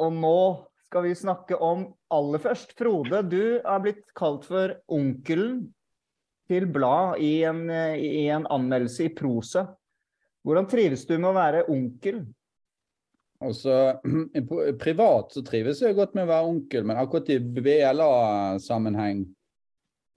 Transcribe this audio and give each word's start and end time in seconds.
Og 0.00 0.14
nå 0.16 0.36
skal 0.88 1.04
vi 1.06 1.14
snakke 1.14 1.58
om 1.62 1.84
aller 2.10 2.42
først 2.42 2.72
Frode, 2.78 3.22
du 3.30 3.60
er 3.60 3.82
blitt 3.84 4.08
kalt 4.18 4.46
for 4.48 4.74
onkelen 4.90 5.68
til 6.50 6.66
blad 6.72 7.20
i 7.22 7.44
i 7.44 8.26
en 8.32 8.48
anmeldelse 8.50 9.06
i 9.06 9.14
prosa. 9.14 9.68
Hvordan 10.42 10.66
trives 10.70 11.04
du 11.06 11.14
med 11.18 11.30
å 11.30 11.36
være 11.36 11.66
onkel? 11.70 12.24
Altså, 13.40 14.00
Privat 14.82 15.36
så 15.36 15.44
trives 15.46 15.80
jeg 15.84 15.96
godt 15.96 16.16
med 16.16 16.26
å 16.26 16.32
være 16.32 16.54
onkel, 16.54 16.88
men 16.88 16.98
akkurat 17.00 17.30
i 17.32 17.38
BLA-sammenheng 17.40 19.24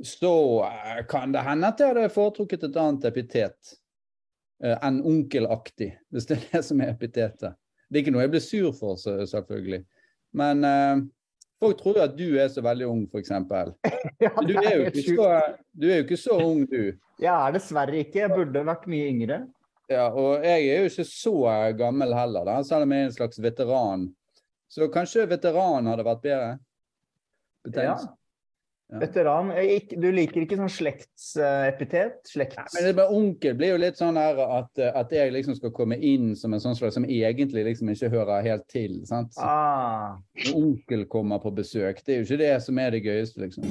så 0.04 0.36
eh, 0.68 1.04
kan 1.08 1.32
det 1.32 1.44
hende 1.46 1.70
at 1.70 1.80
jeg 1.80 1.94
hadde 1.94 2.12
foretrukket 2.12 2.66
et 2.68 2.80
annet 2.82 3.06
epitet 3.08 3.76
eh, 4.64 4.76
enn 4.76 5.04
onkelaktig, 5.06 5.94
hvis 6.12 6.28
det 6.28 6.40
er 6.40 6.48
det 6.50 6.64
som 6.68 6.82
er 6.84 6.92
epitetet. 6.92 7.60
Det 7.94 8.00
er 8.00 8.06
ikke 8.08 8.14
noe 8.16 8.24
jeg 8.24 8.34
blir 8.34 8.42
sur 8.42 8.72
for, 8.74 8.98
selvfølgelig. 8.98 9.84
Men 10.34 10.66
uh, 10.66 11.04
folk 11.62 11.78
tror 11.78 12.00
jo 12.00 12.06
at 12.08 12.16
du 12.18 12.26
er 12.42 12.48
så 12.50 12.64
veldig 12.66 12.88
ung, 12.90 13.04
f.eks. 13.06 13.30
Ja, 14.24 14.32
du, 14.42 14.56
er 14.58 14.72
jo 14.80 14.88
ikke 14.90 15.04
så, 15.06 15.28
du 15.78 15.86
er 15.92 16.00
jo 16.00 16.06
ikke 16.08 16.18
så 16.18 16.40
ung, 16.42 16.64
du. 16.72 16.96
Jeg 17.22 17.30
er 17.30 17.54
dessverre 17.54 18.02
ikke. 18.02 18.24
Jeg 18.24 18.34
burde 18.34 18.66
vært 18.66 18.90
mye 18.90 19.12
yngre. 19.12 19.44
Ja, 19.92 20.08
og 20.10 20.42
jeg 20.42 20.72
er 20.72 20.82
jo 20.82 20.90
ikke 20.90 21.06
så 21.06 21.36
gammel 21.78 22.16
heller, 22.18 22.50
da, 22.50 22.58
selv 22.66 22.88
om 22.88 22.96
jeg 22.96 23.06
er 23.06 23.10
en 23.12 23.16
slags 23.20 23.42
veteran. 23.46 24.10
Så 24.74 24.90
kanskje 24.90 25.28
veteran 25.30 25.86
hadde 25.92 26.06
vært 26.08 26.24
bedre? 26.24 26.52
Betenkt. 27.68 28.08
Ja. 28.08 28.23
Veteran. 28.92 29.50
Du 29.98 30.10
liker 30.14 30.44
ikke 30.44 30.58
sånn 30.60 30.72
slektsepitet? 30.72 32.20
Slekts... 32.30 32.76
Nei, 32.76 32.82
men 32.82 32.90
det 32.90 32.94
med 33.00 33.16
onkel 33.16 33.56
blir 33.58 33.74
jo 33.74 33.80
litt 33.82 33.98
sånn 33.98 34.20
her 34.20 34.38
at, 34.44 34.84
at, 34.86 35.14
jeg 35.14 35.34
liksom 35.34 35.58
skal 35.58 35.74
komme 35.74 35.98
inn 35.98 36.34
som 36.38 36.54
en 36.54 36.62
sånn 36.62 36.78
slags 36.78 37.00
som 37.00 37.08
egentlig 37.08 37.66
liksom 37.70 37.90
ikke 37.94 38.12
hører 38.14 38.46
helt 38.46 38.68
til. 38.72 39.00
sant? 39.10 39.34
Ah. 39.42 40.20
Onkel 40.54 41.08
kommer 41.10 41.42
på 41.42 41.54
besøk. 41.56 42.04
Det 42.06 42.18
er 42.18 42.22
jo 42.22 42.30
ikke 42.30 42.44
det 42.44 42.54
som 42.68 42.82
er 42.84 42.94
det 42.94 43.04
gøyeste, 43.08 43.48
liksom. 43.48 43.66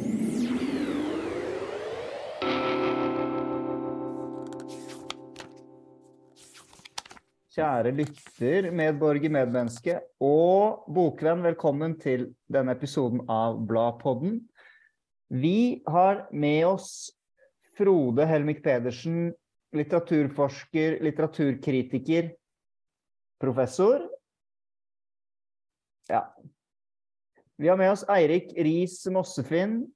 Kjære 7.53 7.91
lytter, 7.93 8.71
medborger, 8.73 9.29
medmenneske 9.29 9.99
og 10.25 10.87
bokvenn, 10.89 11.43
velkommen 11.45 11.99
til 12.01 12.31
denne 12.49 12.73
episoden 12.73 13.21
av 13.29 13.59
Bladpodden. 13.69 14.39
Vi 15.33 15.83
har 15.87 16.29
med 16.33 16.67
oss 16.67 17.11
Frode 17.79 18.25
Helmik 18.25 18.63
Pedersen, 18.65 19.35
litteraturforsker, 19.73 20.99
litteraturkritiker, 21.01 22.35
professor. 23.41 24.11
Ja. 26.09 26.37
Vi 27.57 27.69
har 27.69 27.81
med 27.81 27.95
oss 27.95 28.05
Eirik 28.13 28.53
Riis 28.61 29.07
Mossefinn, 29.09 29.87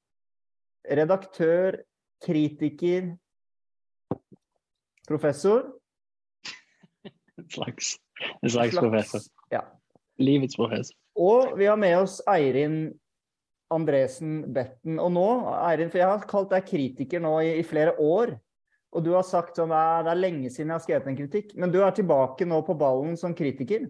redaktør, 0.88 1.82
kritiker, 2.24 3.12
professor. 5.08 5.68
En 7.36 7.50
slags, 7.50 7.96
en 8.40 8.50
slags 8.50 8.78
professor. 8.78 9.20
Ja. 9.52 9.66
Livets 10.16 10.56
professor. 10.56 10.96
Og 11.12 11.58
vi 11.60 11.68
har 11.68 11.76
med 11.76 11.98
oss 12.00 12.22
Eirin 12.24 12.86
Andresen 13.74 14.40
Betten. 14.54 14.98
Og 15.02 15.12
nå, 15.14 15.26
Eirin, 15.58 15.90
for 15.90 16.00
jeg 16.00 16.10
har 16.10 16.26
kalt 16.30 16.52
deg 16.54 16.66
kritiker 16.68 17.22
nå 17.22 17.36
i, 17.42 17.54
i, 17.60 17.64
flere 17.66 17.96
år. 18.02 18.36
Og 18.96 19.04
du 19.04 19.12
har 19.16 19.26
sagt 19.26 19.58
sånn 19.58 19.74
det 19.74 20.12
er 20.12 20.18
lenge 20.20 20.50
siden 20.52 20.70
jeg 20.70 20.78
har 20.78 20.84
skrevet 20.84 21.08
en 21.10 21.18
kritikk. 21.18 21.54
Men 21.58 21.72
du 21.74 21.80
er 21.82 21.94
tilbake 21.96 22.48
nå 22.48 22.62
på 22.66 22.76
ballen 22.78 23.16
som 23.20 23.34
kritiker? 23.36 23.88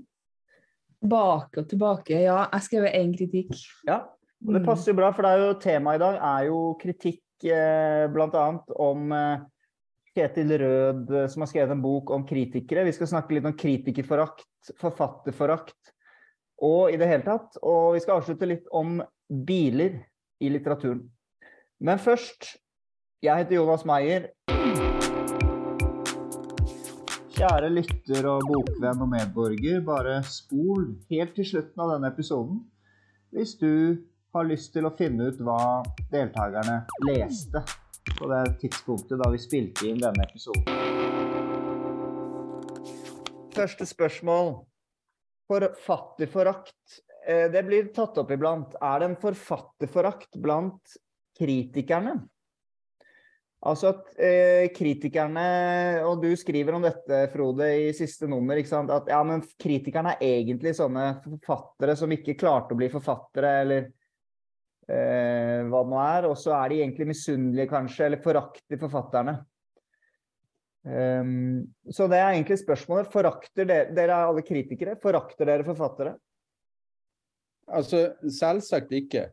Tilbake 1.03 1.63
og 1.63 1.69
tilbake, 1.71 2.23
ja. 2.25 2.47
Jeg 2.55 2.67
skrev 2.67 2.89
én 2.91 3.13
kritikk. 3.15 3.53
Ja, 3.87 4.01
og 4.45 4.55
det 4.55 4.63
mm. 4.63 4.69
passer 4.69 4.93
jo 4.93 5.01
bra, 5.01 5.11
for 5.15 5.27
det 5.27 5.35
er 5.35 5.45
jo 5.45 5.59
temaet 5.63 6.01
i 6.01 6.03
dag 6.03 6.17
er 6.31 6.49
jo 6.49 6.63
kritikk 6.81 7.47
eh, 7.53 8.07
bl.a. 8.13 8.47
om 8.83 9.13
eh, 9.15 9.45
Ketil 10.17 10.55
Rød, 10.62 11.12
eh, 11.12 11.29
som 11.33 11.45
har 11.45 11.50
skrevet 11.53 11.77
en 11.77 11.84
bok 11.84 12.12
om 12.17 12.25
kritikere. 12.29 12.87
Vi 12.89 12.95
skal 12.97 13.12
snakke 13.12 13.37
litt 13.37 13.49
om 13.49 13.56
kritikerforakt, 13.56 14.73
forfatterforakt 14.81 15.93
og 16.65 16.93
i 16.93 16.99
det 17.00 17.09
hele 17.11 17.27
tatt. 17.27 17.61
Og 17.62 17.97
vi 17.97 18.03
skal 18.05 18.21
avslutte 18.21 18.49
litt 18.49 18.69
om 18.75 18.99
biler 19.28 19.98
i 20.41 20.50
litteraturen. 20.53 21.03
Men 21.81 21.98
først 21.98 22.56
Jeg 23.25 23.37
heter 23.37 23.56
Jonas 23.56 23.84
Meyer. 23.88 24.26
Kjære 27.37 27.70
lytter 27.72 28.28
og 28.28 28.44
bokvenn 28.48 29.00
og 29.03 29.09
medborger, 29.09 29.81
bare 29.84 30.20
spol 30.28 30.92
helt 31.10 31.34
til 31.37 31.48
slutten 31.48 31.82
av 31.82 31.94
denne 31.94 32.12
episoden 32.12 32.60
hvis 33.34 33.56
du 33.60 33.98
har 34.37 34.47
lyst 34.48 34.72
til 34.76 34.87
å 34.87 34.92
finne 34.97 35.26
ut 35.28 35.41
hva 35.44 35.82
deltakerne 36.12 36.78
leste 37.08 37.64
på 38.16 38.28
det 38.31 38.44
tidspunktet 38.62 39.20
da 39.20 39.28
vi 39.32 39.41
spilte 39.43 39.88
inn 39.91 40.00
denne 40.00 40.28
episoden. 40.28 40.64
Første 43.56 43.88
spørsmål. 43.88 44.54
Forfatterforakt 45.50 47.00
det 47.26 47.62
blir 47.66 47.88
tatt 47.94 48.19
opp 48.22 48.31
iblant. 48.31 48.76
Er 48.78 49.03
det 49.03 49.10
en 49.10 49.20
forfatterforakt 49.20 50.38
blant 50.42 50.97
kritikerne? 51.38 52.16
Altså 53.66 53.91
at 53.91 54.10
eh, 54.20 54.69
kritikerne, 54.75 55.44
og 56.06 56.20
du 56.22 56.28
skriver 56.38 56.76
om 56.76 56.84
dette, 56.84 57.25
Frode, 57.32 57.69
i 57.88 57.92
siste 57.97 58.28
nummer, 58.31 58.59
at 58.60 59.10
ja, 59.10 59.20
men 59.26 59.42
kritikerne 59.59 60.14
er 60.20 60.42
egentlig 60.42 60.76
sånne 60.76 61.06
forfattere 61.25 61.97
som 61.98 62.12
ikke 62.14 62.37
klarte 62.38 62.76
å 62.76 62.78
bli 62.78 62.91
forfattere, 62.92 63.53
eller 63.64 63.88
eh, 64.87 65.64
hva 65.66 65.82
det 65.82 65.93
nå 65.94 66.00
er. 66.04 66.28
Og 66.31 66.38
så 66.38 66.54
er 66.60 66.70
de 66.70 66.81
egentlig 66.84 67.10
misunnelige, 67.10 67.70
kanskje, 67.72 68.06
eller 68.06 68.22
forakter 68.22 68.82
forfatterne. 68.84 69.38
Um, 70.87 71.64
så 71.91 72.06
det 72.06 72.20
er 72.20 72.37
egentlig 72.37 72.60
spørsmålet. 72.60 73.10
Forakter 73.10 73.66
dere, 73.66 73.91
dere 73.97 74.20
er 74.20 74.28
alle 74.28 74.44
kritikere, 74.47 74.94
forakter 75.03 75.48
dere 75.48 75.66
forfattere? 75.66 76.12
Altså, 77.66 78.12
selvsagt 78.31 78.93
ikke. 78.94 79.28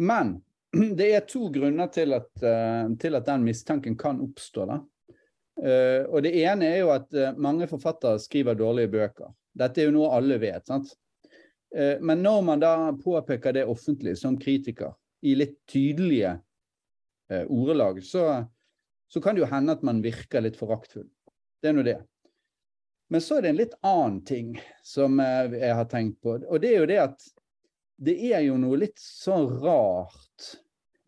Men 0.00 0.38
det 0.98 1.10
er 1.14 1.26
to 1.28 1.48
grunner 1.52 1.90
til 1.92 2.14
at, 2.16 2.30
uh, 2.44 2.86
til 3.00 3.18
at 3.18 3.26
den 3.26 3.44
mistanken 3.46 3.98
kan 3.98 4.20
oppstå. 4.22 4.66
da. 4.70 4.80
Uh, 5.60 6.02
og 6.08 6.22
Det 6.24 6.34
ene 6.44 6.70
er 6.70 6.82
jo 6.82 6.92
at 6.94 7.08
uh, 7.14 7.32
mange 7.36 7.68
forfattere 7.68 8.20
skriver 8.22 8.58
dårlige 8.58 8.92
bøker. 8.92 9.32
Dette 9.56 9.82
er 9.82 9.90
jo 9.90 9.96
noe 9.98 10.12
alle 10.16 10.40
vet. 10.40 10.66
sant? 10.66 10.96
men 11.70 12.18
når 12.18 12.40
man 12.42 12.58
da 12.58 12.90
påpeker 12.98 13.52
det 13.54 13.62
offentlig 13.70 14.16
som 14.18 14.34
kritiker, 14.42 14.90
i 15.22 15.36
litt 15.38 15.52
tydelige 15.70 16.32
ordelag, 17.46 18.00
så, 18.02 18.24
så, 19.06 19.20
kan 19.22 19.36
det 19.36 19.44
jo 19.44 19.50
hende 19.52 19.76
at 19.76 19.84
man 19.86 20.00
virker 20.02 20.42
litt 20.42 20.58
foraktfull. 20.58 21.06
Det 21.62 21.70
er 21.70 21.76
nå 21.76 21.84
det. 21.86 21.94
Men 23.14 23.22
så 23.22 23.38
er 23.38 23.46
det 23.46 23.52
en 23.52 23.60
litt 23.60 23.76
annen 23.86 24.18
ting 24.26 24.50
som 24.82 25.22
jeg 25.22 25.70
har 25.78 25.86
tenkt 25.92 26.18
på. 26.26 26.40
Og 26.42 26.58
det 26.58 26.72
er 26.72 26.82
jo 26.82 26.90
det 26.90 26.98
at 27.04 27.30
det 28.00 28.16
er 28.32 28.44
jo 28.46 28.56
noe 28.60 28.78
litt 28.80 29.00
sånn 29.00 29.48
rart 29.60 30.54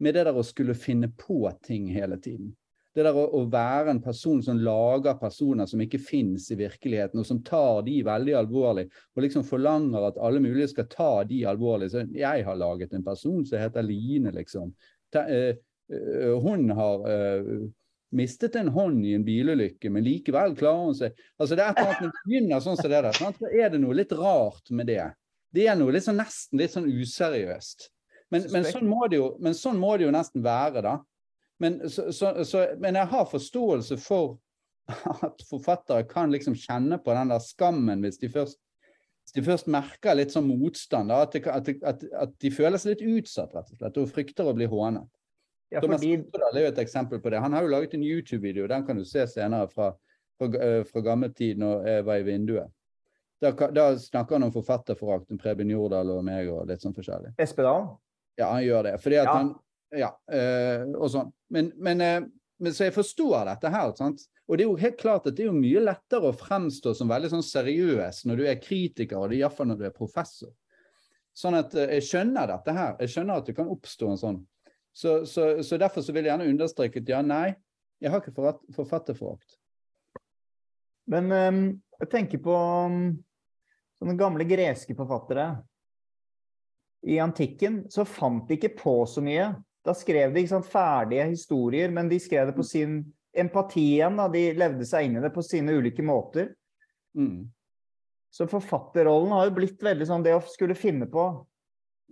med 0.03 0.17
det 0.17 0.27
der 0.27 0.37
å 0.37 0.45
skulle 0.45 0.75
finne 0.77 1.09
på 1.17 1.47
ting 1.65 1.87
hele 1.95 2.19
tiden. 2.21 2.53
Det 2.93 3.07
der 3.07 3.17
å, 3.17 3.25
å 3.39 3.47
være 3.49 3.95
en 3.95 4.03
person 4.05 4.43
som 4.45 4.59
lager 4.61 5.17
personer 5.17 5.69
som 5.71 5.81
ikke 5.81 6.03
finnes 6.03 6.51
i 6.53 6.59
virkeligheten, 6.61 7.23
og 7.23 7.25
som 7.25 7.41
tar 7.47 7.81
de 7.87 8.03
veldig 8.05 8.35
alvorlig, 8.43 8.91
og 9.17 9.25
liksom 9.25 9.47
forlanger 9.49 10.11
at 10.11 10.19
alle 10.21 10.43
mulige 10.45 10.69
skal 10.75 10.91
ta 10.93 11.13
de 11.25 11.39
alvorlig. 11.49 11.89
Så 11.95 12.05
jeg 12.13 12.45
har 12.45 12.59
laget 12.61 12.93
en 12.93 13.07
person 13.07 13.41
som 13.49 13.63
heter 13.63 13.87
Line, 13.87 14.35
liksom. 14.37 14.75
Ta, 15.13 15.25
øh, 15.25 15.57
øh, 15.97 16.37
hun 16.45 16.69
har 16.77 17.09
øh, 17.09 17.65
mistet 18.13 18.61
en 18.61 18.69
hånd 18.77 19.01
i 19.09 19.17
en 19.17 19.25
bilulykke, 19.25 19.89
men 19.89 20.05
likevel 20.05 20.59
klarer 20.61 20.91
hun 20.91 21.01
seg. 21.01 21.17
Altså 21.41 21.57
det 21.57 21.65
er 21.65 21.73
et 21.73 21.81
eller 21.81 21.97
annet 21.97 22.07
Når 22.11 22.29
begynner 22.29 22.65
sånn 22.69 22.77
som 22.77 22.93
det 22.93 23.03
der, 23.09 23.17
så 23.17 23.53
er 23.57 23.73
det 23.73 23.81
noe 23.81 23.97
litt 23.97 24.13
rart 24.21 24.69
med 24.77 24.93
det. 24.93 25.09
Det 25.53 25.67
er 25.69 25.77
noe 25.77 25.93
litt 25.93 26.07
sånn, 26.07 26.21
nesten 26.21 26.61
litt 26.61 26.73
sånn 26.73 26.89
useriøst. 26.89 27.91
Men, 28.33 28.47
men, 28.49 28.65
sånn 28.65 28.89
jo, 29.13 29.27
men, 29.45 29.57
sånn 29.57 29.81
må 29.81 29.97
det 30.01 30.07
jo 30.07 30.15
nesten 30.15 30.45
være, 30.45 30.83
da. 30.85 30.95
Men, 31.61 31.83
så, 31.93 32.09
så, 32.17 32.33
så, 32.49 32.65
men, 32.81 32.97
jeg 32.97 33.11
har 33.13 33.29
forståelse 33.29 33.99
for 34.01 34.39
at 35.27 35.45
forfattere 35.47 36.07
kan 36.09 36.33
liksom 36.33 36.57
kjenne 36.59 36.99
på 36.99 37.15
den 37.15 37.31
der 37.31 37.43
skammen 37.45 38.03
hvis 38.03 38.19
de 38.23 38.31
først, 38.33 38.59
hvis 39.23 39.37
de 39.37 39.45
først 39.47 39.69
merker 39.71 40.17
litt 40.17 40.33
sånn 40.35 40.49
motstand. 40.49 41.13
Da, 41.13 41.21
at, 41.27 41.37
de, 41.37 41.45
at, 41.53 41.69
at, 41.93 42.07
at, 42.25 42.33
de 42.43 42.53
føler 42.55 42.81
seg 42.81 42.97
litt 42.97 43.21
utsatt, 43.21 43.53
rett 43.55 43.69
og 43.69 43.83
slett, 43.83 44.01
og 44.01 44.11
frykter 44.11 44.49
å 44.49 44.57
bli 44.57 44.71
hånet. 44.73 45.07
Ja. 45.73 45.81
Thomas 45.81 46.03
er 46.05 46.59
jo 46.61 46.69
et 46.69 46.81
eksempel 46.83 47.21
på 47.23 47.31
det. 47.33 47.41
Han 47.41 47.55
har 47.57 47.65
jo 47.65 47.71
laget 47.73 47.95
en 47.97 48.05
YouTube-video, 48.05 48.67
den 48.69 48.85
kan 48.89 48.99
du 48.99 49.07
se 49.09 49.25
senere 49.31 49.69
fra, 49.73 49.93
fra, 50.41 50.51
eh, 50.57 50.83
fra 50.89 51.05
gammel 51.05 51.33
tid 51.37 51.61
når 51.61 51.87
jeg 51.89 52.09
var 52.09 52.21
i 52.21 52.27
vinduet. 52.27 52.75
Da, 53.43 53.51
da 53.75 53.89
snakker 53.99 54.37
han 54.39 54.47
om 54.47 54.53
forfatterforakt, 54.55 55.33
Preben 55.43 55.71
Jordal 55.73 56.13
og 56.15 56.23
meg 56.27 56.47
og 56.53 56.69
litt 56.69 56.85
sånn 56.85 56.95
forskjellig. 56.95 57.33
Espedal? 57.43 57.89
Ja, 58.39 58.53
han 58.53 58.63
gjør 58.63 58.87
det. 58.87 58.93
Fordi 59.03 59.19
at 59.19 59.29
ja. 59.29 59.37
han 59.41 59.53
Ja, 59.93 60.09
øh, 60.33 60.85
og 60.97 61.11
sånn. 61.13 61.33
Men, 61.53 61.67
men, 61.77 62.01
øh, 62.01 62.29
men, 62.63 62.73
så 62.73 62.87
jeg 62.87 62.95
forstår 62.97 63.51
dette 63.51 63.73
her. 63.75 63.91
sant? 63.99 64.23
Og 64.49 64.57
det 64.57 64.65
er 64.65 64.71
jo 64.71 64.79
helt 64.81 64.97
klart 65.01 65.27
at 65.29 65.37
det 65.37 65.45
er 65.45 65.51
jo 65.51 65.59
mye 65.59 65.83
lettere 65.85 66.31
å 66.31 66.37
fremstå 66.37 66.95
som 66.97 67.11
veldig 67.11 67.29
sånn 67.35 67.45
seriøs 67.45 68.23
når 68.31 68.41
du 68.41 68.45
er 68.49 68.63
kritiker, 68.63 69.19
og 69.19 69.29
det 69.29 69.37
er 69.37 69.43
iallfall 69.43 69.69
når 69.69 69.83
du 69.83 69.85
er 69.91 69.97
professor. 69.97 70.53
Sånn 71.37 71.59
at 71.59 71.75
øh, 71.77 71.91
jeg 71.99 72.07
skjønner 72.09 72.49
dette 72.55 72.77
her. 72.79 72.95
Jeg 73.03 73.13
skjønner 73.17 73.43
at 73.43 73.51
det 73.51 73.57
kan 73.59 73.75
oppstå 73.75 74.13
en 74.13 74.23
sånn. 74.23 74.41
Så, 74.93 75.19
så, 75.29 75.51
så 75.65 75.81
derfor 75.81 76.05
så 76.05 76.13
vil 76.15 76.27
jeg 76.27 76.33
gjerne 76.33 76.49
understreke 76.53 77.03
at 77.03 77.13
ja, 77.13 77.21
nei, 77.27 77.51
jeg 78.03 78.13
har 78.13 78.23
ikke 78.23 78.35
forfatt- 78.37 78.65
forfatterforakt. 78.77 79.59
Men 81.13 81.33
um, 81.33 81.63
jeg 82.01 82.11
tenker 82.13 82.41
på 82.45 82.57
um, 82.87 83.07
sånne 84.03 84.19
gamle 84.19 84.47
greske 84.49 84.97
forfattere. 84.99 85.55
I 87.07 87.19
antikken 87.23 87.85
så 87.91 88.05
fant 88.07 88.49
de 88.49 88.59
ikke 88.59 88.75
på 88.79 88.97
så 89.11 89.23
mye. 89.25 89.53
Da 89.83 89.95
skrev 89.99 90.35
de 90.35 90.43
ikke 90.43 90.55
sant, 90.55 90.71
ferdige 90.71 91.27
historier, 91.33 91.91
men 91.91 92.11
de 92.11 92.21
skrev 92.23 92.51
det 92.51 92.57
på 92.59 92.67
sin 92.67 93.01
empati 93.35 93.97
igjen. 93.97 94.19
Da. 94.21 94.29
De 94.31 94.45
levde 94.59 94.87
seg 94.87 95.09
inn 95.09 95.19
i 95.19 95.25
det 95.25 95.33
på 95.35 95.43
sine 95.47 95.75
ulike 95.79 96.05
måter. 96.07 96.53
Mm. 97.19 97.49
Så 98.33 98.47
forfatterrollen 98.49 99.35
har 99.35 99.49
jo 99.49 99.57
blitt 99.59 99.83
veldig 99.83 100.07
sånn 100.09 100.23
det 100.25 100.37
å 100.37 100.45
skulle 100.47 100.79
finne 100.79 101.09
på. 101.11 101.27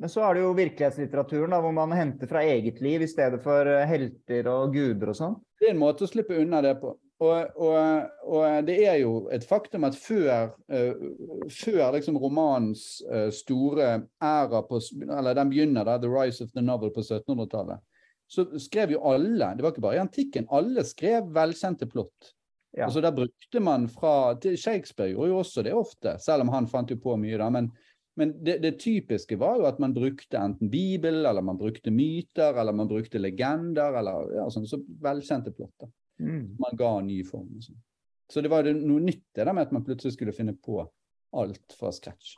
Men 0.00 0.10
så 0.10 0.24
er 0.24 0.36
det 0.36 0.42
jo 0.42 0.56
virkelighetslitteraturen, 0.56 1.52
da, 1.52 1.60
hvor 1.60 1.74
man 1.76 1.92
henter 1.92 2.28
fra 2.28 2.42
eget 2.42 2.80
liv 2.80 3.04
i 3.04 3.08
stedet 3.08 3.42
for 3.44 3.68
eh, 3.68 3.86
helter 3.88 4.48
og 4.48 4.74
guder 4.74 5.12
og 5.12 5.16
sånn. 5.18 5.38
Det 5.60 5.68
er 5.68 5.74
en 5.74 5.82
måte 5.82 6.06
å 6.06 6.10
slippe 6.10 6.38
unna 6.40 6.62
det 6.64 6.74
på. 6.80 6.94
Og, 7.20 7.50
og, 7.60 8.06
og 8.32 8.64
det 8.64 8.78
er 8.88 8.96
jo 9.02 9.26
et 9.32 9.44
faktum 9.44 9.84
at 9.84 9.96
før, 10.00 10.54
uh, 10.72 11.02
før 11.52 11.92
liksom 11.98 12.16
romanens 12.16 13.02
uh, 13.12 13.28
store 13.34 13.90
æra 14.24 14.62
på 14.64 14.80
Eller 15.04 15.36
den 15.36 15.52
begynner 15.52 15.84
da, 15.84 15.98
'The 15.98 16.08
Rise 16.08 16.44
of 16.44 16.54
the 16.56 16.64
Novel' 16.64 16.94
på 16.94 17.04
1700-tallet. 17.04 17.84
Så 18.30 18.46
skrev 18.62 18.94
jo 18.94 19.02
alle, 19.04 19.52
det 19.56 19.62
var 19.62 19.74
ikke 19.74 19.84
bare 19.84 19.98
i 19.98 20.04
antikken, 20.04 20.48
alle 20.50 20.84
skrev 20.86 21.28
velkjente 21.34 21.86
plott. 21.90 22.32
Ja. 22.72 22.86
Altså 22.86 23.00
Der 23.00 23.12
brukte 23.12 23.60
man 23.60 23.88
fra 23.88 24.38
Shakespeare 24.56 25.10
gjorde 25.10 25.28
jo 25.28 25.38
også 25.42 25.62
det 25.66 25.74
ofte, 25.74 26.14
selv 26.22 26.46
om 26.46 26.52
han 26.54 26.68
fant 26.70 26.90
jo 26.90 26.96
på 27.02 27.16
mye, 27.18 27.36
da. 27.38 27.50
Men, 27.50 27.72
men 28.16 28.36
det, 28.46 28.60
det 28.62 28.78
typiske 28.80 29.36
var 29.38 29.58
jo 29.58 29.66
at 29.66 29.80
man 29.82 29.94
brukte 29.94 30.38
enten 30.38 30.70
Bibel, 30.70 31.24
eller 31.26 31.42
man 31.42 31.58
brukte 31.58 31.90
myter, 31.90 32.54
eller 32.54 32.72
man 32.72 32.88
brukte 32.88 33.18
legender, 33.18 33.98
eller 33.98 34.36
ja, 34.38 34.46
sånn, 34.54 34.68
så 34.70 34.78
velkjente 35.02 35.52
plott. 35.52 35.90
Mm. 36.20 36.56
man 36.60 36.76
ga 36.78 36.90
ny 37.04 37.20
form. 37.24 37.48
Og 37.56 37.64
sånn. 37.64 37.78
så 38.30 38.42
det 38.44 38.50
var 38.52 38.68
noe 38.76 39.00
nytt 39.02 39.24
det 39.34 39.46
der 39.46 39.52
med 39.56 39.66
at 39.68 39.72
man 39.74 39.84
plutselig 39.86 40.14
skulle 40.14 40.34
finne 40.36 40.54
på 40.54 40.82
alt 41.32 41.76
fra 41.78 41.90
scratch. 41.94 42.34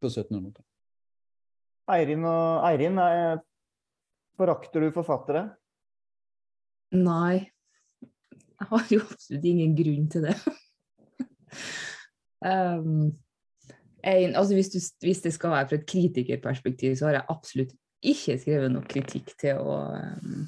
På 0.00 0.08
1700-tallet. 0.08 0.66
Eirin 1.90 2.24
og 2.24 2.64
Eirin, 2.68 2.98
er- 3.02 3.40
forakter 4.38 4.80
du 4.80 4.92
forfattere? 4.94 5.48
Nei. 6.96 7.50
Jeg 8.60 8.68
har 8.70 8.86
jo 8.92 9.00
absolutt 9.02 9.44
ingen 9.50 9.74
grunn 9.76 10.06
til 10.12 10.24
det. 10.28 10.36
um, 12.44 13.10
en, 14.04 14.34
altså 14.36 14.54
hvis, 14.56 14.70
du, 14.72 14.78
hvis 15.04 15.20
det 15.24 15.32
skal 15.34 15.50
være 15.54 15.68
fra 15.68 15.78
et 15.80 15.86
kritikerperspektiv, 15.90 16.96
så 16.96 17.08
har 17.10 17.18
jeg 17.18 17.28
absolutt 17.34 17.74
ikke 18.02 18.38
skrevet 18.40 18.72
noe 18.72 18.86
kritikk 18.88 19.34
til 19.40 19.60
å 19.60 19.76
um, 19.92 20.46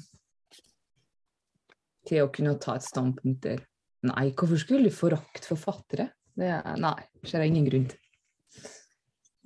til 2.07 2.25
å 2.25 2.31
kunne 2.33 2.57
ta 2.61 2.77
et 2.77 2.85
standpunkt 2.85 3.43
der. 3.45 3.63
Nei, 4.03 4.29
hvorfor 4.35 4.59
skulle 4.59 4.91
du 4.91 4.95
forakte 4.95 5.47
forfattere? 5.47 6.09
Det 6.35 6.49
er, 6.49 6.77
nei, 6.81 6.97
ser 7.23 7.43
jeg 7.43 7.53
ingen 7.53 7.67
grunn 7.69 7.89
til. 7.91 7.99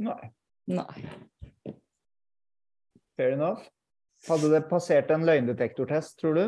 Nei. 0.07 0.31
Nei. 0.71 1.03
Fair 3.17 3.33
enough. 3.35 3.65
Hadde 4.27 4.49
det 4.51 4.63
passert 4.69 5.11
en 5.13 5.25
løgndetektortest, 5.27 6.17
tror 6.19 6.37
du? 6.37 6.45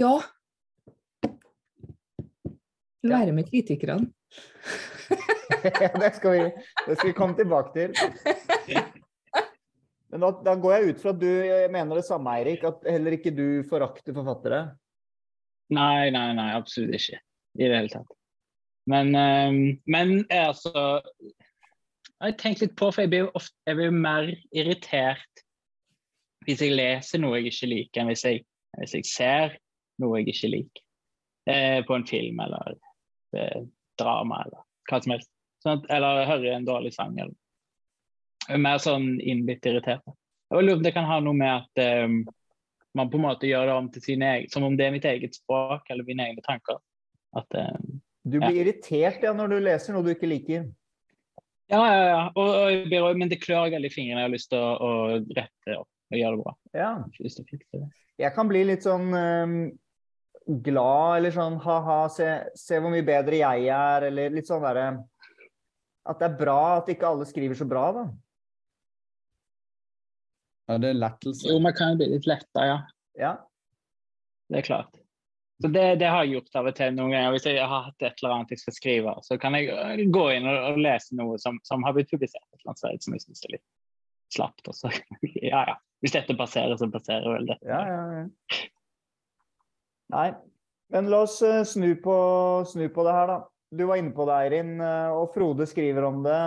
Ja. 0.00 0.14
Være 3.02 3.32
med 3.36 3.48
kritikerne. 3.50 4.10
det 6.00 6.10
skal, 6.16 6.32
vi, 6.32 6.44
det 6.86 6.96
skal 6.96 7.08
vi 7.08 7.16
komme 7.16 7.36
tilbake 7.36 7.72
til. 7.76 7.94
Men 10.10 10.24
da, 10.24 10.30
da 10.44 10.54
går 10.58 10.74
jeg 10.74 10.92
ut 10.94 11.02
fra 11.02 11.12
at 11.14 11.20
du 11.22 11.28
mener 11.70 12.00
det 12.00 12.06
samme, 12.06 12.32
Eirik, 12.40 12.64
at 12.66 12.86
heller 12.88 13.14
ikke 13.14 13.32
du 13.34 13.62
forakter 13.70 14.16
forfattere. 14.16 14.62
Nei, 15.70 16.10
nei, 16.10 16.30
nei, 16.34 16.48
absolutt 16.56 16.96
ikke. 16.98 17.20
I 17.58 17.66
det 17.66 17.76
hele 17.76 17.92
tatt. 17.92 18.16
Men, 18.90 19.12
um, 19.14 19.58
men 19.90 20.12
jeg 20.30 20.46
altså 20.48 20.72
Jeg 20.72 22.24
har 22.24 22.36
tenkt 22.40 22.62
litt 22.64 22.76
på, 22.78 22.88
for 22.90 23.04
jeg 23.04 23.10
blir 23.12 23.26
jo 23.26 23.32
ofte 23.38 23.54
jeg 23.68 23.78
blir 23.78 23.94
mer 23.94 24.28
irritert 24.56 25.44
hvis 26.48 26.62
jeg 26.64 26.72
leser 26.72 27.20
noe 27.20 27.38
jeg 27.38 27.52
ikke 27.52 27.68
liker, 27.68 28.00
enn 28.00 28.10
hvis 28.10 28.24
jeg, 28.24 28.40
hvis 28.80 28.94
jeg 28.96 29.06
ser 29.08 29.58
noe 30.00 30.20
jeg 30.20 30.32
ikke 30.32 30.50
liker. 30.54 30.82
Eh, 31.50 31.80
på 31.86 31.96
en 31.96 32.06
film 32.08 32.40
eller 32.44 32.74
eh, 33.36 33.60
drama 34.00 34.42
eller 34.46 34.64
hva 34.88 35.00
som 35.04 35.14
helst. 35.14 35.30
Sånn 35.64 35.78
at, 35.78 35.86
eller 35.92 36.28
hører 36.28 36.56
en 36.56 36.68
dårlig 36.68 36.92
sang. 36.96 37.16
Eller. 37.20 37.36
Er 38.50 38.60
mer 38.62 38.80
sånn 38.82 39.14
innbitt 39.20 39.66
irritert. 39.68 40.04
Jeg 40.50 40.66
lurer 40.66 40.80
om 40.80 40.84
det 40.84 40.94
kan 40.96 41.06
ha 41.06 41.20
noe 41.22 41.36
med 41.38 41.50
at 41.62 42.04
um, 42.04 42.20
man 42.98 43.10
på 43.10 43.20
en 43.20 43.26
måte 43.28 43.46
gjør 43.46 43.68
det 43.68 43.74
om 43.78 43.88
til 43.94 44.02
sine 44.02 44.30
egne, 44.34 44.50
som 44.50 44.66
om 44.66 44.76
det 44.78 44.88
er 44.88 44.94
mitt 44.94 45.06
eget 45.06 45.36
språk 45.38 45.90
eller 45.92 46.06
mine 46.08 46.26
egne 46.26 46.42
tanker. 46.46 46.80
At, 47.38 47.46
um, 47.54 48.00
Du 48.26 48.40
blir 48.40 48.64
irritert 48.64 49.22
ja, 49.22 49.32
når 49.36 49.52
du 49.54 49.58
leser 49.62 49.94
noe 49.94 50.04
du 50.06 50.10
ikke 50.12 50.30
liker. 50.30 50.66
ja, 51.70 51.82
ja, 51.86 52.02
ja. 52.08 52.24
Og, 52.34 52.48
og 52.48 52.88
blir, 52.90 53.06
men 53.14 53.30
det 53.30 53.42
klør 53.44 53.70
veldig 53.70 53.92
i 53.92 53.94
fingrene. 53.94 54.24
Jeg 54.24 54.28
har 54.28 54.34
lyst 54.34 54.50
til 54.50 54.58
å, 54.58 54.72
å 54.74 54.90
rette 55.38 55.78
opp 55.78 55.88
og 56.10 56.18
gjøre 56.18 56.36
det 56.36 56.42
bra. 56.42 56.56
Ja. 56.74 56.90
Jeg. 57.22 57.86
Jeg 58.20 58.34
kan 58.34 58.50
bli 58.50 58.64
litt 58.66 58.82
sånn 58.84 59.14
um, 59.14 59.54
glad, 60.66 61.20
eller 61.20 61.34
sånn 61.34 61.60
ha-ha, 61.62 62.00
se, 62.10 62.26
se 62.58 62.80
hvor 62.80 62.90
mye 62.92 63.06
bedre 63.06 63.38
jeg 63.38 63.70
er, 63.70 64.08
eller 64.10 64.34
litt 64.34 64.50
sånn 64.50 64.64
derre 64.64 64.88
At 66.10 66.18
det 66.18 66.26
er 66.26 66.40
bra 66.40 66.60
at 66.80 66.90
ikke 66.90 67.06
alle 67.06 67.28
skriver 67.28 67.54
så 67.54 67.68
bra, 67.70 67.86
da. 67.94 68.04
Ja, 70.70 70.78
det 70.78 70.92
er 70.92 70.98
lettelse. 71.00 71.48
Jo, 71.50 71.58
man 71.62 71.74
kan 71.74 71.92
jo 71.92 71.98
bli 71.98 72.12
litt 72.12 72.26
letta, 72.30 72.66
ja. 72.66 72.80
Ja. 73.18 73.32
Det 74.50 74.60
er 74.60 74.66
klart. 74.68 75.00
Så 75.60 75.68
det, 75.68 75.82
det 76.00 76.08
har 76.08 76.24
jeg 76.24 76.36
gjort 76.38 76.56
av 76.56 76.68
og 76.70 76.76
til 76.78 76.94
noen 76.94 77.10
ganger. 77.12 77.34
Hvis 77.34 77.48
jeg 77.50 77.58
har 77.58 77.88
hatt 77.88 78.04
et 78.06 78.22
eller 78.22 78.36
annet 78.36 78.54
jeg 78.54 78.62
skal 78.62 78.76
skrive, 78.76 79.14
så 79.26 79.36
kan 79.40 79.56
jeg 79.58 79.74
øh, 79.74 80.04
gå 80.14 80.22
inn 80.36 80.46
og, 80.48 80.58
og 80.70 80.78
lese 80.80 81.18
noe 81.18 81.36
som, 81.42 81.58
som 81.66 81.82
har 81.84 81.96
blitt 81.96 82.08
publisert 82.12 82.46
et 82.46 82.62
eller 82.62 82.72
annet 82.72 82.82
sted 82.84 83.04
som 83.04 83.16
jeg 83.16 83.24
syns 83.26 83.44
er 83.44 83.54
litt 83.56 83.66
slapt. 84.36 84.70
Og 84.70 84.78
så, 84.78 84.92
ja, 85.50 85.64
ja. 85.72 85.76
Hvis 86.00 86.14
dette 86.14 86.38
passerer, 86.38 86.78
så 86.80 86.88
passerer 86.88 87.26
vel 87.34 87.50
dette. 87.50 87.66
Ja, 87.68 87.82
ja, 87.90 88.22
ja. 88.22 88.62
Nei, 90.14 90.28
men 90.94 91.10
la 91.12 91.24
oss 91.26 91.36
eh, 91.46 91.60
snu 91.68 91.90
på, 92.02 92.14
snu 92.70 92.86
på 92.94 93.04
det 93.06 93.18
her, 93.18 93.34
da. 93.34 93.40
Du 93.70 93.84
var 93.86 94.00
inne 94.00 94.14
på 94.14 94.24
det, 94.26 94.38
Eirin, 94.46 94.72
eh, 94.82 95.12
og 95.12 95.34
Frode 95.34 95.66
skriver 95.68 96.08
om 96.08 96.22
det. 96.24 96.40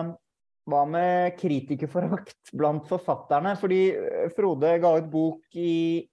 Hva 0.70 0.84
med 0.88 1.36
kritikerforakt 1.40 2.54
blant 2.56 2.88
forfatterne? 2.88 3.56
Fordi 3.60 3.82
eh, 3.92 4.28
Frode 4.36 4.78
ga 4.80 4.94
ut 5.00 5.10
bok 5.12 5.58
i 5.60 6.04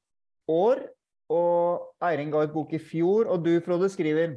år, 0.51 0.83
og 1.31 2.03
Eirin 2.03 2.33
ga 2.33 2.43
ut 2.43 2.55
bok 2.55 2.73
i 2.75 2.83
fjor, 2.83 3.29
og 3.31 3.45
du, 3.47 3.53
Frode, 3.63 3.91
skriver 3.93 4.35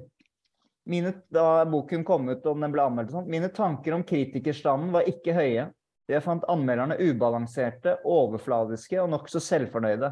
mine, 0.90 1.14
da 1.34 1.64
boken 1.70 2.04
kom 2.06 2.28
ut 2.30 2.44
og 2.46 2.60
den 2.60 2.74
ble 2.74 2.84
anmeldt 2.84 3.14
sånn, 3.14 3.30
mine 3.32 3.50
tanker 3.56 3.96
om 3.96 4.04
kritikerstanden 4.06 4.92
var 4.94 5.08
ikke 5.10 5.36
høye. 5.38 5.70
Jeg 6.12 6.24
fant 6.26 6.44
anmelderne 6.52 6.98
ubalanserte, 7.00 7.96
overfladiske 8.04 9.00
og 9.00 9.10
nokså 9.14 9.40
selvfornøyde. 9.42 10.10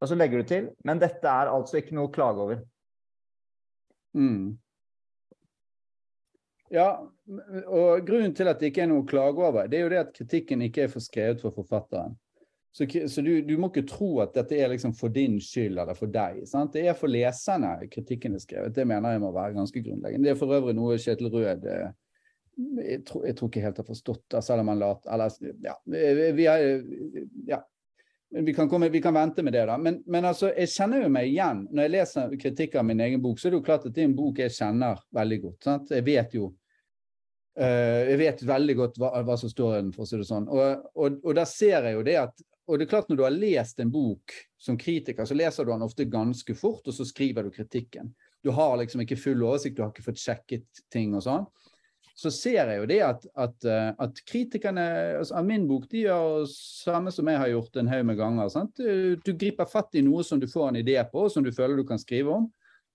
Og 0.00 0.10
så 0.10 0.16
legger 0.16 0.40
du 0.40 0.48
til, 0.48 0.66
men 0.88 1.00
dette 1.00 1.28
er 1.28 1.52
altså 1.52 1.78
ikke 1.78 1.94
noe 1.96 2.08
å 2.08 2.12
klage 2.12 2.42
over. 2.42 2.64
Mm. 4.16 4.58
Ja, 6.70 6.88
og 7.66 8.04
grunnen 8.06 8.34
til 8.36 8.48
at 8.50 8.60
det 8.60 8.70
ikke 8.70 8.84
er 8.84 8.90
noe 8.92 9.02
å 9.02 9.08
klage 9.08 9.42
over, 9.42 9.66
det 9.66 9.80
er 9.80 9.86
jo 9.86 9.92
det 9.92 10.02
at 10.04 10.12
kritikken 10.14 10.62
ikke 10.68 10.84
er 10.84 10.92
for 10.92 11.02
skrevet 11.02 11.42
for 11.42 11.54
forfatteren. 11.54 12.14
Så, 12.70 12.86
så 13.10 13.22
du, 13.26 13.32
du 13.42 13.56
må 13.58 13.72
ikke 13.72 13.88
tro 13.90 14.20
at 14.22 14.36
dette 14.36 14.54
er 14.54 14.70
liksom 14.70 14.92
for 14.94 15.10
din 15.10 15.40
skyld 15.42 15.80
eller 15.82 15.96
for 15.98 16.12
deg. 16.14 16.44
Sant? 16.46 16.76
Det 16.76 16.84
er 16.86 16.94
for 16.94 17.10
leserne 17.10 17.72
kritikken 17.90 18.36
er 18.38 18.44
skrevet. 18.44 18.76
Det 18.76 18.86
mener 18.86 19.16
jeg 19.16 19.22
må 19.24 19.32
være 19.34 19.56
ganske 19.56 19.82
grunnleggende. 19.82 20.28
Det 20.28 20.36
er 20.36 20.38
for 20.38 20.54
øvrig 20.54 20.76
noe 20.78 20.98
Kjetil 21.02 21.32
Rød 21.34 21.66
eh, 21.66 21.90
jeg 22.84 23.02
tror, 23.08 23.26
jeg 23.26 23.36
tror 23.38 23.50
ikke 23.50 23.64
helt 23.64 23.78
har 23.80 23.88
forstått 23.88 24.38
selv 24.44 24.62
om 24.62 24.70
han 24.72 24.80
lat... 24.80 25.06
Eller, 25.10 25.34
ja, 25.64 25.74
vi, 26.36 26.46
er, 26.50 26.82
ja. 27.48 27.60
Vi 28.30 28.54
kan, 28.54 28.68
komme, 28.70 28.90
vi 28.92 29.00
kan 29.02 29.14
vente 29.16 29.42
med 29.42 29.56
det, 29.56 29.64
da. 29.66 29.78
Men, 29.80 30.00
men 30.06 30.28
altså, 30.28 30.52
jeg 30.54 30.70
kjenner 30.70 31.04
jo 31.04 31.10
meg 31.10 31.30
igjen. 31.30 31.64
Når 31.70 31.86
jeg 31.86 31.94
leser 31.96 32.34
kritikk 32.42 32.76
av 32.78 32.86
min 32.86 33.00
egen 33.02 33.22
bok, 33.22 33.40
så 33.40 33.48
er 33.48 33.54
det 33.54 33.60
jo 33.60 33.66
klart 33.66 33.86
at 33.88 33.96
det 33.96 34.04
er 34.04 34.10
en 34.10 34.18
bok 34.18 34.42
jeg 34.42 34.54
kjenner 34.54 35.00
veldig 35.16 35.40
godt. 35.46 35.58
Sant? 35.66 35.94
Jeg 35.96 36.06
vet 36.06 36.36
jo 36.36 36.52
Jeg 37.56 38.16
vet 38.20 38.42
veldig 38.46 38.74
godt 38.78 38.98
hva, 39.02 39.08
hva 39.26 39.34
som 39.36 39.50
står 39.50 39.72
i 39.74 39.78
den, 39.80 39.88
for 39.92 40.04
å 40.04 40.08
si 40.08 40.16
det 40.20 40.26
sånn. 40.28 40.46
Og, 40.48 40.84
og, 40.94 41.16
og 41.26 41.34
der 41.36 41.48
ser 41.50 41.88
jeg 41.88 41.96
jo 41.96 42.04
det 42.06 42.14
at 42.20 42.44
og 42.70 42.78
det 42.78 42.84
er 42.86 42.90
klart 42.92 43.08
Når 43.10 43.18
du 43.18 43.24
har 43.24 43.34
lest 43.34 43.80
en 43.82 43.90
bok 43.90 44.34
som 44.60 44.76
kritiker, 44.78 45.26
så 45.26 45.34
leser 45.34 45.66
du 45.66 45.72
den 45.72 45.82
ofte 45.82 46.06
ganske 46.06 46.54
fort, 46.54 46.86
og 46.86 46.94
så 46.94 47.02
skriver 47.08 47.42
du 47.42 47.50
kritikken. 47.50 48.12
Du 48.46 48.52
har 48.54 48.76
liksom 48.78 49.02
ikke 49.02 49.18
full 49.18 49.42
oversikt, 49.42 49.74
du 49.76 49.82
har 49.82 49.90
ikke 49.90 50.06
fått 50.06 50.22
sjekket 50.22 50.84
ting 50.94 51.16
og 51.18 51.24
sånn 51.26 51.48
så 52.20 52.30
ser 52.32 52.68
jeg 52.68 52.80
jo 52.82 52.88
det 52.90 52.98
at, 53.04 53.22
at, 53.40 53.64
eh, 53.64 53.90
at 54.04 54.18
kritikerne 54.28 54.84
altså, 55.20 55.38
av 55.40 55.46
min 55.48 55.64
bok 55.68 55.86
de 55.88 56.04
gjør 56.04 56.44
samme 56.52 57.12
som 57.14 57.28
jeg 57.30 57.40
har 57.40 57.52
gjort 57.52 57.78
en 57.80 57.88
haug 57.88 58.02
med 58.10 58.18
ganger. 58.18 58.50
Du, 58.76 59.16
du 59.24 59.30
griper 59.32 59.68
fatt 59.70 59.96
i 59.96 60.02
noe 60.04 60.24
som 60.26 60.40
du 60.40 60.44
får 60.50 60.68
en 60.68 60.80
idé 60.82 60.98
på, 61.12 61.28
som 61.32 61.46
du 61.46 61.52
føler 61.54 61.80
du 61.80 61.86
kan 61.88 62.00
skrive 62.00 62.34
om. 62.34 62.50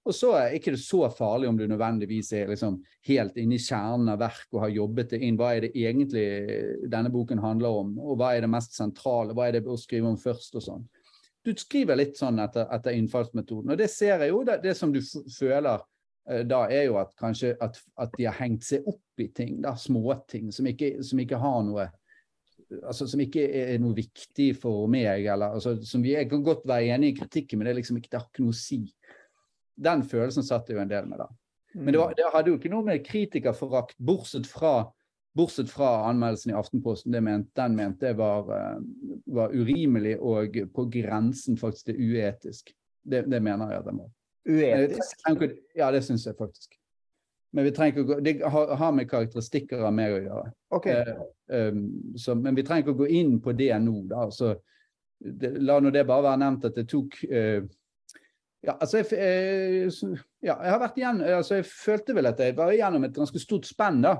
Og 0.05 0.13
så 0.13 0.35
er 0.37 0.53
ikke 0.53 0.75
det 0.75 0.83
så 0.83 1.07
farlig 1.09 1.49
om 1.49 1.57
du 1.57 1.63
nødvendigvis 1.65 2.29
er 2.37 2.51
liksom 2.51 2.77
helt 3.07 3.37
inne 3.41 3.57
i 3.57 3.61
kjernen 3.61 4.11
av 4.13 4.19
verket 4.21 4.53
og 4.53 4.61
har 4.61 4.75
jobbet 4.75 5.15
det 5.15 5.21
inn. 5.25 5.39
Hva 5.39 5.55
er 5.55 5.65
det 5.65 5.71
egentlig 5.73 6.25
denne 6.93 7.09
boken 7.13 7.41
handler 7.41 7.79
om, 7.81 7.95
og 7.97 8.19
hva 8.19 8.35
er 8.35 8.45
det 8.45 8.51
mest 8.53 8.77
sentrale? 8.77 9.33
Hva 9.33 9.47
er 9.47 9.57
det 9.57 9.63
å 9.65 9.79
skrive 9.81 10.11
om 10.11 10.19
først, 10.21 10.53
og 10.59 10.65
sånn. 10.67 10.85
Du 11.45 11.51
skriver 11.57 11.97
litt 11.97 12.17
sånn 12.17 12.37
etter, 12.41 12.69
etter 12.73 12.97
innfallsmetoden. 12.97 13.73
Og 13.73 13.81
det 13.81 13.89
ser 13.93 14.21
jeg 14.21 14.31
jo. 14.31 14.43
Det, 14.45 14.59
det 14.63 14.73
som 14.77 14.93
du 14.93 15.01
føler 15.33 15.81
eh, 16.29 16.45
da, 16.45 16.63
er 16.69 16.87
jo 16.87 16.99
at 17.01 17.13
kanskje 17.21 17.55
at, 17.61 17.81
at, 18.01 18.13
de 18.17 18.29
har 18.29 18.37
hengt 18.39 18.65
seg 18.65 18.85
opp 18.89 19.21
i 19.21 19.31
ting, 19.33 19.59
da, 19.65 19.73
småting, 19.77 20.51
som 20.53 20.69
ikke, 20.69 20.99
som 21.05 21.21
ikke 21.21 21.41
har 21.41 21.61
noe 21.65 21.89
altså, 22.83 23.07
som 23.09 23.21
ikke 23.21 23.45
er 23.45 23.77
noe 23.81 23.97
viktig 23.97 24.51
for 24.61 24.89
meg, 24.91 25.25
eller 25.25 25.57
altså, 25.57 25.75
som 25.85 26.03
vi, 26.05 26.13
Jeg 26.13 26.29
kan 26.29 26.45
godt 26.45 26.65
være 26.67 26.93
enig 26.93 27.13
i 27.13 27.17
kritikken, 27.19 27.61
men 27.61 27.69
det, 27.69 27.79
liksom 27.81 27.97
ikke, 27.97 28.11
det 28.11 28.21
har 28.21 28.29
ikke 28.29 28.45
noe 28.45 28.55
å 28.55 28.59
si 28.59 28.81
den 29.75 30.03
følelsen 30.07 30.45
satt 30.45 30.69
jo 30.71 30.79
en 30.81 30.91
del 30.91 31.07
med, 31.09 31.19
da. 31.23 31.29
Men 31.75 31.91
det, 31.91 31.99
var, 31.99 32.13
det 32.15 32.29
hadde 32.31 32.53
jo 32.53 32.59
ikke 32.59 32.71
noe 32.71 32.87
med 32.87 33.03
kritikerforakt, 33.03 33.97
bortsett 33.99 34.47
fra, 34.47 34.85
bortsett 35.35 35.71
fra 35.71 36.05
anmeldelsen 36.07 36.53
i 36.53 36.55
Aftenposten. 36.55 37.17
Ment, 37.23 37.49
den 37.59 37.75
mente 37.75 38.13
jeg 38.13 38.19
var, 38.19 38.47
eh, 38.55 38.79
var, 39.35 39.51
urimelig 39.51 40.15
og 40.23 40.55
på 40.75 40.87
grensen 40.93 41.59
faktisk 41.59 41.91
til 41.91 41.99
uetisk. 41.99 42.71
Det, 43.03 43.25
det 43.27 43.43
mener 43.43 43.73
jeg 43.73 43.83
at 43.83 43.91
den 43.91 44.01
var. 44.05 44.11
Uetisk? 44.47 45.27
Ja, 45.75 45.91
det 45.91 46.05
syns 46.07 46.25
jeg 46.27 46.39
faktisk. 46.39 46.79
Men 47.55 47.67
vi 47.67 47.71
trenger 47.71 47.93
ikke 47.93 48.03
å 48.03 48.07
gå, 48.07 48.19
det 48.23 48.35
har, 48.51 48.71
har 48.79 48.95
med 48.95 49.07
karakteristikker 49.07 49.83
av 49.87 49.93
meg 49.95 50.11
å 50.11 50.23
gjøre. 50.23 50.49
Okay. 50.75 51.03
Eh, 51.49 51.69
um, 51.71 51.85
så, 52.19 52.35
men 52.35 52.55
vi 52.55 52.63
trenger 52.67 52.83
ikke 52.83 52.95
å 52.95 53.03
gå 53.03 53.11
inn 53.19 53.37
på 53.43 53.53
det 53.55 53.71
nå. 53.83 54.01
da, 54.11 54.25
så 54.31 54.55
det, 55.19 55.53
La 55.63 55.77
nå 55.79 55.91
det 55.95 56.03
bare 56.07 56.25
være 56.25 56.41
nevnt 56.43 56.67
at 56.67 56.75
det 56.75 56.87
tok 56.91 57.15
uh, 57.31 57.63
ja, 58.65 58.75
altså 58.81 59.01
jeg, 59.01 59.07
eh, 59.13 60.21
ja, 60.41 60.55
jeg 60.55 60.71
har 60.73 60.79
vært 60.81 60.97
igjen, 60.99 61.21
altså 61.37 61.59
jeg 61.59 61.67
følte 61.69 62.15
vel 62.17 62.29
at 62.31 62.39
jeg 62.41 62.55
var 62.57 62.73
igjennom 62.73 63.05
et 63.05 63.15
ganske 63.15 63.41
stort 63.41 63.67
spenn 63.69 64.01
da, 64.05 64.15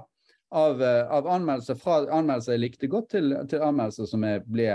av, 0.56 0.82
eh, 0.82 1.04
av 1.12 1.28
anmeldelser, 1.28 1.80
fra 1.82 2.04
anmeldelser 2.06 2.56
jeg 2.56 2.64
likte 2.64 2.90
godt, 2.92 3.10
til, 3.16 3.34
til 3.50 3.64
anmeldelser 3.66 4.10
som 4.10 4.26
jeg 4.28 4.44
ble 4.46 4.70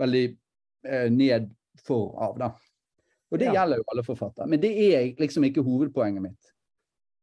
veldig 0.00 0.24
eh, 0.88 1.08
ned 1.12 1.50
for 1.86 2.16
av. 2.22 2.38
da. 2.40 2.52
Og 3.32 3.40
det 3.40 3.48
ja. 3.48 3.58
gjelder 3.58 3.80
jo 3.80 3.86
alle 3.92 4.04
forfattere. 4.06 4.48
Men 4.48 4.60
det 4.60 4.72
er 4.72 5.12
liksom 5.20 5.44
ikke 5.48 5.64
hovedpoenget 5.64 6.24
mitt. 6.24 6.50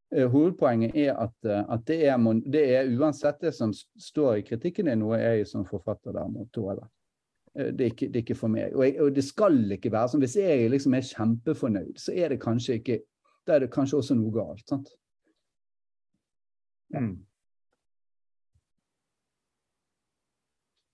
Uh, 0.09 0.25
hovedpoenget 0.33 0.95
er 0.97 1.11
at, 1.13 1.35
uh, 1.45 1.59
at 1.69 1.83
det, 1.85 1.99
er, 2.09 2.15
det, 2.49 2.63
er, 2.73 2.87
uansett 2.97 3.37
det 3.45 3.51
som 3.53 3.69
står 3.73 4.39
i 4.39 4.45
kritikken, 4.47 4.89
er 4.89 4.97
noe 4.97 5.19
jeg 5.21 5.45
som 5.45 5.67
forfatter 5.69 6.15
der 6.17 6.31
må 6.31 6.47
tåle. 6.55 6.81
Eh, 7.55 7.71
det 7.73 7.81
er, 7.81 7.93
ikke, 7.93 8.07
det 8.07 8.15
er 8.15 8.25
ikke, 8.25 8.35
for 8.35 8.51
meg. 8.53 8.75
Og, 8.75 8.83
jeg, 8.85 9.01
og, 9.01 9.15
det 9.15 9.23
skal 9.25 9.57
ikke 9.75 9.91
være 9.93 10.11
sånn. 10.11 10.23
Hvis 10.23 10.37
jeg 10.39 10.69
liksom 10.73 10.95
er 10.97 11.07
kjempefornøyd, 11.09 11.95
så 12.01 12.13
er 12.15 12.33
det 12.33 12.43
kanskje 12.43 12.81
ikke 12.81 13.01
Da 13.47 13.55
er 13.55 13.63
det 13.63 13.71
kanskje 13.73 13.97
også 13.97 14.13
noe 14.13 14.29
galt. 14.35 14.61
sant? 14.69 14.89
Mm. 16.93 17.15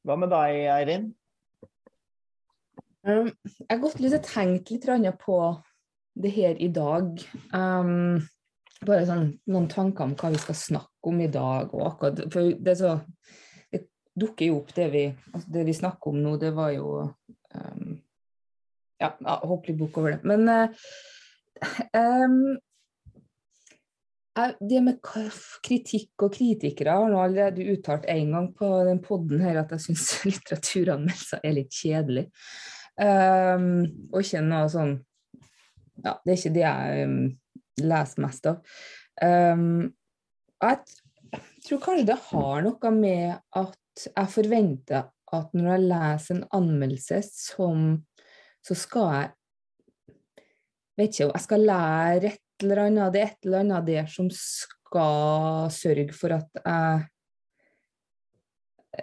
Hva 0.05 0.15
med 0.21 0.31
deg, 0.31 0.59
Eirin? 0.71 1.09
Um, 3.03 3.27
jeg 3.43 3.67
har 3.69 3.81
gått 3.81 3.99
litt 3.99 4.15
og 4.15 4.23
tenkt 4.29 4.71
litt 4.71 4.87
på 5.19 5.39
det 6.15 6.31
her 6.31 6.55
i 6.61 6.69
dag. 6.71 7.19
Um, 7.51 8.21
bare 8.85 9.05
sånn, 9.09 9.27
noen 9.51 9.67
tanker 9.67 10.05
om 10.05 10.15
hva 10.15 10.31
vi 10.31 10.39
skal 10.39 10.57
snakke 10.61 11.11
om 11.11 11.19
i 11.25 11.27
dag. 11.27 11.73
og 11.73 11.87
akkurat, 11.89 12.23
for 12.31 12.55
det 12.55 12.75
er 12.75 12.79
så 12.79 12.95
dukker 14.15 14.49
jo 14.49 14.59
opp 14.61 14.73
det 14.75 14.89
vi, 14.93 15.05
altså 15.33 15.51
det 15.57 15.65
vi 15.67 15.75
snakker 15.75 16.13
om 16.13 16.21
nå, 16.23 16.35
det 16.41 16.51
var 16.55 16.71
jo 16.75 16.91
um, 17.03 17.95
Ja, 19.01 19.11
hopp 19.43 19.67
litt 19.67 19.79
bukk 19.79 19.97
over 19.99 20.15
det. 20.15 20.21
Men 20.23 20.47
uh, 20.47 20.85
um, 21.91 22.55
det 24.59 24.81
med 24.83 24.99
kritikk 25.03 26.25
og 26.25 26.33
kritikere 26.35 26.95
har 26.95 27.11
nå 27.11 27.19
allerede 27.23 27.67
uttalt 27.71 28.07
en 28.11 28.31
gang 28.35 28.47
på 28.55 28.71
den 28.87 29.01
poden 29.03 29.43
her 29.43 29.61
at 29.61 29.71
jeg 29.75 29.87
syns 29.87 30.07
litteraturanmeldelser 30.29 31.43
er 31.43 31.57
litt 31.59 31.75
kjedelig. 31.75 32.25
Um, 32.95 33.83
og 34.13 34.21
ikke 34.21 34.39
noe 34.45 34.69
sånn 34.71 34.93
Ja, 36.05 36.13
det 36.23 36.29
er 36.31 36.37
ikke 36.37 36.51
det 36.55 36.61
jeg 36.63 37.07
um, 37.09 37.17
leser 37.83 38.23
mest 38.23 38.47
av. 38.47 38.75
Um, 39.19 39.89
jeg 40.63 41.41
tror 41.65 41.81
kanskje 41.83 42.07
det 42.07 42.17
har 42.29 42.63
noe 42.63 42.91
med 42.95 43.35
at 43.59 43.79
jeg 43.95 44.31
forventer 44.31 45.07
at 45.35 45.55
når 45.55 45.71
jeg 45.71 45.87
leser 45.89 46.35
en 46.35 46.45
anmeldelse 46.59 47.21
som 47.31 47.87
Så 48.65 48.73
skal 48.73 49.11
jeg 49.13 49.31
vet 50.97 51.11
ikke, 51.11 51.31
jeg 51.35 51.43
skal 51.43 51.65
lære 51.67 52.29
et 52.31 52.63
eller 52.63 52.81
annet. 52.85 53.13
Det 53.13 53.21
er 53.21 53.27
et 53.27 53.45
eller 53.45 53.59
annet 53.59 53.87
der 53.89 54.07
som 54.09 54.29
skal 54.31 55.67
sørge 55.75 56.15
for 56.15 56.33
at 56.37 56.61
jeg 56.63 57.03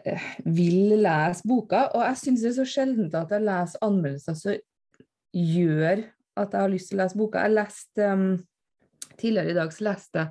eh, 0.09 0.27
vil 0.47 0.97
lese 1.05 1.47
boka. 1.47 1.85
Og 1.93 2.03
jeg 2.09 2.21
syns 2.23 2.43
det 2.43 2.51
er 2.51 2.59
så 2.59 2.69
sjeldent 2.73 3.15
at 3.15 3.31
jeg 3.37 3.45
leser 3.45 3.85
anmeldelser 3.87 4.41
som 4.41 4.59
gjør 5.37 6.03
at 6.41 6.57
jeg 6.57 6.65
har 6.65 6.73
lyst 6.73 6.91
til 6.91 6.99
å 6.99 7.03
lese 7.05 7.21
boka. 7.21 7.45
Jeg 7.45 7.57
leste 7.61 8.11
um, 8.13 8.33
Tidligere 9.13 9.53
i 9.53 9.55
dag 9.55 9.69
så 9.71 9.85
leste 9.85 10.23
jeg 10.23 10.29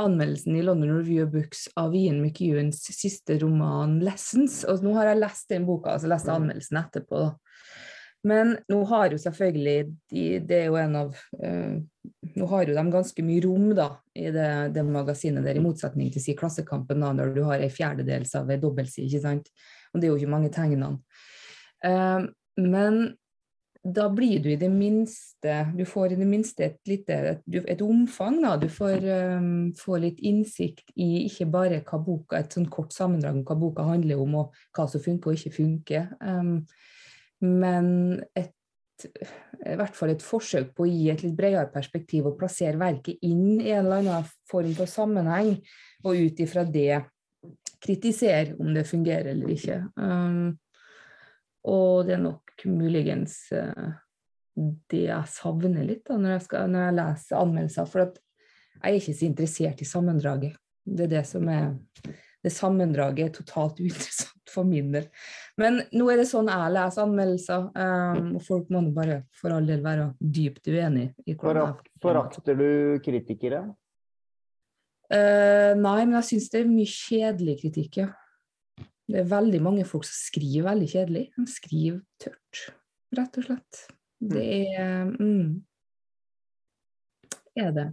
anmeldelsen 0.00 0.56
i 0.56 0.62
London 0.62 0.96
Review 0.96 1.26
of 1.26 1.32
Books 1.32 1.68
av 1.78 1.94
Ian 1.96 2.20
McEwans 2.22 2.82
siste 2.94 3.38
roman 3.38 4.00
'Lessons'. 4.02 4.64
Og 4.68 4.82
nå 4.84 4.94
har 4.98 5.12
jeg 5.12 5.22
lest 5.22 5.48
den 5.50 5.66
boka, 5.68 5.94
altså 5.94 6.10
lest 6.10 6.28
mm. 6.28 6.34
anmeldelsen 6.34 6.80
etterpå. 6.80 7.24
Men 8.24 8.54
nå 8.72 8.78
har 8.88 9.12
jo 9.12 9.18
selvfølgelig 9.20 9.78
de, 10.10 10.22
Det 10.48 10.56
er 10.56 10.70
jo 10.70 10.78
en 10.80 10.94
av 10.96 11.10
uh, 11.44 11.74
Nå 12.24 12.46
har 12.48 12.62
jo 12.64 12.76
de 12.76 12.84
ganske 12.94 13.24
mye 13.26 13.42
rom 13.44 13.66
da, 13.76 13.90
i 14.16 14.30
det, 14.32 14.50
det 14.72 14.84
magasinet 14.88 15.44
der, 15.44 15.58
i 15.60 15.64
motsetning 15.64 16.08
til 16.12 16.24
si 16.24 16.36
Klassekampen, 16.38 17.04
da, 17.04 17.12
når 17.12 17.34
du 17.36 17.42
har 17.44 17.60
en 17.60 17.72
fjerdedels 17.72 18.32
av 18.40 18.50
en 18.50 18.62
dobbeltside, 18.62 19.10
ikke 19.10 19.24
sant. 19.26 19.52
Og 19.92 20.00
det 20.00 20.08
er 20.08 20.14
jo 20.14 20.22
ikke 20.22 20.32
mange 20.32 20.50
tegnene. 20.54 20.96
Uh, 21.84 22.26
men 22.60 23.14
da 23.84 24.08
blir 24.08 24.40
du 24.40 24.48
i 24.48 24.56
det 24.56 24.70
minste 24.72 25.56
Du 25.76 25.84
får 25.84 26.14
i 26.14 26.16
det 26.16 26.26
minste 26.26 26.64
et, 26.64 26.78
lite, 26.88 27.16
et, 27.34 27.42
et 27.68 27.82
omfang. 27.84 28.40
Da. 28.40 28.56
Du 28.56 28.68
får, 28.72 29.04
um, 29.36 29.74
får, 29.76 29.98
litt 30.00 30.22
innsikt 30.24 30.94
i 30.96 31.26
ikke 31.26 31.50
bare 31.52 31.82
hva 31.84 32.00
boka, 32.00 32.40
et 32.40 32.56
sånn 32.56 32.70
kort 32.72 32.96
sammendrag 32.96 33.36
om 33.36 33.44
hva 33.44 33.58
boka 33.60 33.86
handler 33.86 34.22
om, 34.24 34.38
og 34.40 34.58
hva 34.76 34.88
som 34.88 35.04
funker 35.04 35.32
og 35.32 35.38
ikke 35.38 35.56
funker, 35.58 36.08
um, 36.24 36.56
men 37.44 37.88
et, 38.32 38.54
i 39.04 39.76
hvert 39.76 39.96
fall 39.98 40.14
et 40.14 40.24
forsøk 40.24 40.70
på 40.72 40.86
å 40.86 40.88
gi 40.88 41.10
et 41.12 41.24
litt 41.26 41.36
bredere 41.36 41.68
perspektiv 41.74 42.30
og 42.30 42.38
plassere 42.40 42.80
verket 42.80 43.20
inn 43.26 43.58
i 43.58 43.74
en 43.74 43.84
eller 43.84 44.00
annen 44.00 44.28
form 44.48 44.72
for 44.78 44.88
sammenheng, 44.88 45.58
og 46.06 46.24
ut 46.24 46.40
ifra 46.40 46.64
det 46.64 47.02
kritisere 47.84 48.56
om 48.56 48.72
det 48.72 48.86
fungerer 48.88 49.34
eller 49.34 49.52
ikke. 49.52 49.82
Um, 50.00 50.54
og 51.68 52.06
det 52.08 52.16
er 52.16 52.24
nok 52.24 52.43
muligens 52.70 53.38
uh, 53.52 53.94
det 54.90 55.06
jeg 55.08 55.30
savner 55.30 55.86
litt 55.86 56.04
da, 56.06 56.18
når, 56.18 56.36
jeg 56.36 56.44
skal, 56.46 56.68
når 56.70 56.86
jeg 56.86 56.98
leser 57.00 57.40
anmeldelser. 57.40 57.88
For 57.90 58.04
jeg 58.04 58.84
er 58.84 59.00
ikke 59.00 59.16
så 59.16 59.26
interessert 59.26 59.82
i 59.82 59.88
sammendraget. 59.88 60.60
Det 60.84 61.06
er 61.06 61.12
det 61.16 61.24
som 61.26 61.48
er 61.48 61.74
det 62.44 62.52
sammendraget 62.52 63.24
er 63.24 63.32
totalt 63.38 63.78
uinteressant 63.84 64.52
for 64.52 64.68
min 64.68 64.90
del. 64.92 65.06
Men 65.60 65.80
nå 65.96 66.08
er 66.12 66.20
det 66.20 66.28
sånn 66.28 66.50
jeg 66.52 66.74
leser 66.74 67.06
anmeldelser, 67.06 67.70
um, 67.72 68.34
og 68.36 68.44
folk 68.44 68.68
må 68.74 68.84
bare 68.94 69.22
for 69.34 69.54
all 69.54 69.64
del 69.68 69.80
være 69.84 70.10
dypt 70.18 70.68
uenig 70.68 71.08
i 71.24 71.38
Forakter 72.04 72.58
du 72.58 72.68
kritikere? 73.04 73.64
Uh, 75.12 75.72
nei, 75.78 76.02
men 76.04 76.18
jeg 76.18 76.28
syns 76.32 76.50
det 76.52 76.62
er 76.62 76.70
mye 76.70 76.90
kjedelig 76.90 77.56
kritikk, 77.62 78.02
ja. 78.02 78.10
Det 79.04 79.20
er 79.20 79.28
veldig 79.28 79.60
mange 79.64 79.84
folk 79.88 80.06
som 80.08 80.16
skriver 80.16 80.64
veldig 80.70 80.88
kjedelig. 80.88 81.24
De 81.36 81.44
skriver 81.50 82.00
tørt, 82.22 82.62
rett 83.18 83.38
og 83.40 83.48
slett. 83.48 83.82
Det 84.24 84.44
mm. 84.44 84.78
er 84.80 85.10
mm, 85.12 85.50
er 87.60 87.74
det. 87.76 87.88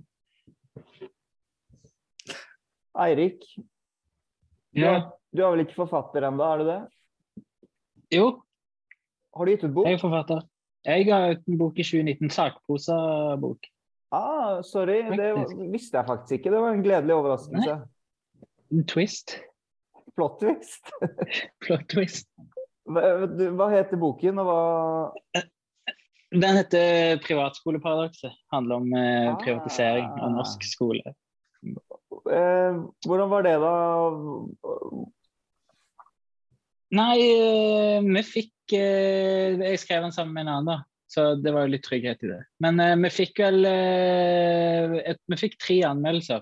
Eirik, 3.02 3.44
ja. 4.76 4.94
du, 5.00 5.12
du 5.36 5.44
er 5.44 5.54
vel 5.54 5.66
ikke 5.66 5.80
forfatter 5.80 6.26
ennå, 6.28 6.48
er 6.48 6.62
du 6.62 6.70
det? 6.70 6.80
Jo. 8.12 8.26
Har 9.36 9.48
du 9.48 9.54
gitt 9.54 9.64
ut 9.64 9.76
bok? 9.76 9.88
Jeg 9.88 10.00
er 10.00 10.02
forfatter. 10.02 10.42
Jeg 10.88 11.06
ga 11.08 11.22
ut 11.32 11.46
en 11.48 11.60
bok 11.60 11.78
i 11.80 11.86
2019, 11.86 12.34
sakprosabok. 12.34 13.70
Ah, 14.12 14.60
sorry, 14.68 14.98
faktisk. 15.08 15.56
det 15.56 15.72
visste 15.72 15.98
jeg 15.98 16.08
faktisk 16.08 16.40
ikke. 16.40 16.52
Det 16.52 16.64
var 16.64 16.76
en 16.76 16.84
gledelig 16.84 17.16
overraskelse. 17.16 17.76
Nei. 17.80 18.48
En 18.76 18.88
twist. 18.88 19.38
Plot 20.16 20.40
twist. 20.42 20.92
Plot 21.66 21.86
twist. 21.90 22.28
Hva, 22.92 23.68
heter 23.72 23.98
boken, 24.02 24.40
og 24.42 24.48
hva 24.50 25.44
Den 26.32 26.56
heter 26.58 27.18
'Privatskoleparadokset'. 27.24 28.36
Handler 28.54 28.76
om 28.82 28.94
eh, 28.96 29.36
privatisering 29.44 30.06
av 30.08 30.30
Ah. 30.30 30.36
norsk 30.36 30.64
skole. 30.64 31.04
eh, 32.32 32.74
Hvordan 33.06 33.30
var 33.30 33.44
det, 33.44 33.56
da? 33.60 33.74
Nei, 36.92 37.18
eh, 37.24 38.02
vi 38.04 38.24
fikk 38.28 38.74
eh, 38.76 39.56
Jeg 39.60 39.80
skrev 39.80 40.02
den 40.04 40.12
sammen 40.16 40.34
med 40.36 40.42
en 40.48 40.54
annen, 40.56 40.66
da. 40.72 40.78
så 41.12 41.36
det 41.42 41.52
var 41.54 41.66
jo 41.68 41.74
litt 41.76 41.84
trygghet 41.84 42.24
i 42.24 42.28
det. 42.32 42.42
Men 42.64 42.80
vi 43.04 43.10
fikk 43.12 43.40
vel 43.44 43.66
et, 43.66 45.20
Vi 45.28 45.36
fikk 45.40 45.58
tre 45.60 45.82
anmeldelser. 45.84 46.42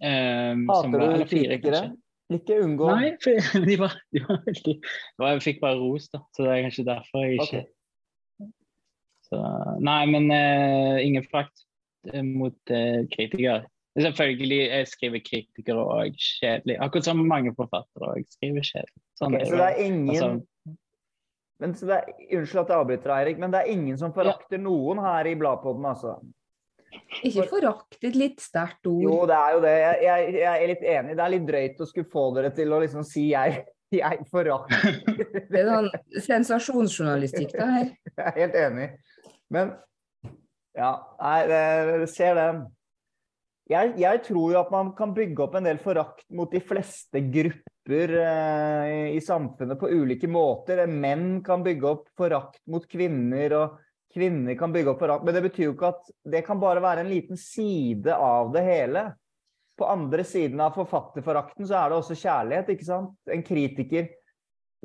Som 0.00 0.66
Hater 0.68 0.98
var- 0.98 1.18
du 1.18 1.24
fire, 1.24 1.58
kritikere? 1.58 1.96
Ikke 2.34 2.58
unngå 2.62 2.88
Nei, 2.90 3.12
for 3.22 3.64
de 3.68 3.76
var, 3.80 3.94
de 4.14 4.22
var 4.24 4.40
veldig 4.46 4.74
var, 5.20 5.34
Jeg 5.34 5.44
fikk 5.44 5.60
bare 5.62 5.78
ros, 5.80 6.08
da. 6.12 6.22
Så 6.34 6.46
det 6.46 6.54
er 6.54 6.64
kanskje 6.66 6.86
derfor 6.88 7.26
jeg 7.26 7.38
ikke 7.38 7.62
okay. 7.62 8.50
så, 9.28 9.42
Nei, 9.84 10.00
men 10.10 10.30
uh, 10.32 10.98
ingen 11.04 11.26
frakt 11.30 11.64
eh, 12.12 12.24
mot 12.24 12.56
uh, 12.74 13.00
kritikere. 13.12 13.62
Selvfølgelig 13.94 14.58
jeg 14.62 14.88
skriver 14.90 15.22
kritikere 15.22 15.82
òg 15.86 16.16
kjedelig. 16.18 16.80
Akkurat 16.82 17.06
som 17.06 17.20
mange 17.30 17.54
forfattere 17.54 18.16
òg 18.16 18.26
skriver 18.36 18.66
kjedelig. 18.66 19.02
Sånn 19.20 19.36
Ok, 19.36 19.44
er 19.44 19.50
så 19.52 19.60
det 19.60 19.68
er 19.70 19.84
ingen 19.84 20.10
Altså- 20.14 20.50
men, 21.62 21.74
så 21.78 21.86
det 21.86 21.96
er, 21.96 22.08
Unnskyld 22.34 22.64
at 22.64 22.70
jeg 22.72 22.82
avbryter, 22.82 23.12
Eirik, 23.14 23.38
men 23.40 23.52
det 23.54 23.60
er 23.62 23.70
ingen 23.72 23.98
som 23.98 24.12
forakter 24.12 24.58
noen 24.60 24.98
her 25.00 25.28
i 25.30 25.36
Bladpodden, 25.38 25.86
altså? 25.86 26.16
Ikke 27.24 27.46
forakt 27.50 27.98
et 28.04 28.16
litt 28.18 28.42
sterkt 28.42 28.86
ord. 28.90 29.02
Jo, 29.04 29.14
det 29.30 29.38
er 29.38 29.54
jo 29.54 29.62
det. 29.64 29.74
Jeg, 29.80 30.02
jeg, 30.04 30.34
jeg 30.40 30.50
er 30.64 30.70
litt 30.72 30.84
enig. 30.96 31.16
Det 31.16 31.24
er 31.24 31.32
litt 31.34 31.48
drøyt 31.48 31.80
å 31.80 31.88
skulle 31.90 32.12
få 32.12 32.26
dere 32.36 32.52
til 32.56 32.74
å 32.74 32.80
liksom 32.82 33.06
si 33.06 33.28
jeg, 33.30 33.64
jeg 33.94 34.26
forakter. 34.30 35.00
Det 35.52 35.62
er 35.62 35.70
sånn 35.70 35.90
sensasjonsjournalistikk, 36.28 37.54
det 37.54 37.68
her. 37.74 37.90
Jeg 38.18 38.30
er 38.30 38.40
helt 38.40 38.56
enig. 38.58 38.88
Men 39.54 39.74
ja, 40.74 40.94
det- 41.46 42.08
ser 42.10 42.34
den. 42.38 42.64
Jeg, 43.70 43.94
jeg 43.96 44.20
tror 44.26 44.50
jo 44.52 44.58
at 44.60 44.72
man 44.74 44.90
kan 44.98 45.14
bygge 45.16 45.40
opp 45.46 45.54
en 45.56 45.64
del 45.64 45.78
forakt 45.80 46.26
mot 46.36 46.50
de 46.52 46.60
fleste 46.60 47.22
grupper 47.32 48.12
eh, 48.20 48.90
i, 48.90 48.98
i 49.16 49.22
samfunnet 49.24 49.80
på 49.80 49.88
ulike 49.88 50.28
måter. 50.28 50.82
Menn 50.90 51.38
kan 51.46 51.64
bygge 51.64 51.88
opp 51.88 52.10
forakt 52.18 52.60
mot 52.68 52.84
kvinner, 52.90 53.54
og 53.56 53.78
kvinner 54.14 54.56
kan 54.58 54.72
bygge 54.74 54.94
opp 54.94 55.02
forakt. 55.02 55.26
Men 55.26 55.36
det 55.36 55.44
betyr 55.48 55.68
jo 55.68 55.76
ikke 55.76 55.92
at 55.92 56.10
det 56.34 56.44
kan 56.46 56.62
bare 56.62 56.82
være 56.84 57.04
en 57.04 57.12
liten 57.12 57.40
side 57.40 58.14
av 58.14 58.52
det 58.54 58.64
hele. 58.66 59.08
På 59.78 59.88
andre 59.90 60.22
siden 60.26 60.60
av 60.62 60.76
forfatterforakten 60.76 61.66
så 61.66 61.80
er 61.80 61.90
det 61.90 61.98
også 61.98 62.18
kjærlighet, 62.18 62.70
ikke 62.76 62.86
sant? 62.86 63.16
En 63.30 63.42
kritiker 63.42 64.12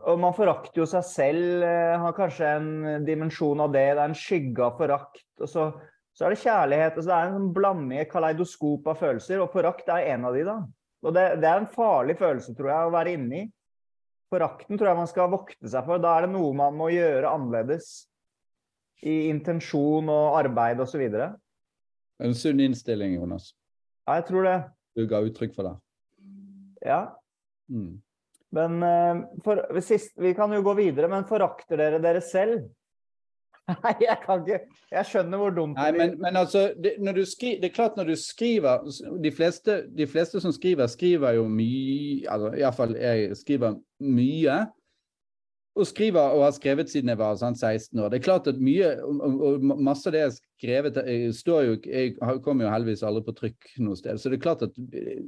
og 0.08 0.20
man 0.22 0.36
forakter 0.36 0.82
jo 0.82 0.88
seg 0.88 1.06
selv, 1.08 1.64
eh, 1.66 1.98
har 2.00 2.16
kanskje 2.16 2.50
en 2.58 3.06
dimensjon 3.06 3.60
av 3.60 3.72
det. 3.74 3.86
Det 3.96 4.04
er 4.04 4.10
en 4.10 4.18
skygge 4.18 4.66
av 4.66 4.78
forakt. 4.80 5.24
Og 5.40 5.50
så, 5.50 5.70
så 6.16 6.26
er 6.26 6.36
det 6.36 6.44
kjærlighet. 6.44 6.98
Altså 6.98 7.10
det 7.10 7.16
er 7.18 7.30
en 7.30 7.38
sånn 7.38 7.54
blanding, 7.56 8.02
et 8.02 8.12
kaleidoskop 8.12 8.88
av 8.92 9.00
følelser, 9.00 9.42
og 9.44 9.54
forakt 9.54 9.90
er 9.92 10.12
en 10.14 10.28
av 10.30 10.38
de, 10.38 10.44
da. 10.48 10.58
Og 11.06 11.16
det, 11.16 11.26
det 11.40 11.48
er 11.48 11.62
en 11.62 11.72
farlig 11.72 12.18
følelse, 12.20 12.56
tror 12.58 12.72
jeg, 12.74 12.88
å 12.88 12.96
være 12.96 13.16
inni. 13.16 13.46
Forakten 14.30 14.78
tror 14.78 14.92
jeg 14.92 15.00
man 15.00 15.10
skal 15.10 15.32
vokte 15.32 15.72
seg 15.72 15.88
for. 15.88 16.02
Da 16.02 16.18
er 16.18 16.28
det 16.28 16.34
noe 16.36 16.54
man 16.58 16.76
må 16.78 16.92
gjøre 16.94 17.32
annerledes. 17.34 17.94
I 19.06 19.30
intensjon 19.30 20.10
og 20.12 20.40
arbeid 20.40 20.82
osv. 20.84 21.06
En 22.20 22.36
sunn 22.36 22.60
innstilling, 22.60 23.16
Jonas. 23.16 23.54
Ja, 24.08 24.20
jeg 24.20 24.28
tror 24.28 24.48
det. 24.48 24.58
Du 24.98 25.06
ga 25.08 25.22
uttrykk 25.24 25.56
for 25.56 25.70
det. 25.70 25.76
Ja. 26.86 27.04
Mm. 27.72 28.02
Men 28.56 28.84
eh, 28.84 29.22
for, 29.46 29.62
sist, 29.86 30.16
vi 30.18 30.34
kan 30.34 30.52
jo 30.54 30.64
gå 30.66 30.74
videre, 30.80 31.10
men 31.12 31.28
forakter 31.30 31.80
dere 31.80 32.02
dere 32.04 32.22
selv? 32.26 32.66
Nei, 33.84 33.94
jeg 34.02 34.18
kan 34.24 34.42
ikke 34.42 34.80
Jeg 34.90 35.06
skjønner 35.06 35.38
hvor 35.38 35.52
dumt 35.54 35.78
Nei, 35.78 35.92
er. 35.92 35.98
men, 36.00 36.16
men 36.18 36.40
altså, 36.40 36.72
det, 36.74 36.96
skri, 37.30 37.52
det 37.62 37.70
er 37.70 37.76
klart 37.76 38.00
når 38.00 38.08
du 38.10 38.16
skriver 38.18 38.88
De 39.22 39.32
fleste, 39.36 39.84
de 39.94 40.08
fleste 40.10 40.42
som 40.42 40.54
skriver, 40.56 40.90
skriver 40.90 41.38
jo 41.38 41.46
mye 41.52 42.26
altså 42.32 42.50
Iallfall 42.58 42.96
jeg 42.98 43.38
skriver 43.38 43.78
mye. 44.00 44.58
Og 45.78 45.86
skriver 45.88 46.34
og 46.34 46.42
har 46.44 46.54
skrevet 46.56 46.90
siden 46.92 47.12
jeg 47.14 47.20
var 47.20 47.38
sånn 47.40 47.56
16 47.56 48.00
år. 48.02 48.10
Det 48.12 48.18
er 48.20 48.26
klart 48.26 48.48
at 48.52 48.58
mye 48.60 48.90
og, 49.06 49.20
og, 49.22 49.44
og 49.70 49.84
masse 49.86 50.10
av 50.10 50.16
det 50.16 50.24
jeg 50.24 50.32
har 50.32 50.38
skrevet 50.40 50.98
jeg 51.06 51.36
står 51.38 51.62
jo, 51.68 51.78
Jeg 51.86 52.42
kommer 52.44 52.66
jo 52.66 52.74
heldigvis 52.74 53.06
aldri 53.08 53.24
på 53.28 53.36
trykk 53.38 53.70
noe 53.86 54.00
sted. 54.00 54.20
Så 54.20 54.32
det 54.32 54.40
er 54.40 54.44
klart 54.48 54.66
at 54.66 54.76
eh, 54.90 55.22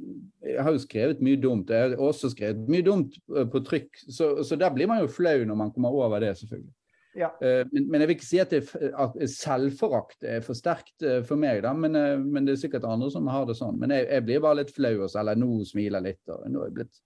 jeg 0.50 0.66
har 0.66 0.74
jo 0.74 0.82
skrevet 0.82 1.22
mye 1.24 1.40
dumt. 1.40 1.70
Jeg 1.70 1.94
har 1.94 2.04
også 2.10 2.32
skrevet 2.34 2.68
mye 2.68 2.84
dumt 2.84 3.16
eh, 3.32 3.48
på 3.48 3.62
trykk. 3.64 4.02
Så, 4.08 4.34
så 4.44 4.58
der 4.60 4.74
blir 4.74 4.90
man 4.90 5.04
jo 5.04 5.12
flau 5.12 5.38
når 5.46 5.60
man 5.62 5.72
kommer 5.72 5.94
over 5.94 6.20
det, 6.20 6.34
selvfølgelig. 6.42 6.74
Ja. 7.14 7.28
Eh, 7.42 7.66
Men, 7.72 7.88
men 7.90 8.00
jeg 8.00 8.08
vil 8.08 8.16
ikke 8.16 8.26
si 8.26 8.40
at, 8.40 8.50
det, 8.52 8.92
at 8.98 9.16
selvforakt 9.30 10.24
er 10.24 10.40
for 10.44 10.56
sterkt 10.56 11.04
eh, 11.04 11.20
for 11.28 11.40
meg, 11.40 11.62
da, 11.64 11.72
men, 11.76 11.96
eh, 11.96 12.18
men 12.18 12.48
det 12.48 12.56
er 12.56 12.62
sikkert 12.64 12.88
andre 12.88 13.10
som 13.12 13.28
har 13.28 13.46
det 13.48 13.58
sånn. 13.58 13.78
Men 13.80 13.92
jeg, 13.94 14.08
jeg 14.08 14.26
blir 14.26 14.44
bare 14.44 14.62
litt 14.62 14.72
flau, 14.74 14.94
også, 15.04 15.20
eller 15.20 15.38
nå 15.40 15.62
smiler 15.68 16.04
litt. 16.04 16.22
og 16.32 16.46
nå 16.48 16.64
er 16.64 16.70
Jeg 16.70 16.78
blitt 16.80 17.02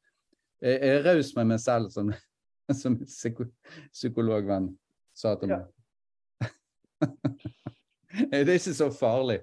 jeg 0.64 0.78
jeg 0.80 0.88
er 0.96 1.02
raus 1.04 1.34
med 1.36 1.50
meg 1.50 1.60
selv, 1.60 1.90
som, 1.92 2.14
som 2.80 2.96
en 2.96 3.50
psykologvenn 3.92 4.70
sa 5.16 5.34
til 5.40 5.52
meg. 5.52 5.66
det 8.30 8.42
er 8.42 8.56
ikke 8.56 8.76
så 8.76 8.90
farlig. 8.94 9.40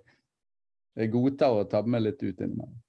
Jeg 0.97 1.12
godtar 1.13 1.57
å 1.57 1.67
tabbe 1.69 1.89
meg 1.93 2.05
litt 2.05 2.21
ut 2.21 2.41
innimellom. 2.43 2.79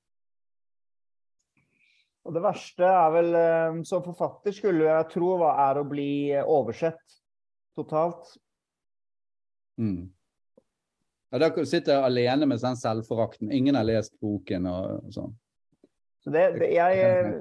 Og 2.24 2.32
det 2.32 2.40
verste 2.40 2.88
er 2.88 3.10
vel, 3.12 3.34
eh, 3.36 3.78
som 3.84 4.04
forfatter 4.04 4.54
skulle 4.56 4.88
jeg 4.88 5.08
tro, 5.12 5.34
hva 5.40 5.52
er 5.66 5.80
å 5.80 5.88
bli 5.88 6.32
eh, 6.32 6.44
oversett 6.44 7.18
totalt. 7.76 8.30
Mm. 9.80 10.08
Ja, 11.34 11.40
da 11.42 11.50
sitter 11.66 11.98
jeg 11.98 12.06
alene 12.06 12.48
med 12.48 12.62
den 12.62 12.78
selvforakten. 12.80 13.52
Ingen 13.52 13.76
har 13.76 13.84
lest 13.88 14.14
boken 14.24 14.68
og 14.70 15.12
sånn. 15.12 15.34
Så 16.24 16.32
det, 16.32 16.46
det 16.62 16.70
jeg, 16.72 17.34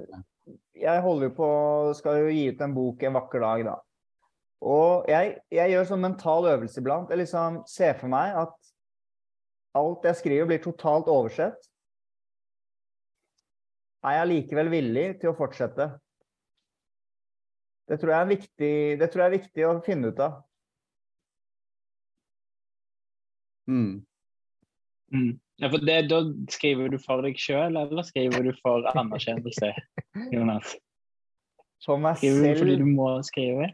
jeg 0.77 1.01
holder 1.05 1.29
jo 1.29 1.33
på, 1.37 1.49
skal 1.97 2.23
jo 2.23 2.31
gi 2.33 2.45
ut 2.53 2.61
en 2.65 2.75
bok 2.75 3.03
en 3.03 3.17
vakker 3.17 3.43
dag, 3.43 3.65
da. 3.67 3.75
Og 4.63 5.09
jeg, 5.11 5.35
jeg 5.51 5.73
gjør 5.73 5.89
sånn 5.89 6.05
mental 6.05 6.47
øvelse 6.53 6.79
iblant. 6.79 7.11
Jeg 7.11 7.19
liksom 7.19 7.59
ser 7.67 7.97
for 7.99 8.11
meg 8.11 8.37
at 8.45 8.53
alt 9.75 10.07
jeg 10.07 10.19
skriver 10.21 10.47
blir 10.49 10.63
totalt 10.63 11.09
oversett. 11.11 11.67
Er 14.03 14.19
jeg 14.19 14.31
likevel 14.31 14.71
villig 14.71 15.05
til 15.19 15.31
å 15.31 15.35
fortsette? 15.37 15.89
Det 17.87 17.99
tror 17.99 18.13
jeg 18.13 18.21
er 18.23 18.31
viktig, 18.31 18.73
det 18.99 19.09
tror 19.11 19.23
jeg 19.23 19.29
er 19.29 19.37
viktig 19.37 19.67
å 19.67 19.75
finne 19.83 20.11
ut 20.11 20.23
av. 20.23 20.39
Mm. 23.67 24.03
Mm. 25.13 25.37
Ja, 25.61 25.69
for 25.69 25.85
det, 25.85 25.99
Da 26.09 26.19
skriver 26.49 26.89
du 26.89 26.97
for 27.01 27.21
deg 27.25 27.37
sjøl, 27.39 27.77
eller 27.77 28.03
skriver 28.07 28.43
du 28.47 28.51
for 28.63 28.87
anerkjennelse, 28.95 29.69
Jonas? 30.33 30.75
For 31.83 32.01
meg 32.01 32.17
Skriver 32.17 32.55
du 32.55 32.61
fordi 32.63 32.75
du 32.79 32.87
må 32.89 33.07
skrive? 33.27 33.69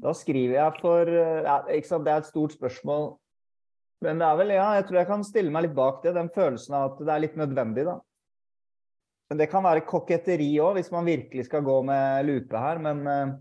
Da 0.00 0.12
skriver 0.16 0.56
jeg 0.56 0.76
for 0.80 1.08
eh, 1.12 1.42
ja, 1.44 1.58
ikke 1.76 1.90
sant? 1.90 2.06
Det 2.06 2.12
er 2.12 2.22
et 2.22 2.30
stort 2.30 2.54
spørsmål. 2.56 3.10
Men 4.00 4.20
det 4.20 4.26
er 4.26 4.38
vel, 4.40 4.52
ja, 4.56 4.68
jeg 4.78 4.86
tror 4.88 4.98
jeg 5.02 5.08
kan 5.10 5.26
stille 5.28 5.52
meg 5.52 5.66
litt 5.66 5.76
bak 5.76 6.00
det. 6.04 6.14
Den 6.16 6.32
følelsen 6.32 6.76
av 6.78 6.86
at 6.88 7.02
det 7.04 7.12
er 7.12 7.24
litt 7.26 7.36
nødvendig, 7.36 7.84
da. 7.84 7.98
Men 9.30 9.42
det 9.42 9.50
kan 9.52 9.62
være 9.62 9.84
koketteri 9.86 10.48
òg, 10.58 10.78
hvis 10.78 10.90
man 10.90 11.06
virkelig 11.06 11.46
skal 11.46 11.62
gå 11.66 11.76
med 11.86 12.26
lupe 12.26 12.64
her. 12.64 12.80
Men, 12.82 13.04
eh, 13.06 13.34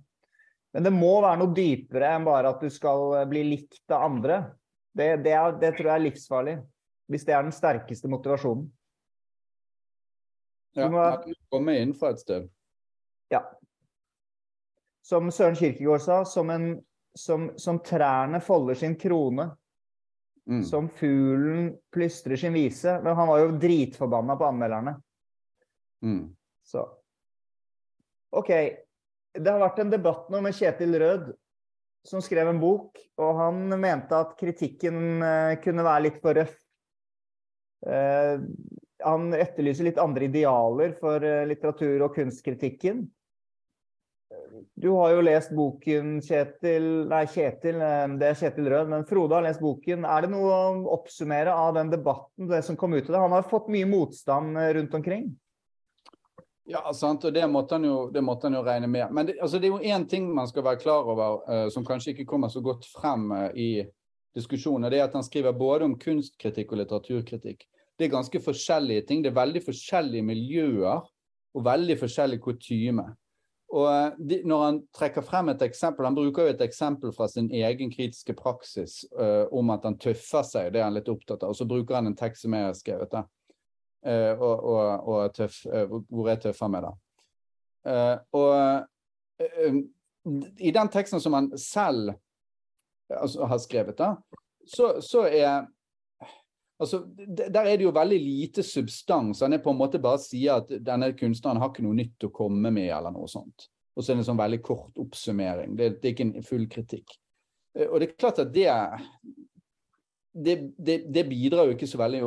men 0.76 0.86
det 0.86 0.94
må 0.94 1.16
være 1.24 1.40
noe 1.42 1.56
dypere 1.56 2.12
enn 2.18 2.28
bare 2.28 2.52
at 2.52 2.62
du 2.62 2.70
skal 2.74 3.22
eh, 3.22 3.30
bli 3.32 3.46
likt 3.56 3.96
av 3.96 4.10
andre. 4.12 4.42
Det, 5.00 5.08
det, 5.24 5.32
er, 5.36 5.54
det 5.62 5.72
tror 5.78 5.88
jeg 5.94 5.96
er 5.96 6.04
livsfarlig. 6.10 6.56
Hvis 7.10 7.24
det 7.26 7.34
er 7.34 7.46
den 7.48 7.56
sterkeste 7.56 8.10
motivasjonen. 8.12 8.68
Ja, 10.78 10.86
Du 10.88 10.94
må- 10.94 11.34
komme 11.52 11.78
inn 11.82 11.94
fra 11.98 12.12
et 12.14 12.20
sted. 12.22 12.50
Ja. 13.32 13.42
Som 15.02 15.32
Søren 15.34 15.56
Kirkegård 15.58 16.02
sa, 16.04 16.20
som, 16.26 16.50
en, 16.54 16.68
som, 17.18 17.50
som 17.58 17.80
trærne 17.80 18.42
folder 18.46 18.76
sin 18.76 18.96
krone, 19.00 19.50
Mm. 20.50 20.64
som 20.66 20.88
fuglen 20.90 21.76
plystrer 21.94 22.36
sin 22.42 22.54
vise. 22.56 22.96
Men 23.04 23.14
han 23.16 23.28
var 23.30 23.38
jo 23.44 23.52
dritforbanna 23.62 24.34
på 24.40 24.48
anmelderne. 24.48 24.96
Mm. 26.02 26.24
Så 26.66 26.82
OK. 28.34 28.48
Det 29.36 29.46
har 29.52 29.60
vært 29.62 29.80
en 29.84 29.92
debatt 29.94 30.32
nå 30.34 30.42
med 30.42 30.56
Kjetil 30.58 30.98
Rød, 31.04 31.28
som 32.08 32.22
skrev 32.24 32.48
en 32.50 32.60
bok, 32.62 32.98
og 33.20 33.38
han 33.40 33.62
mente 33.80 34.18
at 34.18 34.36
kritikken 34.40 35.24
eh, 35.24 35.54
kunne 35.64 35.86
være 35.86 36.06
litt 36.08 36.20
for 36.24 36.38
røff. 36.40 36.56
Eh, 37.88 38.42
han 39.06 39.30
etterlyser 39.36 39.88
litt 39.88 40.02
andre 40.02 40.28
idealer 40.28 40.96
for 41.00 41.24
eh, 41.24 41.46
litteratur- 41.50 42.06
og 42.08 42.16
kunstkritikken. 42.18 43.06
Du 44.80 44.90
har 44.94 45.14
jo 45.14 45.24
lest 45.26 45.52
boken, 45.58 46.20
Kjetil 46.24 46.86
Nei, 47.10 47.24
Kjetil, 47.30 47.80
det 48.22 48.28
er 48.28 48.38
Kjetil 48.38 48.70
Rød, 48.72 48.90
men 48.92 49.06
Frode 49.10 49.36
har 49.36 49.46
lest 49.46 49.62
boken. 49.64 50.06
Er 50.08 50.26
det 50.26 50.32
noe 50.34 50.54
å 50.54 50.94
oppsummere 50.96 51.54
av 51.54 51.74
den 51.78 51.92
debatten, 51.92 52.48
det 52.50 52.62
som 52.66 52.78
kom 52.80 52.94
ut 52.96 53.08
av 53.08 53.14
det? 53.14 53.24
Han 53.26 53.36
har 53.36 53.48
fått 53.50 53.72
mye 53.74 53.90
motstand 53.90 54.58
rundt 54.78 54.96
omkring. 54.98 55.32
Ja, 56.70 56.84
sant, 56.94 57.24
og 57.26 57.34
det 57.34 57.48
måtte 57.50 57.80
han 57.80 57.88
jo, 57.88 57.96
måtte 58.22 58.46
han 58.46 58.60
jo 58.60 58.66
regne 58.66 58.88
med. 58.88 59.10
Men 59.16 59.26
det, 59.26 59.40
altså, 59.42 59.58
det 59.58 59.70
er 59.70 59.74
jo 59.74 59.96
én 59.96 60.06
ting 60.10 60.28
man 60.36 60.48
skal 60.48 60.66
være 60.68 60.82
klar 60.84 61.08
over, 61.10 61.40
uh, 61.50 61.70
som 61.74 61.86
kanskje 61.86 62.14
ikke 62.14 62.28
kommer 62.30 62.52
så 62.54 62.62
godt 62.62 62.86
frem 62.94 63.32
uh, 63.34 63.48
i 63.58 63.88
diskusjonen. 64.38 64.86
og 64.86 64.92
Det 64.92 65.00
er 65.00 65.08
at 65.08 65.18
han 65.18 65.26
skriver 65.26 65.58
både 65.58 65.88
om 65.90 65.98
kunstkritikk 66.00 66.76
og 66.76 66.84
litteraturkritikk. 66.84 67.66
Det 67.98 68.06
er 68.06 68.14
ganske 68.14 68.42
forskjellige 68.42 69.08
ting. 69.08 69.24
Det 69.24 69.32
er 69.32 69.40
veldig 69.42 69.64
forskjellige 69.66 70.28
miljøer 70.30 71.02
og 71.56 71.66
veldig 71.66 71.98
forskjellig 72.00 72.40
kutyme. 72.44 73.08
Og 73.70 73.88
eh, 73.90 74.14
de, 74.30 74.40
når 74.50 74.64
han 74.64 74.80
trekker 74.96 75.26
frem 75.26 75.52
et 75.52 75.66
eksempel, 75.66 76.08
han 76.08 76.18
bruker 76.18 76.46
jo 76.46 76.54
et 76.54 76.64
eksempel 76.66 77.14
fra 77.16 77.28
sin 77.30 77.50
egen 77.54 77.92
kritiske 77.94 78.34
praksis 78.38 79.02
uh, 79.20 79.46
om 79.54 79.70
at 79.74 79.86
han 79.86 79.98
tøffer 80.02 80.46
seg, 80.46 80.72
det 80.74 80.82
er 80.82 80.88
han 80.88 80.98
litt 80.98 81.12
opptatt 81.12 81.44
av. 81.44 81.54
Og 81.54 81.60
så 81.60 81.68
bruker 81.70 82.00
han 82.00 82.10
en 82.10 82.18
tekst 82.18 82.46
som 82.46 82.56
jeg 82.56 82.66
har 82.66 82.78
skrevet, 82.78 83.12
da. 83.14 83.26
Uh, 84.06 84.32
og, 84.40 84.64
og, 84.64 85.08
og 85.12 85.34
tøff, 85.36 85.66
uh, 85.68 85.98
hvor 86.08 86.30
jeg 86.32 86.40
tøffer 86.46 86.72
meg, 86.72 86.86
da. 86.88 86.92
og 88.36 88.86
i 90.60 90.72
den 90.76 90.90
teksten 90.92 91.22
som 91.24 91.36
han 91.36 91.50
selv 91.58 92.14
altså, 93.12 93.48
har 93.48 93.60
skrevet, 93.64 93.98
da, 93.98 94.14
så, 94.68 94.98
så 95.02 95.26
er 95.28 95.68
Altså, 96.80 97.02
Der 97.28 97.66
er 97.66 97.76
det 97.76 97.84
jo 97.84 97.92
veldig 97.92 98.20
lite 98.24 98.64
substans. 98.64 99.42
Han 99.44 99.54
er 99.54 99.60
på 99.60 99.74
en 99.74 99.80
måte 99.82 100.00
bare 100.00 100.22
sier 100.24 100.62
at 100.62 100.70
denne 100.80 101.12
kunstneren 101.12 101.60
har 101.60 101.74
ikke 101.74 101.84
noe 101.84 101.98
nytt 101.98 102.24
å 102.24 102.32
komme 102.32 102.72
med, 102.72 102.88
eller 102.96 103.12
noe 103.12 103.28
sånt. 103.28 103.66
Og 103.96 104.04
så 104.04 104.14
er 104.14 104.16
det 104.16 104.24
en 104.24 104.30
sånn 104.30 104.40
veldig 104.40 104.62
kort 104.64 105.02
oppsummering. 105.02 105.74
Det, 105.76 105.90
det 106.00 106.08
er 106.08 106.14
ikke 106.14 106.28
en 106.30 106.48
full 106.48 106.64
kritikk. 106.72 107.18
Eh, 107.76 107.90
og 107.90 108.00
det 108.00 108.08
er 108.08 108.16
klart 108.16 108.40
at 108.46 108.54
det 108.56 108.70
det, 110.34 110.56
det, 110.78 110.98
det 111.14 111.24
bidrar 111.30 111.66
jo 111.66 111.74
ikke 111.74 111.88
så 111.90 111.98
veldig 111.98 112.20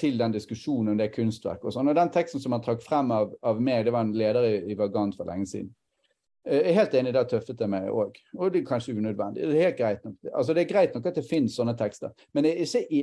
til 0.00 0.16
den 0.18 0.32
diskusjonen 0.32 0.94
om 0.94 1.00
det 1.00 1.10
kunstverket. 1.14 1.66
Og 1.68 1.74
sånn. 1.74 1.90
Og 1.92 1.98
den 1.98 2.12
teksten 2.14 2.42
som 2.42 2.56
han 2.56 2.64
trakk 2.64 2.80
frem 2.84 3.12
av, 3.14 3.34
av 3.46 3.60
meg, 3.60 3.84
det 3.86 3.94
var 3.94 4.06
en 4.06 4.16
leder 4.16 4.46
i, 4.48 4.56
i 4.72 4.78
Vagant 4.78 5.16
for 5.18 5.28
lenge 5.28 5.48
siden. 5.50 5.70
Jeg 6.40 6.70
er 6.70 6.76
helt 6.78 6.94
enig, 6.96 7.10
det 7.12 7.22
tøffet 7.28 7.58
jeg 7.60 7.68
meg 7.68 7.90
òg. 7.92 8.16
Og 8.38 8.48
det 8.52 8.62
er 8.62 8.68
kanskje 8.70 8.94
unødvendig. 8.96 9.44
Det 9.44 9.58
er 9.58 9.66
helt 9.68 9.76
greit 9.76 10.06
nok. 10.06 10.14
Altså, 10.32 10.54
det 10.56 10.62
er 10.62 10.70
greit 10.70 10.94
nok 10.96 11.08
at 11.10 11.18
det 11.20 11.26
finnes 11.28 11.56
sånne 11.58 11.74
tekster. 11.76 12.14
Men 12.32 12.46
det, 12.46 12.54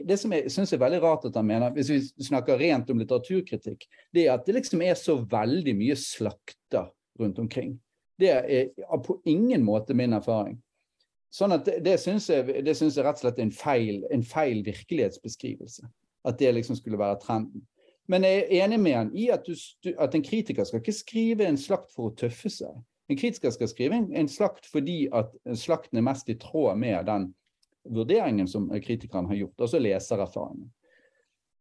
det 0.10 0.18
som 0.18 0.34
jeg 0.34 0.50
syns 0.52 0.74
er 0.74 0.82
veldig 0.82 1.02
rart 1.04 1.28
at 1.30 1.38
han 1.38 1.46
mener, 1.46 1.76
hvis 1.76 1.92
vi 1.94 2.00
snakker 2.26 2.58
rent 2.58 2.90
om 2.90 2.98
litteraturkritikk, 2.98 3.86
det 4.16 4.26
er 4.26 4.34
at 4.34 4.48
det 4.48 4.58
liksom 4.58 4.82
er 4.82 4.98
så 4.98 5.20
veldig 5.22 5.76
mye 5.78 5.98
slakter 6.02 6.90
rundt 7.22 7.38
omkring. 7.44 7.76
Det 8.18 8.34
er 8.34 8.74
på 9.06 9.20
ingen 9.30 9.62
måte 9.62 9.94
min 9.94 10.18
erfaring. 10.18 10.58
Sånn 11.34 11.56
at 11.56 11.66
Det, 11.68 11.80
det 11.86 11.98
syns 12.00 12.30
jeg, 12.32 12.64
det 12.66 12.76
synes 12.78 12.98
jeg 12.98 13.06
rett 13.06 13.20
og 13.20 13.26
slett 13.26 13.40
er 13.40 13.48
en 13.48 13.56
feil, 13.56 14.04
en 14.14 14.24
feil 14.24 14.62
virkelighetsbeskrivelse. 14.66 15.88
At 16.28 16.40
det 16.40 16.54
liksom 16.56 16.76
skulle 16.80 17.00
være 17.00 17.20
trenden. 17.24 17.66
Men 18.08 18.24
jeg 18.24 18.46
er 18.46 18.64
enig 18.64 18.80
med 18.80 18.96
han 18.96 19.10
i 19.16 19.28
at, 19.34 19.48
du, 19.48 19.90
at 20.00 20.16
en 20.16 20.24
kritiker 20.24 20.64
skal 20.64 20.80
ikke 20.80 20.96
skrive 20.96 21.48
en 21.48 21.60
slakt 21.60 21.92
for 21.92 22.10
å 22.10 22.16
tøffe 22.16 22.50
seg. 22.52 22.78
En 23.12 23.20
kritiker 23.20 23.52
skal 23.52 23.70
skrive 23.72 24.00
en, 24.00 24.08
en 24.16 24.30
slakt 24.32 24.68
fordi 24.72 25.08
at 25.16 25.34
slakten 25.60 26.00
er 26.00 26.08
mest 26.08 26.32
i 26.32 26.38
tråd 26.40 26.80
med 26.80 27.06
den 27.08 27.30
vurderingen 27.88 28.48
som 28.48 28.68
kritikeren 28.84 29.28
har 29.28 29.40
gjort, 29.42 29.62
altså 29.64 29.80
lesererfaringen. 29.80 30.72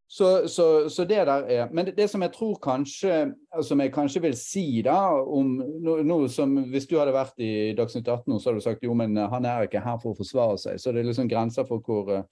Så, 0.08 0.48
så, 0.48 0.88
så, 0.88 1.04
det 1.04 1.16
der 1.26 1.48
er 1.50 1.70
Men 1.74 1.86
det, 1.86 1.96
det, 1.96 2.06
som 2.10 2.22
jeg 2.22 2.30
tror 2.32 2.58
kanskje 2.62 3.32
Som 3.62 3.80
jeg 3.82 3.90
kanskje 3.90 4.20
vil 4.22 4.36
si, 4.38 4.82
da 4.86 5.00
om 5.18 5.56
noe 5.82 6.28
som 6.30 6.52
Hvis 6.70 6.86
du 6.86 6.94
hadde 7.00 7.14
vært 7.16 7.42
i 7.42 7.72
Dagsnytt 7.74 8.06
18 8.06 8.30
nå, 8.30 8.38
så 8.38 8.50
hadde 8.50 8.60
du 8.60 8.66
sagt 8.68 8.86
jo, 8.86 8.94
men 8.94 9.16
han 9.16 9.48
er 9.48 9.66
ikke 9.66 9.82
her 9.82 9.98
for 10.02 10.14
å 10.14 10.18
forsvare 10.18 10.60
seg. 10.62 10.78
Så 10.78 10.94
det 10.94 11.02
er 11.02 11.08
liksom 11.10 11.30
grenser 11.30 11.66
for 11.66 11.82
hvor, 11.82 12.22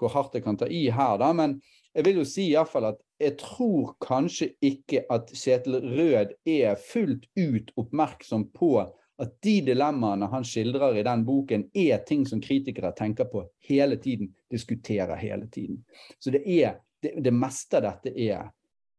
hvor 0.00 0.14
hardt 0.14 0.38
jeg 0.38 0.46
kan 0.46 0.56
ta 0.56 0.70
i 0.72 0.86
her, 0.88 1.18
da. 1.20 1.28
Men 1.36 1.58
jeg 1.92 2.06
vil 2.06 2.22
jo 2.22 2.26
si 2.28 2.46
iallfall 2.52 2.92
at 2.92 3.04
jeg 3.20 3.36
tror 3.40 3.92
kanskje 4.04 4.52
ikke 4.64 5.04
at 5.12 5.32
Kjetil 5.34 5.80
Rød 5.82 6.34
er 6.48 6.80
fullt 6.80 7.28
ut 7.36 7.72
oppmerksom 7.76 8.48
på 8.56 8.72
at 9.18 9.32
de 9.42 9.56
dilemmaene 9.66 10.28
han 10.30 10.44
skildrer 10.46 11.00
i 11.00 11.06
den 11.06 11.24
boken, 11.26 11.64
er 11.74 12.04
ting 12.06 12.22
som 12.28 12.40
kritikere 12.40 12.92
tenker 12.96 13.26
på 13.28 13.42
hele 13.68 13.98
tiden, 13.98 14.30
diskuterer 14.52 15.18
hele 15.18 15.48
tiden. 15.50 15.82
Så 16.22 16.30
det 16.30 16.44
er 16.46 16.78
det, 17.02 17.14
det 17.24 17.34
meste 17.34 17.78
av 17.78 17.86
dette 17.86 18.12
er, 18.14 18.48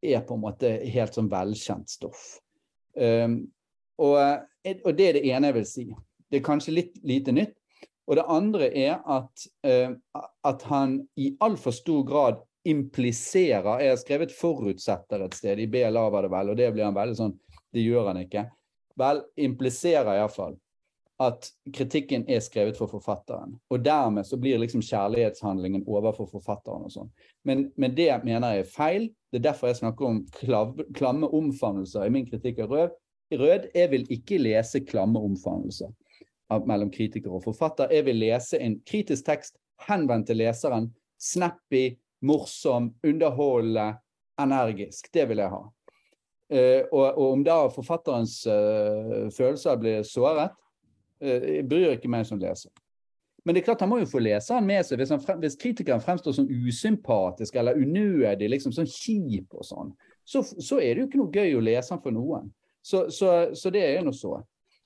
er, 0.02 0.20
på 0.26 0.38
en 0.38 0.44
måte 0.44 0.72
helt 0.94 1.16
sånn 1.16 1.30
velkjent 1.32 1.92
stoff. 1.92 2.40
Um, 2.96 3.42
og, 4.00 4.18
og, 4.18 4.92
det 4.96 5.08
er 5.08 5.18
det 5.18 5.26
ene 5.30 5.52
jeg 5.52 5.58
vil 5.60 5.68
si. 5.68 5.88
Det 6.30 6.40
er 6.40 6.46
kanskje 6.46 6.76
litt 6.76 7.00
lite 7.08 7.36
nytt. 7.36 7.56
Og 8.10 8.18
det 8.18 8.26
andre 8.32 8.70
er 8.74 9.02
at, 9.06 9.44
uh, 9.68 9.92
at 10.48 10.64
han 10.72 11.00
i 11.20 11.34
altfor 11.46 11.76
stor 11.76 12.06
grad 12.08 12.40
impliserer 12.68 13.80
Jeg 13.80 13.90
har 13.94 14.00
skrevet 14.02 14.34
'forutsetter' 14.36 15.22
et 15.24 15.36
sted, 15.38 15.60
i 15.60 15.68
BLA 15.68 16.10
var 16.12 16.26
det 16.26 16.32
vel, 16.32 16.50
og 16.52 16.58
det 16.58 16.74
blir 16.74 16.84
han 16.84 16.98
veldig 16.98 17.16
sånn 17.16 17.38
Det 17.72 17.86
gjør 17.86 18.10
han 18.12 18.20
ikke. 18.20 18.44
Vel, 19.00 19.22
impliserer 19.38 20.18
iallfall 20.18 20.58
at 21.20 21.50
kritikken 21.76 22.24
er 22.32 22.40
skrevet 22.40 22.78
for 22.80 22.88
forfatteren. 22.88 23.58
Og 23.70 23.84
dermed 23.84 24.28
så 24.28 24.38
blir 24.40 24.60
liksom 24.62 24.82
kjærlighetshandlingen 24.86 25.84
overfor 25.88 26.30
forfatteren 26.32 26.86
og 26.88 26.94
sånn. 26.94 27.10
Men, 27.48 27.66
men, 27.76 27.96
det 27.98 28.08
mener 28.24 28.56
jeg 28.56 28.64
er 28.64 28.72
feil. 28.72 29.08
Det 29.30 29.42
er 29.42 29.50
derfor 29.50 29.72
jeg 29.72 29.82
snakker 29.82 30.08
om 30.08 30.22
klav, 30.40 30.78
klamme 30.96 31.28
omfavnelser 31.36 32.08
i 32.08 32.14
min 32.14 32.28
kritikk 32.30 32.64
av 32.64 32.72
Rød. 32.72 32.96
Rød. 33.36 33.68
Jeg 33.76 33.92
vil 33.92 34.08
ikke 34.16 34.40
lese 34.42 34.82
klamme 34.88 35.20
omfavnelser 35.22 35.92
mellom 36.66 36.90
kritiker 36.92 37.36
og 37.36 37.44
forfatter. 37.46 37.92
Jeg 37.94 38.08
vil 38.08 38.24
lese 38.24 38.58
en 38.64 38.80
kritisk 38.88 39.28
tekst 39.28 39.60
henvendt 39.90 40.32
til 40.32 40.40
leseren. 40.40 40.88
Snappy, 41.20 42.00
morsom, 42.26 42.94
underholdende, 43.04 43.92
energisk. 44.40 45.12
Det 45.14 45.28
vil 45.30 45.44
jeg 45.44 45.52
ha. 45.52 45.62
Uh, 46.50 46.82
og, 46.90 47.04
og, 47.12 47.26
om 47.36 47.44
da 47.46 47.60
forfatterens 47.70 48.40
uh, 48.50 49.28
følelser 49.36 49.78
blir 49.78 50.08
såret, 50.08 50.56
uh, 51.24 51.50
bryr 51.68 51.96
ikke 51.96 52.12
meg 52.12 52.28
som 52.30 52.42
leser. 52.42 52.72
Men 53.46 53.56
det 53.56 53.62
er 53.62 53.70
klart 53.70 53.82
han 53.82 53.90
må 53.92 54.02
jo 54.02 54.10
få 54.10 54.22
leseren 54.22 54.68
med 54.68 54.84
seg. 54.86 55.00
Hvis, 55.00 55.14
frem, 55.24 55.40
hvis 55.42 55.58
kritikeren 55.60 56.04
fremstår 56.04 56.36
som 56.36 56.50
usympatisk 56.50 57.56
eller 57.58 57.80
unødig, 57.80 58.50
liksom 58.52 58.76
sånn 58.76 58.90
kjip 58.90 59.56
og 59.56 59.66
sånn, 59.66 59.94
så, 60.28 60.44
så, 60.44 60.78
er 60.78 60.94
det 60.94 61.02
jo 61.02 61.10
ikke 61.10 61.22
noe 61.24 61.34
gøy 61.34 61.58
å 61.58 61.66
lese 61.66 61.96
han 61.96 62.04
for 62.04 62.14
noen. 62.14 62.52
Så, 62.86 63.08
så, 63.14 63.32
så 63.58 63.72
det 63.74 63.82
er 63.88 64.04
nå 64.06 64.14
så. 64.16 64.38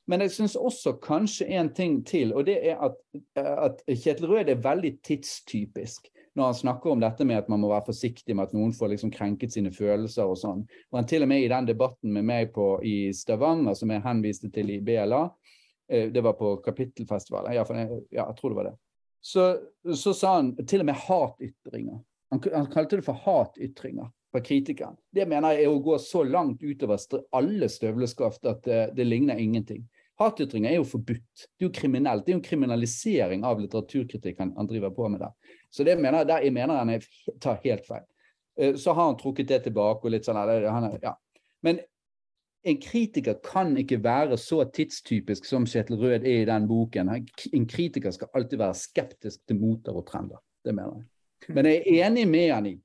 Men 0.08 0.24
jeg 0.24 0.34
syns 0.36 0.56
også 0.60 0.98
kanskje 1.04 1.48
en 1.56 1.70
ting 1.76 2.02
til, 2.08 2.34
og 2.36 2.46
det 2.48 2.58
er 2.72 2.82
at, 2.84 2.98
at 3.40 3.84
Kjetil 3.88 4.28
Rød 4.28 4.52
er 4.52 4.64
veldig 4.64 4.98
tidstypisk 5.06 6.10
når 6.34 6.50
han 6.50 6.58
snakker 6.58 6.90
om 6.90 7.02
dette 7.02 7.26
med 7.30 7.44
at 7.44 7.50
man 7.52 7.62
må 7.62 7.70
være 7.70 7.92
forsiktig 7.92 8.36
med 8.36 8.50
at 8.50 8.56
noen 8.58 8.74
får 8.74 8.90
liksom 8.96 9.12
krenket 9.14 9.54
sine 9.54 9.70
følelser 9.74 10.26
og 10.26 10.40
sånn. 10.42 10.64
Og 10.90 10.98
han 10.98 11.08
til 11.10 11.26
og 11.26 11.30
med 11.30 11.44
i 11.44 11.52
den 11.52 11.68
debatten 11.70 12.16
med 12.16 12.26
meg 12.26 12.50
på, 12.56 12.80
i 12.82 13.14
Stavanger, 13.14 13.78
som 13.78 13.94
jeg 13.94 14.02
henviste 14.02 14.50
til 14.54 14.72
i 14.74 14.80
BLA, 14.84 15.28
eh, 15.28 15.54
det 15.88 16.22
var 16.24 16.34
på 16.40 16.56
kapittelfestivalen, 16.64 17.54
ja, 17.58 17.66
ja, 17.70 17.88
jeg 18.24 18.36
tror 18.38 18.54
det 18.54 18.58
var 18.58 18.68
det, 18.70 18.76
så, 19.26 19.58
så 19.96 20.14
sa 20.14 20.36
han 20.36 20.52
til 20.68 20.84
og 20.84 20.88
med 20.90 21.00
hatytringer. 21.00 22.00
Han, 22.34 22.42
han 22.54 22.70
kalte 22.72 23.00
det 23.00 23.06
for 23.06 23.20
hatytringer 23.24 24.10
på 24.34 24.42
kritikeren. 24.44 24.98
Det 25.16 25.28
mener 25.30 25.56
jeg 25.56 25.68
er 25.68 25.72
å 25.72 25.82
gå 25.84 25.96
så 26.02 26.26
langt 26.28 26.64
utover 26.64 27.00
alle 27.38 27.70
støvleskaft 27.70 28.48
at 28.50 28.64
det, 28.68 28.80
det 28.98 29.06
ligner 29.08 29.40
ingenting. 29.40 29.86
Hatytringer 30.20 30.74
er 30.74 30.82
jo 30.82 30.88
forbudt. 30.90 31.46
Det 31.46 31.64
er 31.64 31.70
jo 31.70 31.76
kriminelt. 31.78 32.26
Det 32.26 32.34
er 32.34 32.36
jo 32.36 32.42
en 32.42 32.48
kriminalisering 32.50 33.46
av 33.48 33.62
litteraturkritikk 33.62 34.42
han, 34.44 34.52
han 34.58 34.70
driver 34.70 34.92
på 34.94 35.08
med 35.14 35.24
der. 35.24 35.32
Så 35.72 35.86
det 35.88 35.96
mener, 36.02 36.28
der 36.28 36.44
jeg 36.44 36.54
mener 36.54 36.82
han 36.82 36.92
tar 37.42 37.62
helt 37.64 37.88
feil. 37.88 38.04
Eh, 38.60 38.76
så 38.76 38.92
har 38.94 39.12
han 39.12 39.18
trukket 39.22 39.50
det 39.50 39.64
tilbake 39.70 40.04
og 40.04 40.14
litt 40.14 40.28
sånn 40.28 40.42
ja. 41.00 41.16
Men 41.64 41.80
en 42.64 42.80
kritiker 42.80 43.36
kan 43.44 43.76
ikke 43.78 44.00
være 44.04 44.38
så 44.40 44.64
tidstypisk 44.64 45.46
som 45.46 45.66
Kjetil 45.68 46.00
Rød 46.00 46.24
er 46.24 46.42
i 46.42 46.48
den 46.48 46.68
boken. 46.68 47.12
En 47.54 47.68
kritiker 47.68 48.12
skal 48.16 48.32
alltid 48.34 48.58
være 48.62 48.78
skeptisk 48.80 49.44
til 49.48 49.60
moter 49.60 49.96
og 50.00 50.08
trender. 50.08 50.40
Det 50.64 50.76
mener 50.76 51.02
jeg. 51.02 51.56
Men 51.56 51.68
jeg 51.68 51.82
er 51.82 52.08
enig 52.08 52.28
med 52.28 52.52
han 52.54 52.70
i 52.72 52.78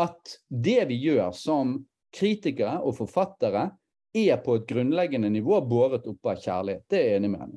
at 0.00 0.38
det 0.48 0.86
vi 0.88 0.96
gjør 1.04 1.34
som 1.36 1.74
kritikere 2.16 2.78
og 2.80 2.96
forfattere, 2.96 3.70
er 4.12 4.36
på 4.44 4.58
et 4.58 4.64
grunnleggende 4.68 5.30
nivå 5.32 5.60
båret 5.64 6.06
opp 6.08 6.28
av 6.28 6.40
kjærlighet. 6.40 6.84
Det 6.88 6.98
er 6.98 7.06
jeg 7.06 7.20
enig 7.20 7.30
med 7.32 7.40
han. 7.40 7.52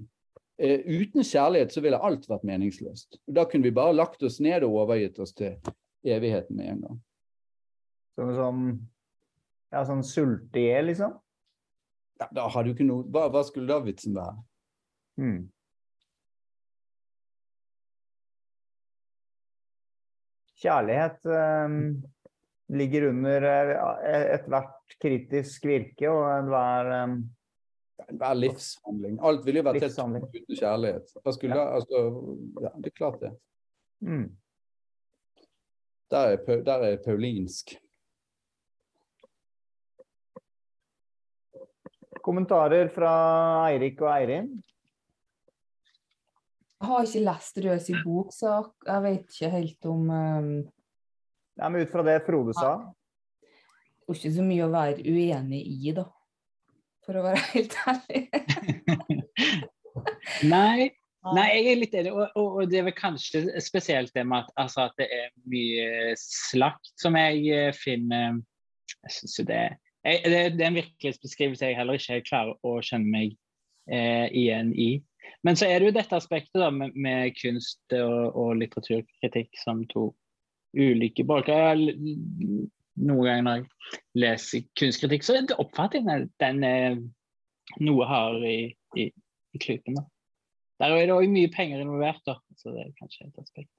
Uh, 0.56 0.80
uten 0.88 1.24
kjærlighet 1.28 1.74
så 1.76 1.84
ville 1.84 2.00
alt 2.00 2.30
vært 2.32 2.46
meningsløst. 2.48 3.20
Da 3.28 3.44
kunne 3.48 3.68
vi 3.68 3.76
bare 3.76 3.96
lagt 3.96 4.24
oss 4.24 4.40
ned 4.44 4.64
og 4.64 4.78
overgitt 4.86 5.20
oss 5.20 5.36
til 5.36 5.58
evigheten 6.04 6.56
med 6.56 6.72
en 6.72 6.84
gang. 6.86 7.02
Som 8.16 8.32
sånn 8.38 8.62
Ja, 9.76 9.84
sånn 9.84 10.06
sulte 10.08 10.62
i 10.62 10.70
hjel, 10.70 10.90
liksom? 10.94 11.18
Ja, 12.22 12.30
da 12.32 12.48
har 12.48 12.64
du 12.64 12.72
ikke 12.72 12.88
noe 12.88 13.04
hva, 13.12 13.28
hva, 13.28 13.42
skulle 13.44 13.68
da 13.68 13.82
vitsen 13.84 14.16
være? 14.16 14.38
Mm. 15.20 15.40
Kjærlighet 20.64 21.28
um 21.28 21.80
ligger 22.68 23.02
under 23.02 23.42
eh, 23.42 24.34
ethvert 24.36 24.96
kritisk 25.02 25.66
virke 25.70 26.10
og 26.10 26.24
enhver 26.34 26.92
um, 27.04 27.18
Enhver 28.12 28.36
livshandling. 28.36 29.20
Alt 29.24 29.46
vil 29.48 29.56
jo 29.56 29.62
være 29.64 29.80
tett 29.80 29.96
uten 29.96 30.58
kjærlighet. 30.60 31.14
Skulle, 31.32 31.56
ja. 31.56 31.78
Altså, 31.78 32.02
ja, 32.62 32.72
det 32.76 32.90
er 32.92 32.96
klart 32.98 33.22
det. 33.22 33.30
Mm. 34.04 34.26
Der, 36.12 36.34
er, 36.36 36.60
der 36.68 36.84
er 36.90 36.98
paulinsk. 37.06 37.72
Kommentarer 42.26 42.90
fra 42.94 43.12
Eirik 43.70 44.02
og 44.02 44.10
Eirin? 44.10 44.50
Jeg 46.76 46.90
har 46.90 47.06
ikke 47.06 47.26
lest 47.26 47.60
Røs 47.66 47.90
i 47.90 48.00
bok, 48.04 48.34
så 48.34 48.56
jeg 48.86 49.04
vet 49.06 49.36
ikke 49.36 49.52
helt 49.54 49.88
om 49.90 50.10
um, 50.10 50.50
ja, 51.56 51.70
men 51.70 51.82
ut 51.82 51.92
fra 51.92 52.04
det 52.04 52.20
Frode 52.26 52.54
sa? 52.58 52.76
Det 53.40 54.12
er 54.12 54.20
ikke 54.20 54.36
så 54.36 54.44
mye 54.46 54.66
å 54.66 54.74
være 54.74 55.06
uenig 55.08 55.62
i, 55.72 55.94
da. 55.96 56.06
for 57.06 57.20
å 57.20 57.24
være 57.26 57.42
helt 57.54 57.80
ærlig. 57.88 58.22
Nei, 60.46 60.90
nei, 61.34 61.46
jeg 61.54 61.68
er 61.72 61.78
litt 61.80 61.94
enig. 61.96 62.12
Og, 62.12 62.26
og, 62.36 62.58
og 62.60 62.70
det 62.70 62.82
er 62.82 62.88
vel 62.90 62.96
kanskje 62.98 63.46
spesielt 63.64 64.12
det 64.16 64.26
med 64.28 64.44
at, 64.44 64.52
altså, 64.66 64.90
at 64.90 64.98
det 65.00 65.08
er 65.14 65.30
mye 65.50 66.16
slakt 66.20 66.92
som 67.00 67.16
jeg 67.18 67.46
eh, 67.56 67.72
finner 67.78 68.42
Jeg 69.06 69.14
syns 69.16 69.38
jo 69.40 69.46
det, 69.48 69.62
jeg, 70.06 70.22
det 70.24 70.44
Det 70.58 70.64
er 70.64 70.68
en 70.68 70.80
virkelighetsbeskrivelse 70.80 71.66
jeg 71.66 71.78
heller 71.80 72.00
ikke 72.00 72.22
klarer 72.30 72.56
å 72.64 72.78
kjenne 72.86 73.12
meg 73.12 73.36
eh, 73.92 74.28
igjen 74.32 74.72
i. 74.74 74.90
Men 75.46 75.58
så 75.58 75.68
er 75.70 75.80
det 75.80 75.90
jo 75.90 75.98
dette 75.98 76.18
aspektet 76.18 76.62
da, 76.62 76.70
med, 76.74 76.96
med 76.96 77.36
kunst 77.40 77.82
og, 77.98 78.36
og, 78.36 78.56
litteraturkritikk 78.62 79.58
som 79.62 79.84
to 79.92 80.10
ulike 80.78 81.26
bolker. 81.28 81.76
Noen 81.76 83.28
ganger 83.28 83.46
når 83.46 83.60
jeg 83.60 83.68
leser 84.22 84.66
kunstkritikk, 84.80 85.26
så 85.26 85.40
oppfatter 85.58 86.02
jeg 86.02 86.30
den 86.42 86.64
er 86.66 87.00
noe 87.82 88.08
hardere 88.10 88.52
i, 88.52 88.66
i, 89.02 89.10
i 89.54 89.62
klypen. 89.62 89.98
da. 90.00 90.06
Der 90.82 90.92
er 90.92 91.08
det 91.08 91.16
òg 91.16 91.32
mye 91.32 91.52
penger 91.52 91.82
involvert, 91.84 92.22
da. 92.28 92.38
så 92.60 92.74
det 92.76 92.86
er 92.86 92.96
kanskje 93.00 93.28
et 93.30 93.42
aspekt. 93.42 93.72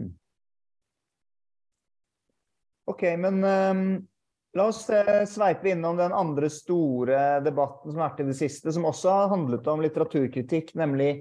Mm. 0.00 0.12
OK, 2.92 3.06
men 3.22 3.44
um, 3.44 3.86
la 4.58 4.66
oss 4.68 4.84
uh, 4.92 5.22
sveipe 5.28 5.70
innom 5.72 5.98
den 6.00 6.14
andre 6.16 6.50
store 6.52 7.40
debatten 7.44 7.92
som 7.92 8.00
har 8.00 8.10
vært 8.10 8.24
i 8.24 8.28
det 8.30 8.38
siste, 8.38 8.72
som 8.74 8.88
også 8.88 9.12
har 9.12 9.32
handlet 9.32 9.68
om 9.72 9.84
litteraturkritikk, 9.84 10.74
nemlig 10.80 11.12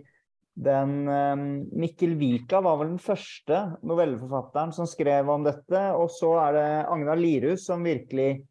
den 0.61 1.07
um, 1.07 1.45
Mikkel 1.79 2.17
Vika 2.19 2.59
var 2.61 2.81
vel 2.81 2.91
den 2.91 3.01
første 3.01 3.61
novelleforfatteren 3.87 4.73
som 4.75 4.89
skrev 4.89 5.29
om 5.31 5.45
dette. 5.47 5.85
Og 5.95 6.11
så 6.11 6.33
er 6.43 6.57
det 6.57 6.67
Agnar 6.91 7.19
Lirhus 7.19 7.63
som 7.69 7.87
virkelig 7.87 8.43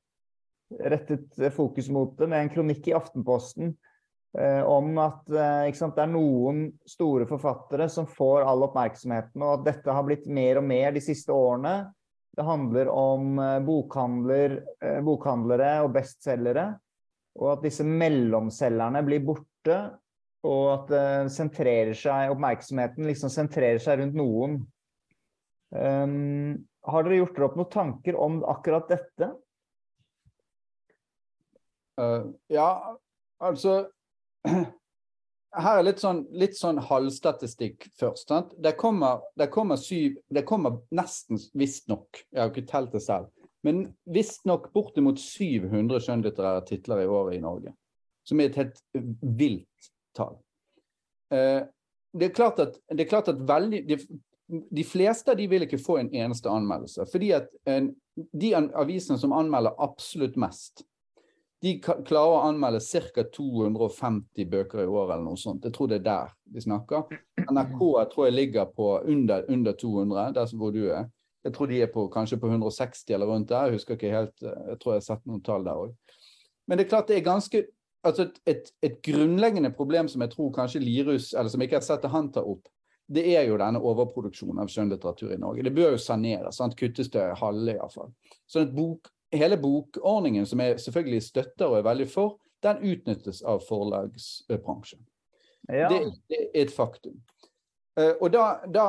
rettet 0.70 1.36
fokus 1.52 1.90
mot 1.92 2.16
det 2.16 2.30
med 2.30 2.46
en 2.46 2.52
kronikk 2.54 2.88
i 2.88 2.96
Aftenposten 2.96 3.74
Eh, 4.38 4.62
om 4.62 4.98
at 5.02 5.30
eh, 5.34 5.72
sant, 5.74 5.96
det 5.96 6.04
er 6.04 6.12
noen 6.12 6.68
store 6.86 7.26
forfattere 7.26 7.88
som 7.90 8.06
får 8.06 8.44
all 8.46 8.62
oppmerksomheten, 8.68 9.42
og 9.42 9.56
at 9.56 9.64
dette 9.72 9.96
har 9.96 10.06
blitt 10.06 10.28
mer 10.30 10.60
og 10.60 10.68
mer 10.68 10.94
de 10.94 11.02
siste 11.02 11.34
årene. 11.34 11.90
Det 12.40 12.46
handler 12.48 12.88
om 12.88 13.38
eh, 13.42 13.58
bokhandler, 13.66 14.54
bokhandlere 15.04 15.72
og 15.84 15.90
bestselgere, 15.98 16.70
og 17.36 17.50
at 17.52 17.66
disse 17.66 17.84
mellomselgerne 17.84 19.02
blir 19.04 19.26
borte. 19.26 19.80
Og 20.48 20.62
at 20.72 20.92
sentrerer 21.28 21.92
seg, 21.92 22.30
oppmerksomheten 22.32 23.04
liksom 23.04 23.28
sentrerer 23.28 23.76
seg 23.84 23.98
rundt 24.00 24.14
noen. 24.16 24.54
Um, 25.68 26.64
har 26.88 27.04
dere 27.04 27.20
gjort 27.20 27.36
dere 27.36 27.46
opp 27.50 27.58
noen 27.60 27.70
tanker 27.74 28.16
om 28.18 28.40
akkurat 28.48 28.88
dette? 28.90 29.28
Uh, 32.00 32.32
ja, 32.48 32.96
altså 33.44 33.90
her 35.56 35.80
er 35.80 35.86
litt 35.86 36.00
sånn, 36.02 36.22
litt 36.36 36.56
sånn 36.58 36.78
halvstatistikk 36.90 37.88
først. 37.98 38.28
Sant? 38.30 38.54
Det 38.62 38.74
kommer, 38.78 39.24
det 39.38 39.50
kommer, 39.52 39.80
syv, 39.80 40.18
det 40.30 40.44
kommer 40.48 40.78
nesten, 40.94 41.40
visstnok, 41.58 42.22
jeg 42.30 42.42
har 42.42 42.52
ikke 42.52 42.68
telt 42.70 42.94
det 42.94 43.02
selv, 43.04 43.30
men 43.66 43.88
visstnok 44.08 44.70
bortimot 44.76 45.20
700 45.20 46.00
skjønnlitterære 46.06 46.64
titler 46.68 47.02
i 47.02 47.10
året 47.10 47.36
i 47.36 47.42
Norge. 47.44 47.74
Som 48.26 48.40
er 48.40 48.50
et 48.50 48.58
helt 48.60 48.80
vilt 49.20 49.90
tall. 50.16 50.38
Eh, 51.34 51.62
det, 52.12 52.30
er 52.30 52.46
at, 52.46 52.78
det 52.90 53.04
er 53.04 53.10
klart 53.10 53.30
at 53.32 53.40
veldig 53.48 53.82
de, 53.88 53.98
de 54.50 54.84
fleste 54.86 55.32
av 55.32 55.38
de 55.38 55.48
vil 55.50 55.66
ikke 55.66 55.80
få 55.82 55.98
en 56.00 56.12
eneste 56.14 56.50
anmeldelse. 56.50 57.06
Fordi 57.10 57.32
at 57.36 57.50
en, 57.70 57.92
de 58.14 58.54
avisene 58.56 59.18
som 59.20 59.34
anmelder 59.36 59.76
absolutt 59.82 60.38
mest, 60.40 60.84
de 61.60 61.74
klarer 61.80 62.34
å 62.34 62.42
anmelde 62.48 62.80
ca. 62.80 63.24
250 63.36 64.46
bøker 64.48 64.84
i 64.84 64.88
året 64.88 65.16
eller 65.16 65.26
noe 65.26 65.40
sånt. 65.40 65.64
Jeg 65.64 65.76
tror 65.76 65.90
det 65.90 66.00
er 66.00 66.06
der 66.06 66.30
de 66.54 66.62
snakker. 66.64 67.18
NRK 67.50 67.82
jeg 67.82 68.12
tror 68.14 68.26
jeg 68.26 68.36
ligger 68.36 68.70
på 68.76 68.92
under, 69.04 69.44
under 69.52 69.76
200, 69.76 70.30
der 70.38 70.54
hvor 70.56 70.72
du 70.72 70.86
er. 70.88 71.10
Jeg 71.44 71.56
tror 71.56 71.68
de 71.68 71.82
er 71.82 71.92
på, 71.92 72.06
kanskje 72.12 72.40
på 72.40 72.48
160 72.48 73.14
eller 73.16 73.28
rundt 73.28 73.48
der. 73.48 73.68
Jeg 73.68 73.80
husker 73.80 73.96
ikke 73.96 74.12
helt, 74.12 74.34
jeg 74.40 74.80
tror 74.80 74.94
jeg 74.94 75.02
har 75.02 75.06
sett 75.08 75.28
noen 75.28 75.44
tall 75.44 75.64
der 75.64 75.84
òg. 75.84 76.16
Men 76.68 76.78
det 76.78 76.86
er 76.86 76.90
klart 76.94 77.08
det 77.08 77.18
er 77.18 77.28
ganske 77.28 77.62
altså 78.06 78.26
et, 78.28 78.40
et, 78.48 78.72
et, 78.82 78.98
grunnleggende 79.04 79.72
problem 79.76 80.08
som 80.08 80.22
jeg 80.24 80.32
tror 80.32 80.52
kanskje 80.56 80.80
Lirus, 80.80 81.32
eller 81.34 81.52
som 81.52 81.64
ikke 81.64 81.80
har 81.80 81.84
sett 81.84 82.06
han 82.08 82.30
tar 82.32 82.48
opp, 82.48 82.68
det 83.10 83.24
er 83.34 83.48
jo 83.48 83.58
denne 83.58 83.80
overproduksjonen 83.82 84.62
av 84.62 84.70
skjønnlitteratur 84.70 85.32
i 85.34 85.40
Norge. 85.40 85.64
Det 85.66 85.74
bør 85.74 85.96
jo 85.96 86.02
saneres. 86.02 86.60
sant? 86.60 86.76
Kuttes 86.78 87.10
til 87.10 87.34
halve 87.40 87.74
iallfall. 87.74 88.12
Sånn 88.46 88.68
at 88.68 88.76
bok, 88.76 89.10
hele 89.32 89.56
bokordningen, 89.60 90.46
som 90.46 90.60
jeg 90.60 90.80
selvfølgelig 90.80 91.22
støtter 91.22 91.66
og 91.66 91.78
er 91.78 91.86
veldig 91.86 92.08
for, 92.10 92.38
den 92.62 92.82
utnyttes 92.92 93.42
av 93.42 93.62
forlagsbransjen. 93.68 95.00
Ja. 95.68 95.88
Det, 95.88 96.00
det, 96.28 96.40
er 96.40 96.64
et 96.64 96.72
faktum. 96.74 97.20
Uh, 97.98 98.14
og 98.20 98.30
da, 98.32 98.44
da, 98.66 98.86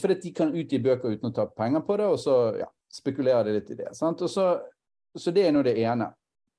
Fordi 0.00 0.14
de 0.22 0.32
kan 0.34 0.54
utgi 0.54 0.78
bøker 0.82 1.14
uten 1.14 1.30
å 1.30 1.34
ta 1.34 1.46
penger 1.50 1.84
på 1.86 1.96
det, 2.00 2.06
og 2.08 2.18
så 2.20 2.36
ja, 2.58 2.68
spekulerer 2.92 3.48
de 3.48 3.56
litt 3.58 3.72
i 3.74 3.78
det. 3.78 3.90
Så, 3.96 4.12
så, 4.24 5.30
det 5.34 5.46
er 5.46 5.54
nå 5.54 5.64
det 5.66 5.76
ene. 5.82 6.10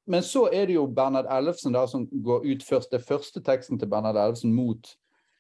Men 0.06 0.24
så 0.24 0.46
er 0.54 0.68
det 0.70 0.76
jo 0.76 0.86
Bernhard 0.86 1.30
Ellefsen 1.34 1.74
da, 1.74 1.86
som 1.90 2.06
går 2.06 2.46
ut 2.46 2.64
først. 2.64 2.92
Det 2.94 3.02
første 3.02 3.42
teksten 3.42 3.80
til 3.82 3.90
Bernhard 3.90 4.20
Ellefsen 4.22 4.54
mot 4.54 4.92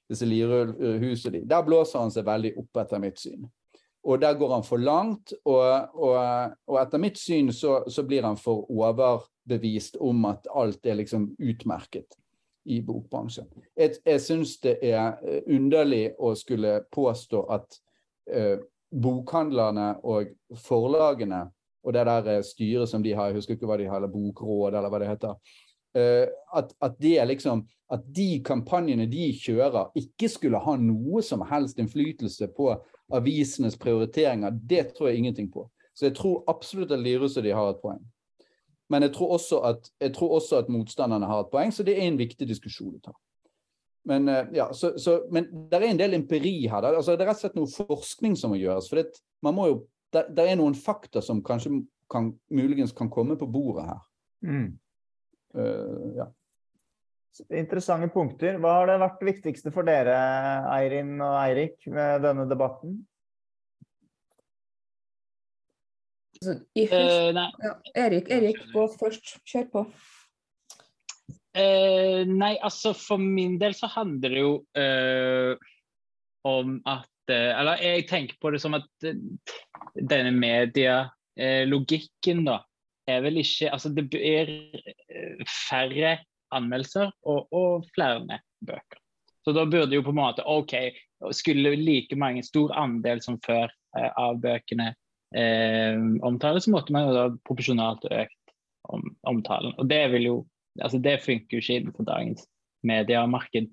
disse 0.09 0.25
Lirøl-husene. 0.25 1.43
Der 1.45 1.65
blåser 1.65 2.01
han 2.01 2.13
seg 2.13 2.25
veldig 2.25 2.55
opp, 2.61 2.81
etter 2.81 3.01
mitt 3.01 3.21
syn. 3.21 3.45
Og 4.05 4.21
der 4.21 4.35
går 4.37 4.53
han 4.53 4.63
for 4.63 4.77
langt, 4.77 5.33
og, 5.49 5.95
og, 5.97 6.51
og 6.69 6.77
etter 6.81 7.01
mitt 7.01 7.17
syn 7.17 7.49
så, 7.53 7.79
så, 7.89 8.03
blir 8.05 8.25
han 8.27 8.37
for 8.37 8.67
overbevist 8.69 9.97
om 9.97 10.27
at 10.29 10.45
alt 10.53 10.85
er 10.85 10.99
liksom 10.99 11.31
utmerket 11.41 12.13
i 12.69 12.81
bokbransjen. 12.85 13.49
Jeg, 13.77 13.97
jeg 14.05 14.21
syns 14.21 14.59
det 14.61 14.77
er 14.85 15.17
eh, 15.25 15.41
underlig 15.57 16.11
å 16.21 16.35
skulle 16.37 16.79
påstå 16.93 17.41
at 17.53 17.79
eh, 18.29 18.61
bokhandlerne 18.93 19.91
og 20.05 20.33
forlagene 20.61 21.47
og 21.85 21.93
det 21.93 22.05
der 22.09 22.31
eh, 22.33 22.43
styret 22.43 22.89
som 22.89 23.03
de 23.03 23.13
har, 23.13 23.29
jeg 23.29 23.39
husker 23.39 23.57
ikke 23.57 23.69
hva 23.69 23.77
de 23.79 23.87
har, 23.89 24.01
eller 24.01 24.11
Bokråd, 24.13 24.73
eller 24.73 24.89
hva 24.89 25.01
det 25.01 25.09
heter, 25.11 25.37
uh, 25.97 26.25
at, 26.57 26.73
at, 26.81 26.97
det 27.01 27.19
liksom, 27.29 27.63
at 27.93 28.05
de 28.15 28.41
kampanjene 28.45 29.05
de 29.09 29.29
kjører, 29.37 29.93
ikke 30.01 30.29
skulle 30.31 30.61
ha 30.61 30.75
noe 30.81 31.21
som 31.25 31.45
helst 31.45 31.79
innflytelse 31.81 32.49
på 32.57 32.73
avisenes 33.13 33.77
prioriteringer, 33.77 34.51
det 34.51 34.93
tror 34.95 35.09
jeg 35.09 35.17
ingenting 35.17 35.51
på. 35.51 35.67
Så 35.93 36.09
jeg 36.09 36.15
tror 36.17 36.43
absolutt 36.51 36.91
at 36.91 36.99
Lirus 36.99 37.37
og 37.37 37.45
de 37.45 37.53
har 37.55 37.69
et 37.69 37.81
poeng. 37.81 38.01
Men 38.89 39.05
jeg 39.07 39.13
tror, 39.15 39.37
at, 39.65 39.89
jeg 40.01 40.13
tror 40.13 40.35
også 40.37 40.57
at 40.61 40.69
motstanderne 40.69 41.25
har 41.25 41.43
et 41.43 41.51
poeng, 41.51 41.71
så 41.73 41.83
det 41.83 41.95
er 41.97 42.07
en 42.07 42.19
viktig 42.19 42.47
diskusjon 42.47 42.97
å 42.97 43.01
ta. 43.07 43.13
Men, 44.05 44.29
eh, 44.29 44.51
ja, 44.53 44.67
så, 44.73 44.93
så, 45.01 45.17
men 45.33 45.47
det 45.69 45.79
er 45.79 45.87
en 45.87 45.99
del 45.99 46.13
empiri 46.19 46.67
her. 46.69 46.85
Altså, 46.91 47.15
det 47.15 47.25
er 47.25 47.31
rett 47.31 47.39
og 47.39 47.45
slett 47.47 47.57
noe 47.57 47.71
forskning 47.71 48.35
som 48.37 48.53
må 48.53 48.59
gjøres. 48.61 48.89
for 48.89 49.01
det, 49.01 49.21
man 49.41 49.57
må 49.57 49.67
jo, 49.71 49.77
det, 50.13 50.27
det, 50.37 50.45
er 50.45 50.59
noen 50.59 50.77
fakta 50.77 51.23
som 51.25 51.41
kanskje 51.45 51.79
kan, 52.11 52.29
muligens 52.53 52.93
kan 52.93 53.09
komme 53.09 53.37
på 53.39 53.49
bordet 53.49 53.87
her. 53.89 54.03
Mm. 54.45 54.67
Uh, 55.55 56.11
ja. 56.19 56.27
Interessante 57.51 58.07
punkter. 58.13 58.55
Hva 58.63 58.77
har 58.79 58.87
det 58.89 59.01
vært 59.01 59.19
det 59.19 59.27
viktigste 59.33 59.71
for 59.75 59.83
dere, 59.87 60.15
Eirin 60.71 61.19
og 61.19 61.35
Eirik, 61.41 61.75
med 61.91 62.23
denne 62.23 62.45
debatten? 62.47 63.07
Altså, 66.35 66.53
uh, 66.77 66.83
ja, 67.63 67.73
Erik, 68.05 68.29
Erik, 68.31 68.57
gå 68.73 68.87
først. 68.99 69.25
Kjør 69.47 69.65
på. 69.73 69.81
Uh, 71.55 72.21
nei, 72.27 72.57
altså 72.59 72.93
for 72.95 73.17
min 73.21 73.59
del 73.59 73.73
så 73.75 73.87
handler 73.93 74.29
det 74.35 74.41
jo 74.43 74.65
uh, 74.77 75.55
om 76.47 76.81
at 76.85 77.11
Eller 77.31 77.77
jeg 77.81 78.05
tenker 78.05 78.35
på 78.37 78.51
det 78.53 78.61
som 78.61 78.73
at 78.77 78.85
denne 79.01 80.29
medialogikken, 80.35 82.45
da, 82.45 82.59
er 83.09 83.21
vel 83.25 83.41
ikke 83.41 83.73
Altså 83.73 83.89
det 83.89 84.05
blir 84.13 84.45
færre 85.49 86.21
anmeldelser 86.57 87.11
og, 87.27 87.47
og 87.55 87.87
flere 87.95 88.39
bøker. 88.65 89.01
Så 89.45 89.53
da 89.53 89.65
burde 89.69 89.93
jo 89.93 90.03
på 90.05 90.13
en 90.13 90.19
måte 90.19 90.45
OK, 90.49 90.73
skulle 91.35 91.75
like 91.77 92.17
mange 92.17 92.43
stor 92.43 92.73
andel 92.77 93.21
som 93.21 93.37
før 93.45 93.69
eh, 93.97 94.09
av 94.17 94.39
bøkene 94.41 94.89
eh, 95.37 95.99
omtales, 96.25 96.65
så 96.65 96.73
måtte 96.73 96.95
man 96.95 97.07
jo 97.07 97.13
da 97.15 97.27
proporsjonalt 97.45 98.07
økt 98.09 98.55
om, 98.89 99.05
omtalen. 99.29 99.75
Og 99.77 99.89
det 99.89 100.01
vil 100.15 100.29
jo 100.31 100.37
altså 100.83 100.99
det 100.99 101.21
funker 101.23 101.55
jo 101.55 101.63
ikke 101.63 101.79
innenfor 101.79 102.07
dagens 102.07 102.45
mediemarked. 102.85 103.69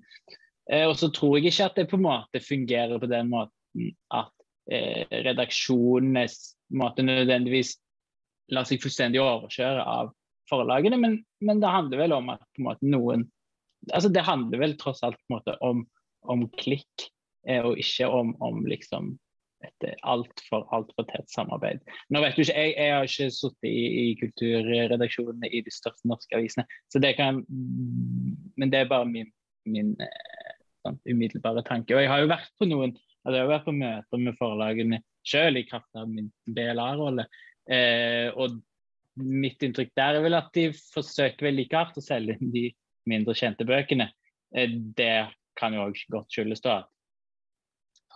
Eh, 0.71 0.85
og 0.87 0.95
så 0.99 1.09
tror 1.11 1.37
jeg 1.37 1.51
ikke 1.51 1.67
at 1.67 1.77
det 1.79 1.89
på 1.91 1.99
en 1.99 2.07
måte 2.07 2.43
fungerer 2.43 2.99
på 2.99 3.09
den 3.11 3.29
måten 3.33 3.91
at 4.13 4.31
eh, 4.71 5.03
måte 6.73 7.05
nødvendigvis 7.05 7.75
lar 8.53 8.67
seg 8.67 8.81
fullstendig 8.81 9.21
overkjøre 9.21 9.83
av 9.83 10.13
forlagene, 10.51 10.99
men, 10.99 11.17
men, 11.43 11.61
det 11.63 11.71
handler 11.71 12.03
vel 12.03 12.15
om 12.17 12.31
at 12.33 12.45
måte, 12.61 12.85
noen 12.87 13.27
altså 13.91 14.07
Det 14.15 14.23
handler 14.23 14.61
vel 14.61 14.77
tross 14.79 15.01
alt 15.03 15.19
måte, 15.27 15.57
om, 15.59 15.81
om, 16.31 16.45
klikk, 16.55 17.09
eh, 17.49 17.59
og 17.67 17.79
ikke 17.81 18.07
om, 18.07 18.31
om 18.43 18.61
liksom 18.69 19.17
et 19.63 19.87
altfor 20.07 20.63
alt 20.75 20.89
for 20.95 21.07
tett 21.07 21.27
samarbeid. 21.31 21.79
Nå 22.11 22.19
vet 22.23 22.35
du 22.35 22.41
ikke, 22.43 22.55
Jeg, 22.55 22.73
jeg 22.75 22.93
har 22.93 23.07
ikke 23.07 23.27
sittet 23.31 23.67
i, 23.67 23.83
i 23.99 24.05
kulturredaksjonene 24.19 25.51
i 25.51 25.61
de 25.63 25.71
største 25.71 26.07
norske 26.07 26.35
avisene, 26.35 26.63
så 26.91 26.99
det 27.03 27.13
kan, 27.19 27.41
men 27.47 28.71
det 28.71 28.83
er 28.83 28.91
bare 28.91 29.07
min, 29.07 29.31
min 29.67 29.93
sånn, 30.83 30.99
umiddelbare 31.07 31.63
tanke. 31.67 31.95
Og 31.95 32.03
jeg 32.03 32.11
har 32.11 32.23
jo 32.23 32.31
vært 32.31 32.51
på 32.59 32.67
noen 32.69 32.95
altså 33.23 33.37
jeg 33.37 33.45
har 33.45 33.51
vært 33.53 33.67
på 33.67 33.75
møter 33.77 34.19
med 34.19 34.37
forlagene 34.39 34.99
selv 35.27 35.59
i 35.59 35.65
kraft 35.67 35.99
av 35.99 36.09
min 36.11 36.29
BLA-rolle. 36.55 37.25
Eh, 37.71 38.27
og 38.35 38.59
mitt 39.19 39.61
inntrykk 39.63 39.93
der 39.97 40.17
er 40.17 40.25
vel 40.25 40.37
at 40.37 40.49
de 40.55 40.69
forsøker 40.73 41.49
vel 41.49 41.59
like 41.59 41.77
hardt 41.77 41.99
å 41.99 42.03
selge 42.03 42.37
inn 42.39 42.53
de 42.53 42.67
mindre 43.09 43.35
kjente 43.37 43.67
bøkene. 43.67 44.09
Eh, 44.55 44.73
det 44.97 45.29
kan 45.59 45.75
jo 45.75 45.87
òg 45.89 46.01
godt 46.13 46.33
skyldes 46.33 46.63
da 46.65 46.79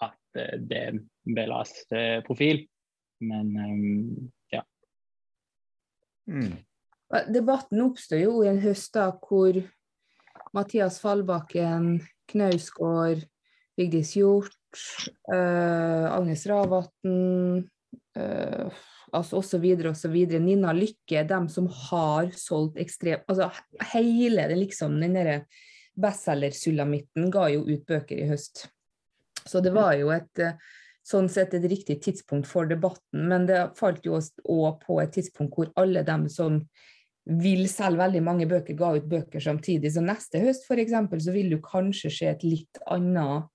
at 0.05 0.39
eh, 0.39 0.57
det 0.57 0.81
er 0.81 0.95
en 0.95 1.03
belast 1.38 1.93
profil. 2.27 2.65
Men 3.17 3.49
ja. 4.53 4.62
Mm. 6.29 6.60
Debatten 7.33 7.81
oppstår 7.81 8.21
jo 8.21 8.36
i 8.43 8.49
en 8.51 8.62
høst 8.62 8.91
da 8.93 9.07
hvor 9.15 9.57
Mathias 10.53 10.99
Fallbakken, 11.01 11.97
Knausgård, 12.29 13.25
Vigdis 13.77 14.15
Hjort, 14.17 14.53
uh, 15.31 16.05
Agnes 16.12 16.45
Ravatn 16.49 17.67
uh, 18.17 18.79
altså 19.15 19.41
osv. 19.41 19.65
osv. 19.89 20.15
Nina 20.39 20.74
Lykke, 20.76 21.24
dem 21.28 21.48
som 21.50 21.67
har 21.89 22.32
solgt 22.38 22.80
ekstremt 22.82 23.28
Altså 23.28 23.52
hele 23.93 24.48
det 24.50 24.60
liksom 24.60 25.00
den 25.02 25.15
derre 25.17 25.38
bestselgersulamitten 25.98 27.32
ga 27.34 27.48
jo 27.50 27.63
ut 27.65 27.86
bøker 27.88 28.20
i 28.20 28.28
høst. 28.30 28.67
Så 29.48 29.62
det 29.63 29.72
var 29.74 29.96
jo 29.98 30.12
et 30.13 30.43
eh, 30.43 30.60
sånn 31.08 31.30
sett 31.32 31.56
et 31.58 31.65
riktig 31.72 32.02
tidspunkt 32.04 32.50
for 32.50 32.70
debatten, 32.70 33.24
men 33.32 33.48
det 33.50 33.72
falt 33.80 34.06
jo 34.06 34.20
òg 34.20 34.84
på 34.84 35.00
et 35.02 35.15
tidspunkt 35.15 35.56
hvor 35.58 35.72
alle 35.80 36.04
dem 36.06 36.28
som 36.30 36.60
vil 37.28 37.65
selge 37.67 38.00
veldig 38.00 38.22
mange 38.24 38.48
bøker, 38.48 38.78
ga 38.78 38.93
ut 38.96 39.08
bøker 39.10 39.43
samtidig. 39.43 39.91
Så 39.91 40.04
neste 40.04 40.39
høst 40.43 40.67
f.eks. 40.67 40.93
så 41.26 41.34
vil 41.36 41.50
du 41.52 41.58
kanskje 41.63 42.12
se 42.13 42.30
et 42.30 42.46
litt 42.46 42.80
annet 42.88 43.50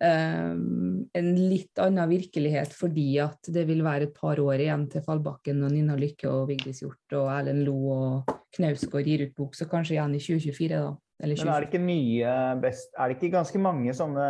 um, 0.00 1.04
en 1.14 1.30
litt 1.38 1.78
annen 1.82 2.10
virkelighet 2.10 2.74
fordi 2.74 3.08
at 3.22 3.50
det 3.54 3.66
vil 3.68 3.84
være 3.86 4.08
et 4.08 4.16
par 4.16 4.40
år 4.42 4.64
igjen 4.64 4.88
til 4.92 5.04
Fallbakken 5.06 5.62
og 5.66 5.74
Nina 5.74 5.96
Lykke 5.98 6.30
og 6.30 6.48
Vigdis 6.50 6.82
Hjort 6.82 7.16
og 7.18 7.30
Erlend 7.34 7.64
Lo 7.66 7.78
og 7.94 8.34
Knausgård 8.54 9.08
gir 9.08 9.26
ut 9.26 9.34
bok, 9.36 9.56
så 9.58 9.66
kanskje 9.70 9.96
igjen 9.96 10.14
i 10.14 10.22
2024, 10.22 10.82
da. 10.82 10.92
Men 11.24 11.30
er 11.30 11.62
det 11.62 11.68
ikke 11.68 11.78
mye 11.78 12.30
best 12.58 12.96
Er 12.98 13.06
det 13.06 13.14
ikke 13.20 13.36
ganske 13.36 13.58
mange 13.62 13.92
sånne 13.94 14.24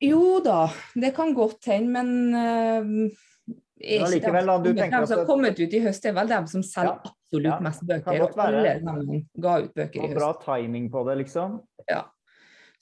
Jo 0.00 0.38
da, 0.42 0.70
det 0.96 1.10
kan 1.16 1.34
godt 1.36 1.68
hende, 1.68 2.00
men 2.00 2.32
uh, 2.32 3.20
er 3.84 4.16
ikke 4.16 4.32
da, 4.32 4.56
dem, 4.64 4.78
dem 4.78 5.06
som 5.06 5.18
har 5.18 5.28
kommet 5.28 5.60
ut 5.60 5.76
i 5.76 5.82
høst, 5.84 6.06
er 6.08 6.16
vel 6.16 6.30
dem 6.30 6.48
som 6.50 6.64
selger 6.64 6.96
ja, 6.96 7.12
absolutt 7.12 7.50
ja, 7.50 7.60
mest 7.66 7.84
bøker. 7.88 8.24
Og 8.24 8.42
alle 8.44 8.74
sammen 8.80 9.22
ga 9.44 9.54
ut 9.64 9.72
bøker 9.76 10.00
i 10.00 10.08
høst. 10.08 10.18
Bra 10.18 10.30
timing 10.44 10.90
på 10.92 11.04
det, 11.08 11.16
liksom. 11.24 11.58
Ja. 11.90 12.04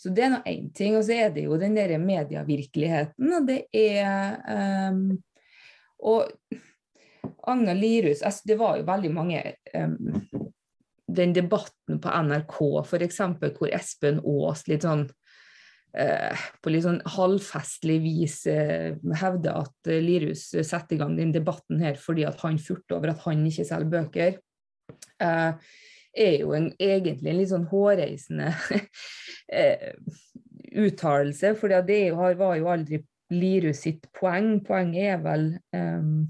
Så 0.02 0.10
det 0.10 0.24
er 0.26 0.32
nå 0.32 0.40
én 0.50 0.68
ting. 0.74 0.96
Og 0.98 1.06
så 1.06 1.14
er 1.14 1.32
det 1.34 1.46
jo 1.46 1.58
den 1.60 1.76
derre 1.78 2.00
medievirkeligheten, 2.02 3.32
og 3.38 3.46
det 3.46 3.62
er 3.76 4.90
um, 4.90 5.04
Og 6.02 6.26
Agnar 7.46 7.78
Lirus 7.78 8.22
altså 8.26 8.48
Det 8.50 8.56
var 8.58 8.78
jo 8.78 8.86
veldig 8.86 9.10
mange 9.14 9.42
um, 9.74 10.22
Den 11.06 11.34
debatten 11.36 12.00
på 12.02 12.14
NRK 12.26 12.58
f.eks. 12.82 13.20
hvor 13.58 13.70
Espen 13.70 14.18
Aas 14.26 14.64
litt 14.70 14.86
sånn 14.86 15.04
uh, 15.06 16.42
på 16.64 16.72
litt 16.72 16.86
sånn 16.86 17.02
halvfestlig 17.14 17.98
vis 18.02 18.40
uh, 18.50 18.96
hevder 19.20 19.60
at 19.62 19.92
uh, 19.92 20.00
Lirus 20.02 20.48
setter 20.54 20.96
i 20.96 21.00
gang 21.02 21.14
den 21.18 21.34
debatten 21.34 21.82
her 21.84 22.00
fordi 22.00 22.26
at 22.26 22.42
han 22.42 22.58
furter 22.62 22.98
over 22.98 23.12
at 23.12 23.22
han 23.26 23.44
ikke 23.46 23.68
selger 23.68 23.92
bøker. 23.92 24.38
Uh, 25.22 25.52
er 26.12 26.38
jo 26.42 26.52
en, 26.56 26.68
egentlig 26.78 27.30
en 27.30 27.40
litt 27.40 27.50
sånn 27.52 27.68
hårreisende 27.70 28.52
eh, 29.62 29.92
uttalelse. 30.84 31.54
For 31.58 31.72
det 31.72 31.98
var 32.14 32.56
jo 32.58 32.70
aldri 32.72 33.02
Lirus 33.32 33.84
sitt 33.86 34.08
poeng. 34.16 34.58
Poenget 34.66 35.14
er 35.14 35.20
vel 35.24 35.46
um, 35.72 36.26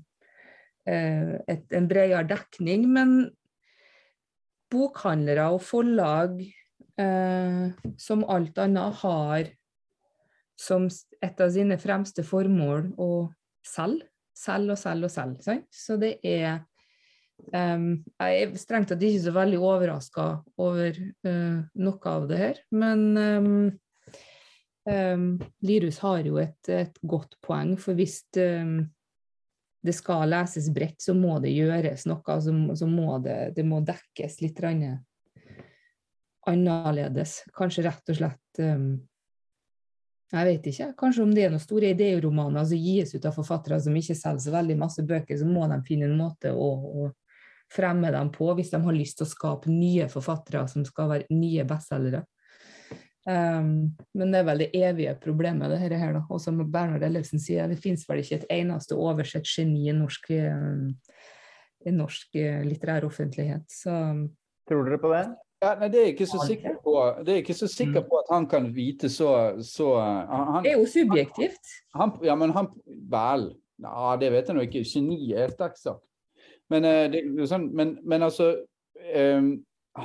et, 0.87 1.65
en 1.75 1.89
bredere 1.91 2.23
dekning. 2.31 2.87
Men 2.95 3.17
bokhandlere 4.73 5.49
og 5.57 5.65
forlag, 5.67 6.39
uh, 7.03 7.67
som 7.99 8.23
alt 8.31 8.63
annet, 8.63 9.03
har 9.03 9.51
som 10.63 10.87
et 11.23 11.41
av 11.43 11.51
sine 11.55 11.79
fremste 11.81 12.25
formål 12.27 12.93
å 13.01 13.13
selge. 13.67 14.07
Selge 14.33 14.73
og 14.73 14.81
selge 14.81 15.09
og 15.09 15.13
selge. 15.13 15.57
Så 15.69 15.99
det 16.01 16.15
er 16.25 16.63
Um, 17.51 18.05
jeg 18.23 18.43
er 18.45 18.53
strengt 18.61 18.89
tatt 18.93 19.03
ikke 19.03 19.25
så 19.25 19.33
veldig 19.35 19.59
overraska 19.59 20.27
over 20.63 20.97
uh, 21.27 21.59
noe 21.83 22.13
av 22.13 22.29
det 22.31 22.39
her, 22.39 22.61
men 22.71 23.03
um, 23.19 23.71
um, 24.87 25.27
Lirus 25.67 25.99
har 26.05 26.23
jo 26.29 26.39
et, 26.43 26.61
et, 26.71 27.01
godt 27.03 27.37
poeng, 27.45 27.75
for 27.81 27.99
hvis 27.99 28.23
det 28.33 29.95
skal 29.99 30.31
leses 30.31 30.71
bredt, 30.73 31.01
så 31.03 31.17
må 31.19 31.41
det 31.43 31.55
gjøres 31.57 32.07
noe. 32.07 32.41
Så, 32.41 32.55
så 32.79 32.87
må 32.87 33.19
det, 33.25 33.57
det, 33.57 33.65
må 33.67 33.83
dekkes 33.83 34.39
litt 34.45 34.63
annerledes. 36.47 37.41
Kanskje 37.57 37.89
rett 37.89 38.15
og 38.15 38.21
slett 38.21 38.63
jeg 40.33 40.49
vet 40.49 40.67
ikke. 40.71 40.87
Kanskje 40.97 41.25
om 41.27 41.33
det 41.35 41.43
er 41.45 41.51
noen 41.53 41.61
store 41.61 41.91
idéromaner 41.93 42.65
som 42.65 42.79
gis 42.81 43.13
ut 43.13 43.27
av 43.29 43.35
forfattere 43.37 43.77
som 43.85 43.97
ikke 43.99 44.17
selger 44.17 44.47
så 44.47 44.55
veldig 44.55 44.77
masse 44.81 45.05
bøker, 45.05 45.37
så 45.37 45.49
må 45.49 45.67
de 45.69 45.77
finne 45.85 46.09
en 46.09 46.17
måte 46.17 46.55
å, 46.57 46.69
å 46.73 47.11
fremme 47.73 48.13
dem 48.13 48.31
på 48.35 48.51
hvis 48.57 48.73
de 48.73 48.81
har 48.85 48.97
lyst 48.97 49.19
til 49.19 49.27
å 49.27 49.33
skape 49.33 49.73
nye 49.73 50.09
forfattere 50.13 50.67
som 50.71 50.85
skal 50.87 51.11
være 51.13 51.35
nye 51.35 51.65
bestselgere. 51.69 52.25
Um, 53.23 53.93
men 54.19 54.33
det 54.35 54.41
er 54.41 54.47
vel 54.49 54.63
det 54.65 54.71
evige 54.75 55.13
problemet, 55.23 55.71
det 55.71 55.79
her, 55.79 56.17
da. 56.17 56.25
Og 56.27 56.41
som 56.43 56.59
Bernhard 56.59 57.05
Ellefsen 57.07 57.43
sier, 57.43 57.71
det 57.71 57.79
finnes 57.83 58.03
vel 58.09 58.23
ikke 58.23 58.41
et 58.41 58.49
eneste 58.59 58.99
oversett 58.99 59.47
geni 59.47 59.87
i 59.91 59.95
norsk, 59.95 60.27
i 61.87 61.95
norsk 61.95 62.39
eh, 62.41 62.61
litterær 62.67 63.07
offentlighet. 63.07 63.65
Så 63.71 63.95
Tror 64.69 64.87
dere 64.87 64.99
på 65.03 65.11
det? 65.15 65.25
Ja, 65.63 65.77
nei, 65.79 65.89
det 65.93 65.99
er 66.01 66.09
jeg 66.09 66.15
ikke 66.17 66.27
så 66.27 66.43
sikker 66.43 66.79
på. 66.83 66.93
Det 67.23 67.33
er 67.33 67.43
ikke 67.45 67.55
så 67.55 67.69
sikker 67.71 68.03
mm. 68.03 68.07
på 68.11 68.19
at 68.19 68.31
han 68.35 68.47
kan 68.51 68.65
vite 68.75 69.11
så, 69.11 69.31
så 69.63 69.93
han, 70.03 70.63
Det 70.65 70.73
er 70.73 70.81
jo 70.81 70.89
subjektivt. 70.91 71.75
Han, 71.99 72.17
ja, 72.27 72.35
men 72.39 72.55
han 72.57 72.73
Vel. 73.11 73.53
Ja, 73.83 74.17
det 74.19 74.33
vet 74.35 74.51
jeg 74.51 74.59
nå 74.59 74.65
ikke. 74.67 74.83
Geni 74.87 75.21
er 75.39 75.55
sterkt 75.55 75.79
eksakt. 75.79 76.03
Men, 76.73 76.87
eh, 76.89 77.05
det, 77.13 77.23
sånn, 77.51 77.69
men, 77.77 77.97
men 78.09 78.25
altså 78.25 78.55
um, 79.17 79.53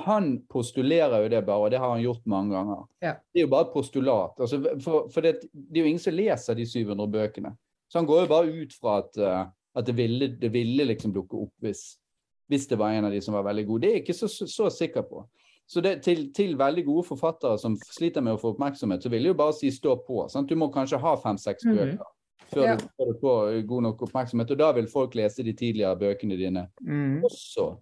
Han 0.08 0.34
postulerer 0.52 1.24
jo 1.24 1.30
det 1.32 1.44
bare, 1.48 1.68
og 1.68 1.72
det 1.72 1.80
har 1.80 1.94
han 1.94 2.04
gjort 2.04 2.26
mange 2.28 2.56
ganger. 2.58 2.82
Ja. 3.04 3.14
Det 3.32 3.40
er 3.40 3.46
jo 3.46 3.54
bare 3.54 3.70
et 3.70 3.76
postulat. 3.76 4.42
Altså, 4.44 4.60
for, 4.84 5.08
for 5.14 5.24
det, 5.24 5.38
det, 5.54 5.78
er 5.78 5.86
jo 5.86 5.94
ingen 5.94 6.04
som 6.04 6.18
leser 6.18 6.58
de 6.60 6.66
700 6.68 7.08
bøkene. 7.14 7.54
Så 7.88 8.02
han 8.02 8.10
går 8.10 8.26
jo 8.26 8.32
bare 8.34 8.52
ut 8.52 8.76
fra 8.76 8.98
at, 9.00 9.22
uh, 9.22 9.46
at 9.80 9.88
det, 9.88 9.96
ville, 9.96 10.28
det 10.42 10.52
ville 10.52 10.90
liksom 10.90 11.14
dukke 11.16 11.46
opp 11.46 11.54
hvis, 11.64 11.86
hvis, 12.52 12.68
det 12.68 12.82
var 12.82 12.98
en 12.98 13.08
av 13.08 13.16
de 13.16 13.24
som 13.24 13.38
var 13.38 13.48
veldig 13.48 13.64
god. 13.70 13.86
Det 13.86 13.90
er 13.90 13.96
jeg 13.96 14.04
ikke 14.04 14.18
så, 14.20 14.32
så, 14.34 14.50
så 14.52 14.68
sikker 14.76 15.08
på. 15.08 15.24
Så 15.68 15.84
det, 15.84 16.02
til, 16.04 16.28
til, 16.36 16.54
veldig 16.60 16.84
gode 16.88 17.08
forfattere 17.08 17.56
som 17.60 17.80
sliter 17.88 18.24
med 18.24 18.36
å 18.36 18.42
få 18.44 18.54
oppmerksomhet, 18.54 19.04
så 19.04 19.12
vil 19.12 19.24
jeg 19.24 19.36
jo 19.36 19.40
bare 19.40 19.56
si 19.56 19.72
stå 19.72 19.96
på. 20.04 20.26
Sant? 20.32 20.52
Du 20.52 20.60
må 20.60 20.68
kanskje 20.76 21.00
ha 21.00 21.16
fem-seks 21.24 21.64
mhm. 21.64 21.80
bøker. 21.80 21.96
Mm 21.96 22.04
-hmm 22.04 22.17
før, 22.52 22.64
ja. 22.64 22.78
du, 22.78 23.12
får 23.22 23.62
god 23.68 23.86
nok 23.88 24.06
oppmerksomhet. 24.08 24.54
Og 24.54 24.62
da 24.62 24.72
vil 24.78 24.90
folk 24.92 25.18
lese 25.20 25.46
de 25.46 25.56
tidligere 25.58 25.98
bøkene 26.00 26.40
dine 26.40 26.68
mm. 26.82 27.20
også. 27.28 27.74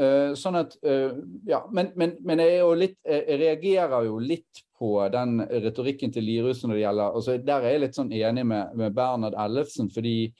Uh, 0.00 0.32
sånn 0.38 0.56
at 0.56 0.76
uh, 0.86 1.12
Ja, 1.48 1.64
men, 1.76 1.90
men, 2.00 2.14
men 2.24 2.40
jeg, 2.40 2.62
litt, 2.80 2.94
jeg, 3.04 3.36
reagerer 3.42 4.06
jo 4.06 4.16
litt 4.22 4.62
på 4.80 4.94
den 5.12 5.42
retorikken 5.44 6.14
til 6.14 6.24
Lirus 6.24 6.62
når 6.64 6.78
det 6.78 6.84
gjelder 6.86 7.18
altså 7.18 7.34
Der 7.44 7.66
er 7.66 7.74
jeg 7.74 7.82
litt 7.82 7.98
sånn 7.98 8.14
enig 8.16 8.46
med, 8.48 8.72
med 8.80 8.94
Bernhard 8.96 9.36
Ellefsen, 9.36 9.90
fordi 9.92 10.30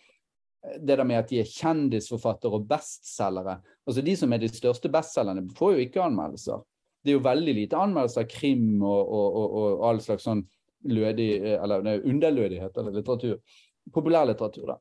det 0.80 0.96
der 0.96 1.04
med 1.08 1.20
at 1.20 1.28
de 1.28 1.42
er 1.42 1.48
kjendisforfattere 1.48 2.56
og 2.56 2.64
bestselgere 2.68 3.58
altså 3.84 4.04
De 4.04 4.16
som 4.16 4.32
er 4.32 4.40
de 4.40 4.48
største 4.48 4.88
bestselgerne, 4.92 5.44
får 5.56 5.74
jo 5.74 5.84
ikke 5.84 6.02
anmeldelser. 6.04 6.60
Det 7.00 7.12
er 7.12 7.16
jo 7.16 7.24
veldig 7.24 7.54
lite 7.56 7.78
anmeldelser 7.80 8.24
av 8.24 8.32
krim 8.32 8.82
og, 8.82 9.00
og, 9.02 9.38
og, 9.40 9.54
og 9.60 9.86
all 9.88 10.02
slags 10.04 10.26
sånn 10.28 10.44
lødig, 10.88 11.30
eller 11.56 12.04
underlødighet 12.04 12.78
eller 12.78 12.94
litteratur. 12.96 13.40
Populærlitteratur, 13.92 14.74
da. 14.74 14.78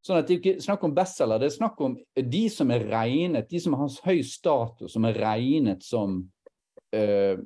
Sånn 0.00 0.16
at 0.16 0.28
Det 0.28 0.34
er 0.34 0.40
ikke 0.40 0.64
snakk 0.64 0.84
om 0.86 0.94
bestselger, 0.96 1.40
det 1.40 1.50
er 1.50 1.56
snakk 1.58 1.80
om 1.84 1.96
de 2.16 2.42
som 2.48 2.70
er 2.72 2.86
regnet, 2.88 3.50
de 3.50 3.60
som 3.60 3.76
har 3.76 3.96
høy 4.06 4.22
status, 4.24 4.94
som 4.94 5.04
er 5.04 5.18
regnet 5.20 5.84
som 5.84 6.22
eh, 6.96 7.36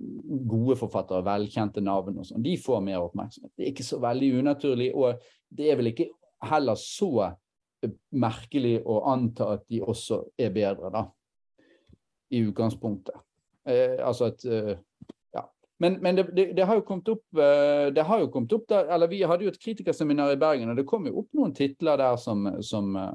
gode 0.47 0.77
forfattere, 0.79 1.25
velkjente 1.27 1.83
navn 1.83 2.21
og 2.21 2.29
sånn. 2.29 2.45
De 2.45 2.55
får 2.61 2.85
mer 2.87 3.03
oppmerksomhet. 3.03 3.53
Det 3.57 3.67
er 3.67 3.73
ikke 3.73 3.87
så 3.89 3.99
veldig 4.03 4.31
unaturlig, 4.39 4.93
og 4.95 5.25
det 5.51 5.73
er 5.73 5.81
vel 5.81 5.91
ikke 5.91 6.13
heller 6.47 6.79
så 6.79 7.33
merkelig 8.17 8.79
å 8.87 9.01
anta 9.13 9.51
at 9.57 9.67
de 9.69 9.83
også 9.85 10.23
er 10.41 10.55
bedre, 10.55 10.91
da. 10.95 11.05
I 12.35 12.45
utgangspunktet. 12.47 13.19
Eh, 13.69 13.97
altså 14.05 14.29
at 14.31 14.45
uh, 14.45 14.75
Men, 15.79 15.99
men 16.03 16.17
det, 16.17 16.23
det, 16.23 16.45
det 16.53 16.65
har 16.65 16.79
jo 16.79 16.85
kommet 16.87 17.09
opp, 17.09 17.25
eh, 17.35 17.93
det 17.95 18.03
har 18.07 18.21
jo 18.23 18.31
kommet 18.31 18.53
opp 18.53 18.67
der, 18.71 18.87
eller 18.95 19.11
Vi 19.11 19.23
hadde 19.27 19.47
jo 19.47 19.51
et 19.51 19.61
kritikerseminar 19.61 20.35
i 20.35 20.39
Bergen, 20.39 20.71
og 20.71 20.79
det 20.79 20.87
kom 20.87 21.09
jo 21.09 21.25
opp 21.25 21.33
noen 21.35 21.55
titler 21.55 21.99
der 21.99 22.19
som, 22.21 22.47
som, 22.63 22.95
eh, 22.97 23.15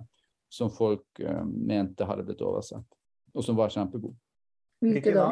som 0.51 0.72
folk 0.74 1.22
uh, 1.24 1.45
mente 1.45 2.07
hadde 2.10 2.26
blitt 2.28 2.41
oversett, 2.43 2.86
og 3.34 3.45
som 3.45 3.55
var 3.55 3.72
kjempegode. 3.72 4.18
Hvilke 4.84 5.14
da? 5.16 5.30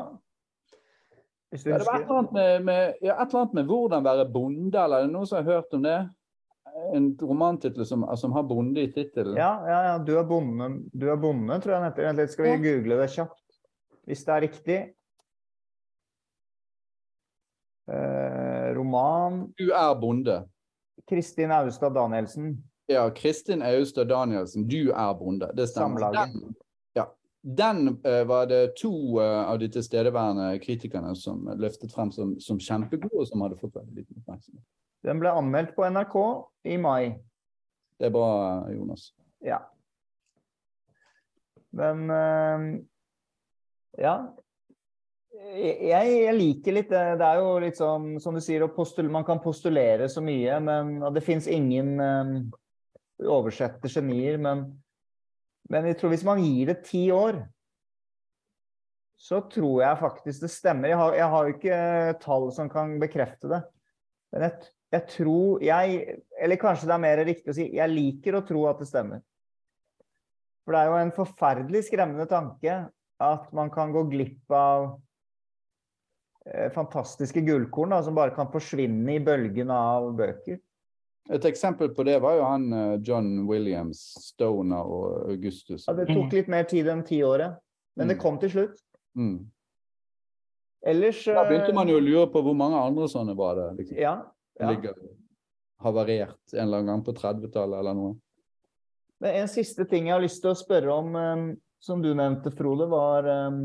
Ja, 1.52 1.60
det 1.64 1.86
var 1.88 2.02
et 2.02 2.06
eller, 2.06 2.18
annet 2.20 2.32
med, 2.36 2.64
med, 2.68 2.96
ja, 3.02 3.16
et 3.16 3.30
eller 3.30 3.42
annet 3.42 3.54
med 3.54 3.66
'Hvordan 3.66 4.04
være 4.04 4.30
bonde', 4.32 4.84
eller 4.84 4.98
er 4.98 5.08
det 5.08 5.14
noen 5.14 5.28
som 5.28 5.38
har 5.40 5.54
hørt 5.56 5.74
om 5.74 5.84
det? 5.84 6.00
En 6.94 7.08
romantittel 7.22 7.86
som, 7.86 8.04
som 8.16 8.32
har 8.36 8.44
bonde 8.44 8.84
i 8.84 8.92
tittelen. 8.92 9.38
Ja, 9.40 9.54
ja, 9.66 9.78
ja. 9.88 9.94
Du 9.98 10.12
er 10.20 10.28
bonde, 10.28 10.68
du 10.94 11.08
er 11.10 11.16
bonde 11.18 11.56
tror 11.64 11.74
jeg 11.74 11.82
den 11.82 11.88
heter. 11.90 12.08
Vent 12.08 12.20
litt, 12.22 12.34
skal 12.36 12.46
vi 12.46 12.58
google 12.68 13.00
det 13.00 13.08
kjapt? 13.16 13.42
Hvis 14.06 14.24
det 14.28 14.36
er 14.36 14.42
riktig. 14.46 14.78
Eh, 17.88 18.76
roman 18.76 19.54
Du 19.58 19.72
er 19.72 19.96
bonde. 19.96 20.50
Kristin 21.08 21.52
Austad 21.52 21.90
Danielsen. 21.90 22.64
Ja, 22.86 23.10
Kristin 23.10 23.62
Austad 23.62 24.06
Danielsen, 24.06 24.68
du 24.68 24.92
er 24.92 25.14
bonde. 25.14 25.52
Det 25.54 25.70
stemmer. 25.70 26.12
Den, 26.12 26.56
ja, 26.94 27.06
den 27.42 27.88
eh, 28.06 28.28
var 28.28 28.46
det 28.46 28.76
to 28.76 29.20
eh, 29.20 29.50
av 29.50 29.60
de 29.60 29.70
tilstedeværende 29.72 30.60
kritikerne 30.60 31.16
som 31.16 31.48
løftet 31.56 31.94
frem 31.96 32.12
som, 32.12 32.36
som 32.40 32.60
kjempegode, 32.60 33.16
og 33.16 33.28
som 33.28 33.46
hadde 33.46 33.60
fått 33.62 33.76
veldig 33.76 33.96
liten 33.96 34.20
oppmerksomhet. 34.20 34.64
Den 35.08 35.24
ble 35.24 35.32
anmeldt 35.32 35.76
på 35.76 35.88
NRK 35.88 36.18
i 36.68 36.78
mai. 36.78 37.16
Det 38.00 38.10
er 38.10 38.14
bra, 38.16 38.32
Jonas. 38.72 39.14
Ja. 39.46 39.62
Men 41.72 42.10
ja. 43.98 44.18
Jeg, 45.38 46.08
jeg 46.24 46.34
liker 46.38 46.76
litt 46.76 46.90
det. 46.90 47.04
Det 47.20 47.28
er 47.28 47.42
jo 47.42 47.52
litt 47.62 47.78
sånn, 47.78 48.16
som 48.22 48.38
du 48.38 48.42
sier, 48.44 48.66
man 49.12 49.26
kan 49.28 49.42
postulere 49.44 50.10
så 50.10 50.24
mye, 50.24 50.58
men 50.64 50.98
og 51.02 51.14
det 51.16 51.24
fins 51.26 51.48
ingen 51.52 51.94
um, 52.02 52.34
oversette 53.22 53.92
genier. 53.92 54.40
Men, 54.42 54.66
men 55.70 55.88
jeg 55.92 56.00
tror 56.00 56.14
hvis 56.14 56.26
man 56.28 56.42
gir 56.42 56.72
det 56.72 56.82
ti 56.88 57.08
år, 57.14 57.42
så 59.18 59.42
tror 59.50 59.82
jeg 59.82 60.02
faktisk 60.02 60.46
det 60.46 60.52
stemmer. 60.54 60.92
Jeg 60.92 61.00
har, 61.02 61.16
jeg 61.18 61.30
har 61.34 61.48
jo 61.48 61.56
ikke 61.56 61.80
tall 62.22 62.52
som 62.54 62.70
kan 62.70 62.98
bekrefte 63.02 63.50
det. 63.50 63.62
Men 64.34 64.46
jeg, 64.46 64.70
jeg 64.94 65.04
tror 65.14 65.64
jeg 65.64 66.18
Eller 66.38 66.60
kanskje 66.60 66.90
det 66.90 66.94
er 66.98 67.02
mer 67.02 67.22
riktig 67.26 67.54
å 67.54 67.56
si 67.56 67.66
jeg 67.78 67.94
liker 67.94 68.38
å 68.38 68.44
tro 68.46 68.68
at 68.70 68.84
det 68.84 68.90
stemmer. 68.90 69.24
For 70.66 70.76
det 70.76 70.84
er 70.84 70.92
jo 70.92 71.00
en 71.00 71.16
forferdelig 71.16 71.86
skremmende 71.88 72.28
tanke 72.30 72.78
at 73.24 73.52
man 73.56 73.72
kan 73.74 73.94
gå 73.96 74.04
glipp 74.12 74.54
av 74.54 74.84
eh, 74.92 75.07
fantastiske 76.74 77.42
gullkorn 77.44 77.92
da, 77.96 78.02
som 78.04 78.16
bare 78.16 78.34
kan 78.36 78.50
forsvinne 78.54 79.18
i 79.18 79.20
bølgen 79.24 79.72
av 79.74 80.12
bøker. 80.18 80.60
Et 81.30 81.46
eksempel 81.50 81.90
på 81.96 82.06
det 82.08 82.22
var 82.24 82.38
jo 82.38 82.44
han 82.48 82.66
eh, 82.74 82.96
John 83.04 83.48
Williams, 83.50 84.00
Stoner 84.30 84.88
og 84.88 85.32
Augustus. 85.34 85.86
Ja, 85.90 85.96
det 85.98 86.08
tok 86.08 86.32
litt 86.38 86.48
mer 86.52 86.64
tid 86.70 86.88
enn 86.88 87.04
tiåret, 87.08 87.58
men 88.00 88.08
det 88.08 88.16
Mm. 88.16 88.22
kom 88.22 88.40
til 88.40 88.50
slutt. 88.54 88.80
Mm. 89.18 89.50
Ellers 90.88 91.26
Da 91.26 91.44
begynte 91.50 91.74
eh, 91.74 91.76
man 91.76 91.90
jo 91.92 91.98
å 91.98 92.04
lure 92.04 92.28
på 92.32 92.42
hvor 92.46 92.56
mange 92.56 92.80
andre 92.80 93.10
sånne 93.12 93.36
var 93.36 93.56
det. 93.60 93.68
Liksom. 93.82 93.98
Ja. 94.00 94.14
ja. 94.60 94.70
Ligger 94.72 94.94
havarert 95.84 96.54
en 96.54 96.64
eller 96.64 96.78
annen 96.80 96.94
gang 96.94 97.04
på 97.04 97.14
30-tallet 97.18 97.80
eller 97.82 97.98
noe. 97.98 98.16
Men 99.20 99.42
en 99.42 99.50
siste 99.50 99.86
ting 99.90 100.08
jeg 100.08 100.14
har 100.16 100.22
lyst 100.24 100.44
til 100.46 100.54
å 100.54 100.58
spørre 100.58 100.94
om, 100.94 101.16
eh, 101.16 101.56
som 101.84 102.02
du 102.02 102.14
nevnte, 102.16 102.54
Frode, 102.56 102.88
var 102.88 103.28
eh, 103.28 103.60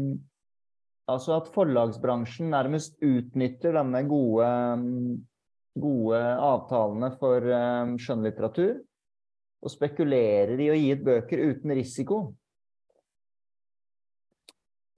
altså 1.10 1.38
at 1.40 1.50
forlagsbransjen 1.54 2.52
nærmest 2.52 2.98
utnytter 3.02 3.74
denne 3.78 4.02
gode, 4.08 4.46
eh, 4.46 5.80
gode 5.82 6.20
avtalene 6.50 7.10
for 7.18 7.48
eh, 7.48 7.96
skjønnlitteratur 8.02 8.76
og 9.62 9.70
spekulerer 9.70 10.58
i 10.58 10.70
å 10.72 10.78
gi 10.78 10.92
ut 10.94 11.04
bøker 11.06 11.42
uten 11.52 11.74
risiko. 11.78 12.22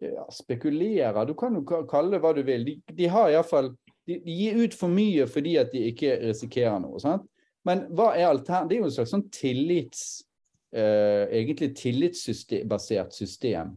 Ja, 0.04 0.26
spekulerer, 0.32 1.24
du 1.24 1.34
kan 1.38 1.54
jo 1.56 1.62
kalle 1.64 2.16
det 2.16 2.20
hva 2.20 2.34
du 2.36 2.42
vil. 2.44 2.64
De, 2.66 2.74
de 2.92 3.08
har 3.08 3.30
iallfall 3.32 3.70
de, 4.04 4.18
de 4.20 4.32
gir 4.36 4.58
ut 4.60 4.74
for 4.76 4.92
mye 4.92 5.24
fordi 5.30 5.56
at 5.60 5.72
de 5.72 5.86
ikke 5.88 6.18
risikerer 6.26 6.80
noe. 6.82 7.00
sant? 7.00 7.24
Men 7.64 7.86
hva 7.96 8.10
er 8.12 8.28
altern... 8.28 8.68
Det 8.68 8.76
er 8.76 8.82
jo 8.82 8.88
en 8.90 8.96
slags 8.98 9.14
sånn 9.14 9.28
tillits... 9.32 10.24
eh, 10.74 11.24
egentlig 11.32 11.70
tillitsbasert 11.78 13.14
system. 13.16 13.72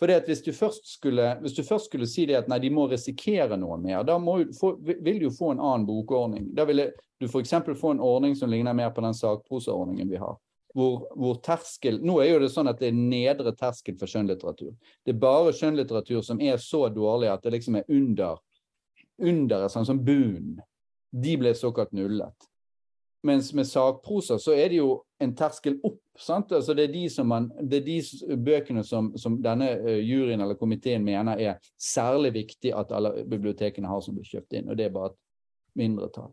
For 0.00 0.08
det 0.08 0.22
at 0.22 0.28
hvis 0.30 0.40
du, 0.40 0.52
skulle, 0.82 1.24
hvis 1.42 1.54
du 1.58 1.60
først 1.60 1.90
skulle 1.90 2.06
si 2.08 2.24
det 2.26 2.38
at 2.38 2.46
nei, 2.48 2.56
de 2.62 2.70
må 2.72 2.86
risikere 2.88 3.58
noe 3.60 3.76
mer, 3.82 4.00
da 4.08 4.16
må, 4.18 4.38
få, 4.56 4.72
vil 4.80 5.18
du 5.20 5.26
jo 5.26 5.32
få 5.36 5.50
en 5.52 5.60
annen 5.60 5.84
bokordning. 5.84 6.46
Da 6.56 6.64
ville 6.64 6.86
du 7.20 7.26
f.eks. 7.28 7.52
få 7.76 7.92
en 7.92 8.00
ordning 8.00 8.32
som 8.36 8.48
ligner 8.48 8.72
mer 8.76 8.94
på 8.96 9.04
den 9.04 9.16
sakprosaordningen 9.18 10.08
vi 10.08 10.22
har. 10.22 10.38
Hvor, 10.72 11.04
hvor 11.18 11.36
terskel, 11.44 11.98
Nå 12.06 12.16
er 12.22 12.30
jo 12.30 12.40
det 12.40 12.48
sånn 12.54 12.70
at 12.70 12.80
det 12.80 12.88
er 12.88 12.96
nedre 12.96 13.52
terskel 13.58 13.98
for 14.00 14.08
skjønnlitteratur. 14.08 14.72
Det 15.04 15.12
er 15.12 15.20
bare 15.20 15.52
skjønnlitteratur 15.52 16.22
som 16.24 16.40
er 16.40 16.56
så 16.62 16.86
dårlig 16.94 17.28
at 17.28 17.44
det 17.44 17.58
liksom 17.58 17.76
er 17.82 17.92
under, 17.92 18.40
under 19.20 19.68
sånn 19.68 19.88
som 19.90 20.00
bunn. 20.06 20.54
De 21.12 21.36
ble 21.36 21.52
såkalt 21.58 21.92
nullet. 21.92 22.49
Mens 23.22 23.52
med 23.52 23.66
sakprosa 23.68 24.38
så 24.40 24.54
er 24.56 24.70
det 24.72 24.78
jo 24.78 24.94
en 25.20 25.34
terskel 25.36 25.76
opp. 25.84 26.00
sant? 26.20 26.52
Altså 26.52 26.74
Det 26.74 26.84
er 26.84 26.92
de, 26.92 27.02
som 27.10 27.28
man, 27.28 27.50
det 27.62 27.80
er 27.80 27.86
de 27.86 28.36
bøkene 28.36 28.84
som, 28.84 29.12
som 29.16 29.36
denne 29.42 29.70
eh, 29.76 30.00
juryen 30.04 30.40
eller 30.40 30.56
komiteen 30.56 31.04
mener 31.04 31.40
er 31.40 31.58
særlig 31.80 32.32
viktig 32.34 32.72
at 32.76 32.92
alle 32.92 33.24
bibliotekene 33.28 33.88
har 33.88 34.00
som 34.00 34.16
blir 34.16 34.28
kjøpt 34.28 34.56
inn. 34.56 34.68
Og 34.70 34.76
det 34.76 34.88
er 34.88 34.94
bare 34.94 35.12
et 35.12 35.18
mindretall. 35.76 36.32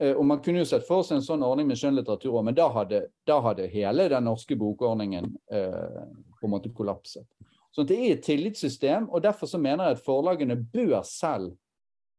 Eh, 0.00 0.16
Og 0.16 0.24
Man 0.26 0.42
kunne 0.42 0.64
jo 0.64 0.68
sett 0.68 0.86
for 0.88 1.04
seg 1.04 1.20
en 1.20 1.26
sånn 1.28 1.44
ordning 1.44 1.68
med 1.68 1.80
skjønnlitteratur 1.80 2.32
òg, 2.32 2.44
men 2.48 2.56
da 2.56 2.68
hadde, 2.72 3.06
da 3.28 3.40
hadde 3.44 3.68
hele 3.72 4.08
den 4.08 4.24
norske 4.24 4.56
bokordningen 4.56 5.32
eh, 5.52 6.04
på 6.40 6.48
en 6.48 6.54
måte 6.56 6.72
kollapset. 6.72 7.28
Så 7.72 7.84
det 7.88 7.96
er 7.96 8.16
et 8.16 8.24
tillitssystem, 8.24 9.08
og 9.08 9.22
derfor 9.24 9.48
så 9.48 9.60
mener 9.60 9.84
jeg 9.88 9.96
at 9.96 10.04
forlagene 10.04 10.58
bør 10.60 11.00
selv 11.08 11.54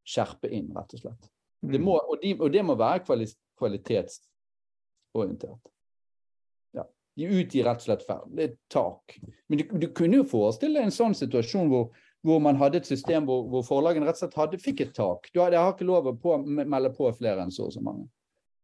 skjerpe 0.05 0.49
inn, 0.49 0.71
rett 0.73 0.93
og 0.97 1.01
slett. 1.03 1.29
Det 1.63 1.79
må, 1.79 1.93
og, 1.95 2.17
de, 2.21 2.33
og 2.39 2.49
det 2.51 2.63
må 2.65 2.73
være 2.75 3.05
kvali 3.05 3.27
kvalitetsorientert. 3.63 5.63
Ja. 6.77 6.83
De 7.15 7.23
utgir 7.39 7.63
rett 7.67 7.81
og 7.81 7.85
slett 7.87 8.07
feil. 8.07 8.25
Det 8.35 8.43
er 8.43 8.53
tak. 8.73 9.03
Men 9.47 9.55
du, 9.61 9.63
du 9.85 9.87
kunne 9.95 10.15
jo 10.21 10.25
forestille 10.27 10.75
deg 10.79 10.85
en 10.89 10.99
sånn 10.99 11.15
situasjon 11.17 11.67
hvor, 11.71 11.85
hvor 12.25 12.39
man 12.43 12.59
hadde 12.59 12.77
et 12.81 12.89
system 12.89 13.21
hvor, 13.29 13.41
hvor 13.51 13.63
forlagene 13.67 14.07
rett 14.07 14.19
og 14.19 14.23
slett 14.25 14.41
hadde, 14.41 14.61
fikk 14.61 14.77
et 14.85 14.95
tak. 14.97 15.19
Du 15.31 15.37
hadde, 15.41 15.55
jeg 15.57 15.63
har 15.63 15.73
ikke 15.75 15.89
lov 15.89 16.03
å 16.11 16.19
på, 16.19 16.31
melde 16.43 16.89
på 16.95 17.03
flere 17.17 17.39
enn 17.45 17.53
så 17.53 17.63
og 17.69 17.75
så 17.75 17.81
mange 17.85 18.05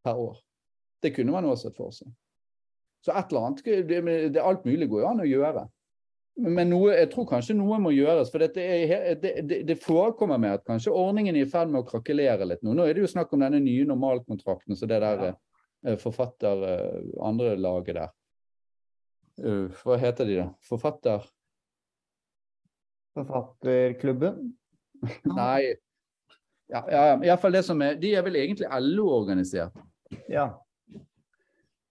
per 0.06 0.16
år. 0.20 0.36
Det 1.00 1.14
kunne 1.16 1.32
man 1.32 1.48
også 1.48 1.70
sett 1.70 1.78
for 1.80 1.96
seg. 1.96 2.10
Så 3.06 3.10
et 3.16 3.30
eller 3.32 3.46
annet, 3.48 3.60
det, 3.88 4.00
det, 4.36 4.42
alt 4.44 4.66
mulig 4.68 4.90
går 4.92 5.06
jo 5.06 5.08
an 5.08 5.24
å 5.24 5.28
gjøre. 5.28 5.62
Men 6.40 6.70
noe, 6.72 6.94
jeg 6.96 7.10
tror 7.12 7.26
kanskje 7.28 7.56
noe 7.58 7.80
må 7.84 7.92
gjøres. 7.92 8.30
For 8.32 8.44
er, 8.46 8.54
det, 9.20 9.32
det, 9.50 9.58
det 9.68 9.76
forekommer 9.84 10.40
med 10.40 10.60
at 10.60 10.66
kanskje 10.68 10.94
ordningen 10.96 11.36
er 11.36 11.48
i 11.48 11.50
ferd 11.50 11.72
med 11.72 11.82
å 11.82 11.88
krakelere 11.88 12.48
litt 12.48 12.64
nå. 12.64 12.76
Nå 12.78 12.86
er 12.88 12.96
det 12.96 13.04
jo 13.04 13.12
snakk 13.12 13.34
om 13.36 13.44
denne 13.44 13.60
nye 13.64 13.88
normalkontrakten, 13.90 14.78
så 14.80 14.88
det 14.90 15.02
der 15.04 15.26
ja. 15.28 15.98
forfatter 16.00 16.64
eh, 16.70 17.12
andre 17.28 17.58
laget 17.60 18.00
der. 18.00 18.16
Uh, 19.40 19.68
hva 19.84 20.00
heter 20.00 20.28
de 20.28 20.40
da? 20.40 20.48
Forfatter... 20.68 21.28
Forfatterklubben. 23.18 24.50
Nei. 25.40 25.76
Ja, 26.70 26.84
ja, 26.86 27.04
ja. 27.10 27.14
Iallfall 27.32 27.56
det 27.56 27.64
som 27.66 27.80
er 27.82 27.96
De 27.98 28.12
er 28.14 28.24
vel 28.24 28.38
egentlig 28.38 28.68
LO-organisert. 28.84 29.76
Ja. 30.30 30.52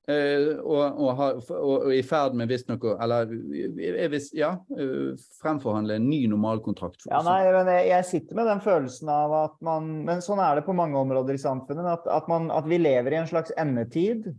Eh, 0.09 0.57
og, 0.65 0.97
og, 0.97 1.09
har, 1.19 1.39
og, 1.53 1.73
og 1.85 1.91
i 1.93 2.01
ferd 2.07 2.33
med 2.39 2.49
visstnok 2.49 2.87
å 2.89 2.95
Eller 3.05 3.29
er 3.29 4.09
visst, 4.09 4.33
ja, 4.33 4.55
eh, 4.73 5.11
fremforhandle 5.43 5.99
en 5.99 6.07
ny 6.09 6.23
normalkontrakt. 6.33 7.05
Ja, 7.11 7.21
nei, 7.27 7.43
men 7.53 7.69
jeg, 7.75 7.91
jeg 7.91 8.07
sitter 8.09 8.39
med 8.39 8.49
den 8.49 8.63
følelsen 8.65 9.11
av 9.13 9.35
at 9.37 9.59
man 9.65 9.91
Men 10.09 10.25
sånn 10.25 10.41
er 10.41 10.57
det 10.57 10.65
på 10.65 10.77
mange 10.77 10.97
områder 10.97 11.37
i 11.37 11.43
samfunnet. 11.43 11.91
At, 11.93 12.09
at, 12.09 12.31
man, 12.33 12.49
at 12.55 12.69
vi 12.71 12.81
lever 12.81 13.13
i 13.13 13.21
en 13.21 13.29
slags 13.29 13.53
endetid. 13.61 14.31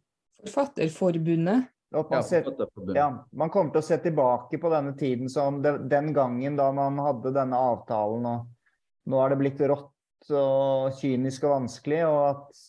Forfatterforbundet. 0.42 1.70
Og 1.94 2.02
at 2.02 2.10
Ja, 2.10 2.18
man, 2.18 2.26
ser, 2.26 2.98
ja, 2.98 3.08
man 3.38 3.54
kommer 3.54 3.74
til 3.74 3.84
å 3.84 3.86
se 3.86 3.98
tilbake 4.02 4.58
på 4.62 4.74
denne 4.74 4.96
tiden 4.98 5.30
som 5.30 5.62
den 5.62 6.12
gangen 6.14 6.58
da 6.58 6.68
man 6.74 6.98
hadde 7.02 7.34
denne 7.34 7.58
avtalen, 7.58 8.28
og 8.30 9.10
nå 9.10 9.22
er 9.24 9.34
det 9.34 9.40
blitt 9.40 9.64
rått 9.70 10.30
og 10.30 11.00
kynisk 11.00 11.48
og 11.48 11.56
vanskelig, 11.56 12.04
og 12.06 12.20
at 12.28 12.62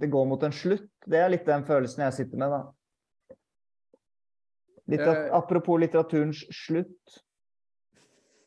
det 0.00 0.08
går 0.12 0.26
mot 0.26 0.42
en 0.42 0.54
slutt. 0.54 0.88
Det 1.06 1.18
er 1.20 1.30
litt 1.32 1.46
den 1.46 1.64
følelsen 1.68 2.04
jeg 2.06 2.16
sitter 2.20 2.40
med, 2.42 2.54
da. 2.54 3.36
Litt 4.86 5.02
at, 5.02 5.16
Eh. 5.16 5.34
apropos 5.34 5.80
litteraturens 5.82 6.44
slutt. 6.54 7.20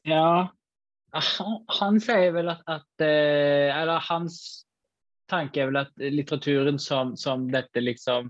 Ja. 0.08 0.50
Han, 1.12 1.56
han 1.80 2.00
sier 2.00 2.32
vel 2.36 2.52
at, 2.54 2.62
at 2.70 3.02
eh, 3.02 3.74
Eller 3.74 3.98
hans 4.12 4.66
tanke 5.30 5.62
er 5.64 5.72
vel 5.72 5.80
at 5.82 5.92
litteraturen 5.98 6.78
som, 6.80 7.16
som 7.18 7.48
dette 7.52 7.82
liksom 7.82 8.30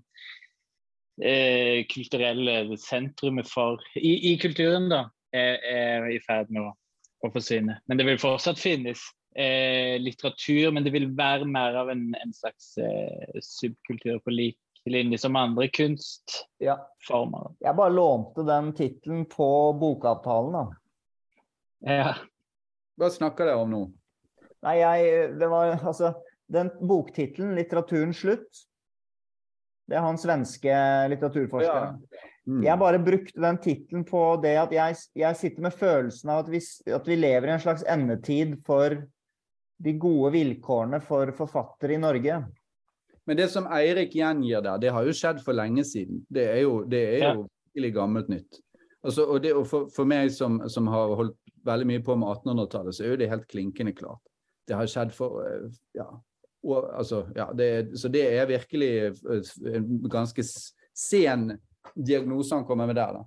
eh, 1.21 1.83
kulturelle 1.91 2.77
sentrumet 2.79 3.49
for 3.51 3.83
i, 3.99 4.31
I 4.31 4.37
kulturen, 4.39 4.87
da, 4.91 5.05
er, 5.35 5.59
er 5.63 6.09
i 6.15 6.19
ferd 6.23 6.49
med 6.55 6.69
å, 6.69 6.73
å 7.27 7.31
forsvinne. 7.35 7.77
Men 7.87 7.99
det 7.99 8.07
vil 8.07 8.21
fortsatt 8.21 8.59
finnes 8.59 9.03
eh, 9.35 9.99
litteratur, 10.01 10.71
men 10.73 10.85
det 10.85 10.93
vil 10.95 11.09
være 11.17 11.47
mer 11.49 11.77
av 11.81 11.91
en, 11.93 12.09
en 12.17 12.33
slags 12.35 12.73
eh, 12.81 13.39
subkultur 13.43 14.19
på 14.23 14.33
lik 14.33 14.59
linje 14.89 15.19
som 15.21 15.35
andre 15.35 15.67
kunstformer. 15.67 17.49
Ja. 17.51 17.67
Jeg 17.67 17.77
bare 17.77 17.93
lånte 17.93 18.45
den 18.47 18.71
tittelen 18.77 19.25
på 19.29 19.49
bokavtalen, 19.79 20.55
da. 20.55 20.63
Ja. 21.85 22.15
Hva 22.99 23.11
snakker 23.13 23.47
dere 23.47 23.63
om 23.63 23.69
nå? 23.71 23.83
Nei, 24.65 24.79
jeg 24.81 25.37
Det 25.39 25.47
var 25.47 25.77
altså 25.77 26.13
Den 26.51 26.71
boktittelen, 26.81 27.53
'Litteraturen 27.55 28.11
slutt', 28.13 28.65
det 29.89 29.97
er 29.97 30.01
han 30.05 30.17
svenske 30.17 30.73
litteraturforskeren. 31.09 31.99
Ja. 32.01 32.29
Mm. 32.49 32.63
Jeg 32.65 32.81
bare 32.81 32.99
brukte 32.99 33.41
den 33.41 33.57
tittelen 33.61 34.05
på 34.05 34.21
det 34.41 34.55
at 34.57 34.73
jeg, 34.73 34.95
jeg, 35.17 35.37
sitter 35.37 35.65
med 35.65 35.75
følelsen 35.77 36.31
av 36.33 36.43
at 36.43 36.49
vi, 36.49 36.61
at 36.89 37.07
vi 37.09 37.17
lever 37.19 37.49
i 37.49 37.53
en 37.53 37.61
slags 37.61 37.85
endetid 37.85 38.55
for 38.65 38.97
de 39.79 39.93
gode 39.99 40.31
vilkårene 40.35 40.99
for 41.03 41.31
forfattere 41.35 41.95
i 41.95 42.01
Norge. 42.01 42.39
Men 43.29 43.37
det 43.37 43.47
som 43.53 43.67
Eirik 43.71 44.15
gjengir 44.15 44.63
der, 44.65 44.79
det 44.81 44.91
har 44.93 45.05
jo 45.05 45.13
skjedd 45.15 45.43
for 45.45 45.55
lenge 45.55 45.85
siden. 45.87 46.23
Det 46.29 46.47
er 46.49 46.63
jo, 46.63 46.81
det 46.89 47.03
er 47.19 47.27
jo 47.29 47.45
virkelig 47.45 47.93
gammelt 47.95 48.31
nytt. 48.31 48.59
Altså, 49.03 49.23
og, 49.23 49.43
det, 49.43 49.53
og 49.55 49.67
for, 49.69 49.87
for, 49.95 50.09
meg 50.09 50.31
som, 50.35 50.57
som, 50.67 50.89
har 50.91 51.13
holdt 51.15 51.37
veldig 51.67 51.87
mye 51.87 52.01
på 52.03 52.17
med 52.19 52.27
1800-tallet, 52.41 52.95
så 52.95 53.05
er 53.05 53.13
jo 53.13 53.19
det 53.21 53.29
helt 53.31 53.47
klinkende 53.47 53.93
klart. 53.95 54.23
Det 54.67 54.75
har 54.75 54.89
skjedd 54.91 55.13
for 55.15 55.39
eh, 55.45 55.69
ja, 55.95 56.07
og, 56.67 56.89
altså, 56.91 57.23
ja 57.35 57.47
det, 57.55 57.99
Så 57.99 58.11
det 58.11 58.25
er 58.27 58.49
virkelig 58.49 58.91
eh, 59.07 59.53
en 59.71 59.87
ganske 60.11 60.43
sen 60.43 61.53
diagnose 61.95 62.55
han 62.55 62.65
kommer 62.67 62.89
med 62.89 62.99
der. 62.99 63.21
da. 63.21 63.23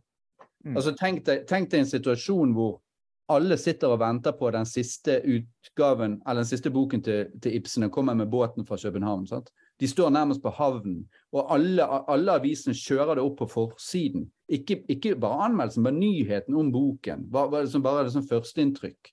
Mm. 0.66 0.76
Altså, 0.76 0.92
tenk 0.98 1.24
deg, 1.26 1.46
tenk 1.48 1.70
deg 1.72 1.86
en 1.86 1.92
situasjon 1.94 2.52
hvor 2.58 2.81
alle 3.30 3.56
sitter 3.60 3.92
og 3.94 4.00
venter 4.02 4.34
på 4.36 4.50
den 4.50 4.66
siste 4.66 5.20
utgaven, 5.22 6.18
eller 6.26 6.42
den 6.42 6.48
siste 6.50 6.72
boken 6.74 7.02
til, 7.04 7.30
til 7.42 7.56
Ibsen. 7.56 7.86
Den 7.86 7.92
kommer 7.94 8.14
med 8.18 8.30
båten 8.30 8.66
fra 8.66 8.76
København. 8.76 9.26
sant? 9.26 9.52
De 9.80 9.88
står 9.88 10.10
nærmest 10.10 10.42
på 10.42 10.50
havnen, 10.54 11.08
og 11.32 11.54
alle, 11.54 11.86
alle 12.10 12.36
avisene 12.38 12.74
kjører 12.76 13.16
det 13.18 13.24
opp 13.24 13.38
på 13.40 13.48
forsiden. 13.50 14.28
Ikke, 14.52 14.82
ikke 14.88 15.16
bare 15.16 15.48
anmeldelsen, 15.48 15.82
men 15.82 15.98
nyheten 15.98 16.54
om 16.58 16.70
boken. 16.72 17.24
Bare, 17.32 17.64
bare 17.82 18.04
det 18.04 18.12
som 18.14 18.28
førsteinntrykk. 18.28 19.10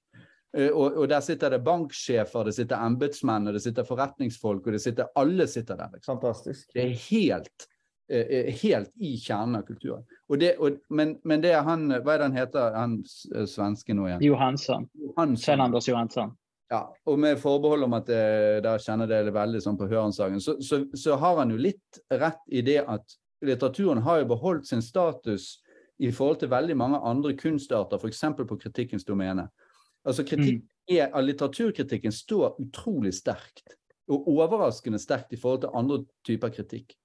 Uh, 0.58 0.70
og, 0.74 0.96
og, 0.98 1.04
der 1.10 1.22
sitter 1.22 1.54
det 1.54 1.62
banksjefer, 1.66 2.48
det 2.48 2.56
sitter 2.58 2.82
embetsmenn, 2.82 3.52
det 3.54 3.62
sitter 3.62 3.86
forretningsfolk, 3.86 4.66
og 4.66 4.74
det 4.74 4.82
sitter 4.82 5.12
alle 5.18 5.46
sitter 5.48 5.78
der. 5.78 6.00
Fantastisk. 6.06 6.72
Det 6.74 6.86
er 6.86 6.96
helt, 7.06 7.70
helt 8.10 8.92
i 8.98 9.14
kjernen 9.22 9.60
av 9.60 9.66
kulturen. 9.68 10.06
Og 10.30 10.40
det, 10.42 10.56
og, 10.58 10.80
men, 10.90 11.16
men, 11.28 11.44
det 11.44 11.52
er 11.54 11.66
han 11.68 11.88
Hva 11.92 12.16
er 12.16 12.22
det 12.22 12.28
han 12.30 12.38
heter, 12.38 12.76
han 12.78 12.96
svenske 13.50 13.94
nå 13.94 14.08
igjen? 14.08 14.24
Johansson. 14.26 14.88
Johansson. 14.98 15.66
Anders 15.66 15.90
Johansson. 15.90 16.34
Ja, 16.70 16.84
og 17.10 17.18
med 17.20 17.40
forbehold 17.42 17.88
om 17.88 17.96
at 17.98 18.06
det, 18.10 18.26
da 18.62 18.76
kjenner 18.82 19.10
det 19.10 19.34
veldig 19.34 19.62
sånn 19.64 19.78
på 19.78 19.88
hørensagen, 19.90 20.42
så, 20.42 20.60
så, 20.62 20.84
så, 20.94 21.16
har 21.18 21.40
han 21.42 21.50
jo 21.50 21.58
litt 21.58 22.02
rett 22.14 22.44
i 22.54 22.62
det 22.66 22.84
at 22.84 23.18
litteraturen 23.46 24.04
har 24.06 24.22
jo 24.22 24.30
beholdt 24.36 24.70
sin 24.70 24.84
status 24.86 25.56
i 26.00 26.12
forhold 26.14 26.44
til 26.44 26.52
veldig 26.52 26.78
mange 26.78 27.00
andre 27.10 27.34
kunstarter, 27.40 27.98
f.eks. 27.98 28.22
på 28.38 28.60
kritikkens 28.62 29.08
domene. 29.08 29.48
Altså 30.06 30.24
kritikk, 30.24 30.62
mm. 30.62 30.76
Litteraturkritikken 31.26 32.14
står 32.14 32.62
utrolig 32.62 33.16
sterkt, 33.18 33.76
og 34.10 34.30
overraskende 34.32 35.02
sterkt 35.02 35.34
i 35.34 35.42
forhold 35.42 35.66
til 35.66 35.76
andre 35.78 36.00
typer 36.26 36.54
kritikk. 36.54 36.96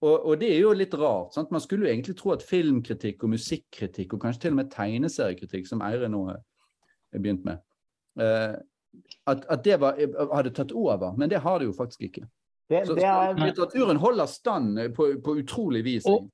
Og, 0.00 0.26
og, 0.26 0.34
det 0.38 0.52
er 0.54 0.60
jo 0.62 0.72
litt 0.78 0.94
rart. 0.94 1.32
Sant? 1.34 1.50
Man 1.50 1.62
skulle 1.62 1.88
jo 1.88 1.92
egentlig 1.92 2.14
tro 2.18 2.30
at 2.34 2.44
filmkritikk 2.46 3.24
og 3.26 3.32
musikkritikk, 3.34 4.14
og 4.14 4.22
kanskje 4.22 4.46
til 4.46 4.54
og 4.54 4.60
med 4.60 4.70
tegneseriekritikk, 4.70 5.66
som 5.66 5.82
Eirin 5.82 6.14
nå 6.14 6.24
har 6.28 6.42
begynt 7.18 7.46
med, 7.48 7.58
eh, 8.22 8.54
at, 9.26 9.42
at 9.50 9.64
det 9.64 9.80
var, 9.82 9.98
hadde 10.34 10.54
tatt 10.54 10.72
over, 10.72 11.16
men 11.18 11.30
det 11.30 11.42
har 11.42 11.58
det 11.58 11.66
jo 11.66 11.74
faktisk 11.76 12.06
ikke. 12.06 12.28
Det, 12.68 12.86
så, 12.86 12.94
det 12.94 13.04
er... 13.08 13.34
litteraturen 13.40 13.96
holder 13.96 14.26
stand 14.30 14.78
på, 14.94 15.08
på 15.24 15.36
utrolig 15.40 15.82
vis. 15.84 16.06
Og, 16.06 16.28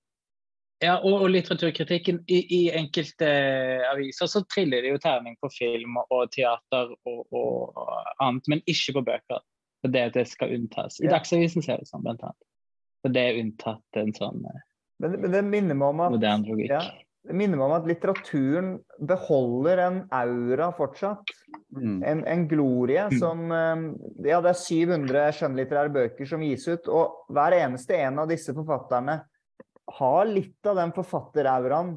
ja, 0.82 0.98
og, 0.98 1.22
og 1.22 1.30
litteraturkritikken 1.30 2.20
i, 2.28 2.40
i, 2.42 2.62
enkelte 2.74 3.28
aviser 3.92 4.28
så 4.28 4.42
triller 4.50 4.82
det 4.84 4.90
jo 4.96 5.02
terning 5.02 5.38
på 5.40 5.48
film 5.54 5.96
og 6.04 6.26
teater 6.34 6.90
og, 7.06 7.20
og, 7.30 7.84
annet, 8.20 8.50
men 8.50 8.64
ikke 8.66 8.98
på 8.98 9.04
bøker. 9.12 9.44
For 9.84 9.92
det, 9.94 10.08
det 10.16 10.26
skal 10.28 10.52
unntas. 10.56 10.98
I 11.00 11.06
ja. 11.06 11.14
Dagsavisen 11.14 11.64
ser 11.64 11.80
det 11.80 11.88
sånn, 11.88 12.02
blant 12.04 12.24
annet. 12.24 12.42
For 13.04 13.12
det 13.12 13.24
er 13.28 13.40
unntatt 13.42 13.98
en 14.00 14.14
sånn 14.16 14.46
eh, 14.48 14.62
men, 15.02 15.18
men 15.20 15.32
det 15.34 15.42
minner 15.44 15.76
meg 15.76 15.90
om 15.90 16.00
at, 16.06 16.14
moderne 16.14 16.48
logikk. 16.48 16.70
Ja, 16.70 16.84
det 17.28 17.36
minner 17.36 17.58
meg 17.60 17.66
om 17.66 17.74
at 17.76 17.88
litteraturen 17.88 18.70
beholder 19.08 19.82
en 19.84 19.98
aura 20.14 20.70
fortsatt. 20.76 21.34
Mm. 21.74 21.98
En, 22.06 22.22
en, 22.30 22.46
glorie 22.48 23.06
mm. 23.10 23.18
som 23.20 23.44
eh, 23.52 23.84
Ja, 24.30 24.40
det 24.44 24.54
er 24.54 24.60
700 24.60 25.26
skjønnlitterære 25.38 25.92
bøker 25.94 26.30
som 26.30 26.44
gis 26.46 26.66
ut, 26.70 26.88
og 26.88 27.28
hver 27.34 27.58
eneste 27.58 27.98
en 28.00 28.22
av 28.22 28.30
disse 28.30 28.54
forfatterne 28.56 29.20
har 29.98 30.28
litt 30.30 30.70
av 30.70 30.78
den 30.80 30.94
forfatterauraen 30.96 31.96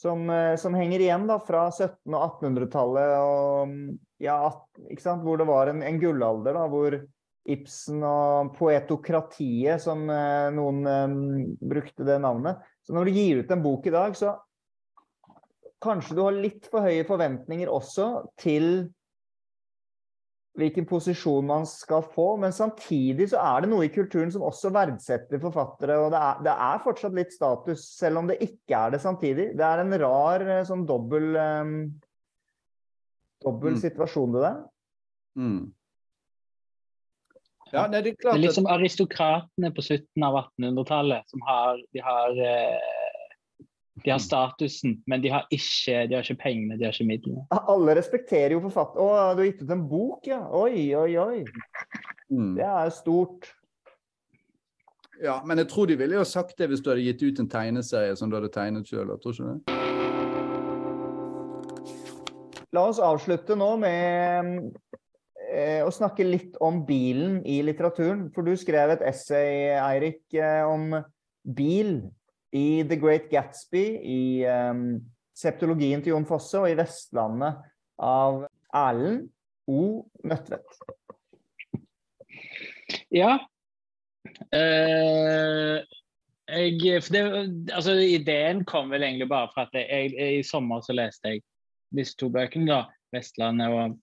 som, 0.00 0.30
eh, 0.30 0.56
som 0.56 0.76
henger 0.76 1.04
igjen 1.04 1.26
da, 1.28 1.36
fra 1.44 1.66
1700- 1.68 2.16
og 2.16 2.40
1800-tallet, 2.40 3.16
og 3.20 4.22
ja, 4.24 4.38
hvor 5.20 5.40
det 5.40 5.48
var 5.48 5.72
en, 5.72 5.82
en 5.84 6.00
gullalder 6.00 6.56
da, 6.56 6.66
hvor 6.72 6.96
Ibsen 7.54 8.04
og 8.06 8.52
poetokratiet, 8.58 9.82
som 9.82 10.06
eh, 10.12 10.50
noen 10.54 10.84
um, 10.86 11.18
brukte 11.72 12.06
det 12.06 12.20
navnet. 12.22 12.62
Så 12.86 12.94
når 12.96 13.08
du 13.08 13.18
gir 13.18 13.42
ut 13.42 13.52
en 13.54 13.64
bok 13.64 13.88
i 13.88 13.94
dag, 13.94 14.16
så 14.18 14.36
kanskje 15.80 16.16
du 16.16 16.24
har 16.26 16.36
litt 16.36 16.68
for 16.70 16.84
høye 16.84 17.06
forventninger 17.08 17.70
også 17.72 18.10
til 18.40 18.90
hvilken 20.58 20.84
posisjon 20.88 21.46
man 21.46 21.64
skal 21.68 22.02
få, 22.12 22.34
men 22.42 22.52
samtidig 22.52 23.30
så 23.30 23.40
er 23.40 23.64
det 23.64 23.70
noe 23.70 23.86
i 23.86 23.92
kulturen 23.92 24.32
som 24.34 24.44
også 24.44 24.72
verdsetter 24.74 25.40
forfattere, 25.40 25.96
og 26.02 26.10
det 26.12 26.20
er, 26.20 26.44
det 26.46 26.54
er 26.66 26.84
fortsatt 26.84 27.16
litt 27.16 27.34
status, 27.34 27.86
selv 27.96 28.20
om 28.20 28.30
det 28.30 28.40
ikke 28.44 28.76
er 28.76 28.94
det 28.94 29.02
samtidig. 29.04 29.50
Det 29.56 29.66
er 29.66 29.84
en 29.84 29.98
rar 30.02 30.44
eh, 30.46 30.62
sånn 30.68 30.84
dobbel, 30.88 31.30
um, 31.38 31.76
dobbel 33.46 33.76
mm. 33.78 33.82
situasjon, 33.86 34.34
det 34.36 34.44
der. 34.48 34.58
Mm. 35.40 35.60
Ja, 37.70 37.84
det, 37.86 38.00
er 38.00 38.06
det, 38.08 38.14
er 38.26 38.40
litt 38.40 38.56
som 38.56 38.66
aristokratene 38.66 39.70
på 39.74 39.84
slutten 39.86 40.24
av 40.26 40.38
1800-tallet, 40.40 41.28
som 41.30 41.44
har, 41.46 41.78
de 41.94 42.02
har 42.02 42.40
eh, 42.42 42.98
de 44.04 44.10
har 44.10 44.18
statusen, 44.18 45.02
men 45.06 45.22
de 45.22 45.28
har 45.28 45.46
ikke, 45.52 46.06
de 46.08 46.16
har 46.16 46.24
ikke 46.24 46.42
pengene, 46.42 46.78
de 46.80 46.86
har 46.88 46.96
ikke 46.96 47.08
midlene. 47.08 47.44
Alle 47.52 47.94
respekterer 47.98 48.54
jo 48.56 48.62
forfatter... 48.64 49.00
Å, 49.02 49.34
du 49.36 49.42
har 49.42 49.50
gitt 49.50 49.62
ut 49.62 49.74
en 49.76 49.86
bok, 49.90 50.26
ja. 50.30 50.40
Oi, 50.56 50.88
oi, 50.96 51.10
oi. 51.20 51.44
Mm. 52.32 52.54
Det 52.56 52.66
er 52.66 52.92
stort. 52.96 53.50
Ja, 55.20 55.42
men 55.44 55.60
jeg 55.60 55.68
tror 55.68 55.90
de 55.90 55.98
ville 56.00 56.16
jo 56.16 56.24
sagt 56.24 56.56
det 56.56 56.70
hvis 56.70 56.80
du 56.80 56.88
hadde 56.92 57.04
gitt 57.04 57.22
ut 57.22 57.42
en 57.42 57.50
tegneserie 57.52 58.16
som 58.16 58.32
du 58.32 58.38
hadde 58.38 58.52
tegnet 58.54 58.88
sjøl. 58.88 59.12
Tror 59.20 59.36
ikke 59.36 59.52
det? 59.52 59.76
La 62.72 62.86
oss 62.86 63.02
avslutte 63.02 63.56
nå 63.58 63.74
med 63.82 64.70
eh, 65.50 65.80
å 65.84 65.90
snakke 65.94 66.26
litt 66.26 66.56
om 66.62 66.82
bilen 66.86 67.40
i 67.48 67.60
litteraturen. 67.66 68.28
For 68.34 68.46
du 68.46 68.54
skrev 68.58 68.94
et 68.94 69.04
essay, 69.10 69.70
Eirik, 69.76 70.22
eh, 70.34 70.62
om 70.66 70.94
bil 71.42 71.98
i 72.56 72.82
The 72.86 72.98
Great 72.98 73.28
Gatsby, 73.30 73.84
i 74.02 74.22
um, 74.46 74.98
septologien 75.36 76.02
til 76.02 76.14
Jon 76.14 76.26
Fosse 76.28 76.58
og 76.58 76.70
i 76.70 76.78
Vestlandet 76.78 77.60
av 78.02 78.42
Erlend 78.74 79.28
O. 79.70 80.02
Nødtvedt. 80.26 80.80
Ja. 83.14 83.38
Uh, 84.50 85.78
jeg, 86.50 87.02
det, 87.14 87.22
altså, 87.72 87.94
ideen 88.02 88.64
kom 88.66 88.90
vel 88.90 89.06
egentlig 89.06 89.28
bare 89.30 89.50
fra 89.54 89.68
at 89.68 89.76
jeg, 89.78 90.14
jeg, 90.18 90.40
i 90.40 90.46
sommer 90.46 90.82
så 90.82 90.96
leste 90.96 91.36
jeg 91.36 91.44
disse 91.94 92.18
to 92.18 92.28
bøkene, 92.30 92.66
da, 92.66 92.82
'Vestlandet' 93.14 93.74
og 93.74 93.98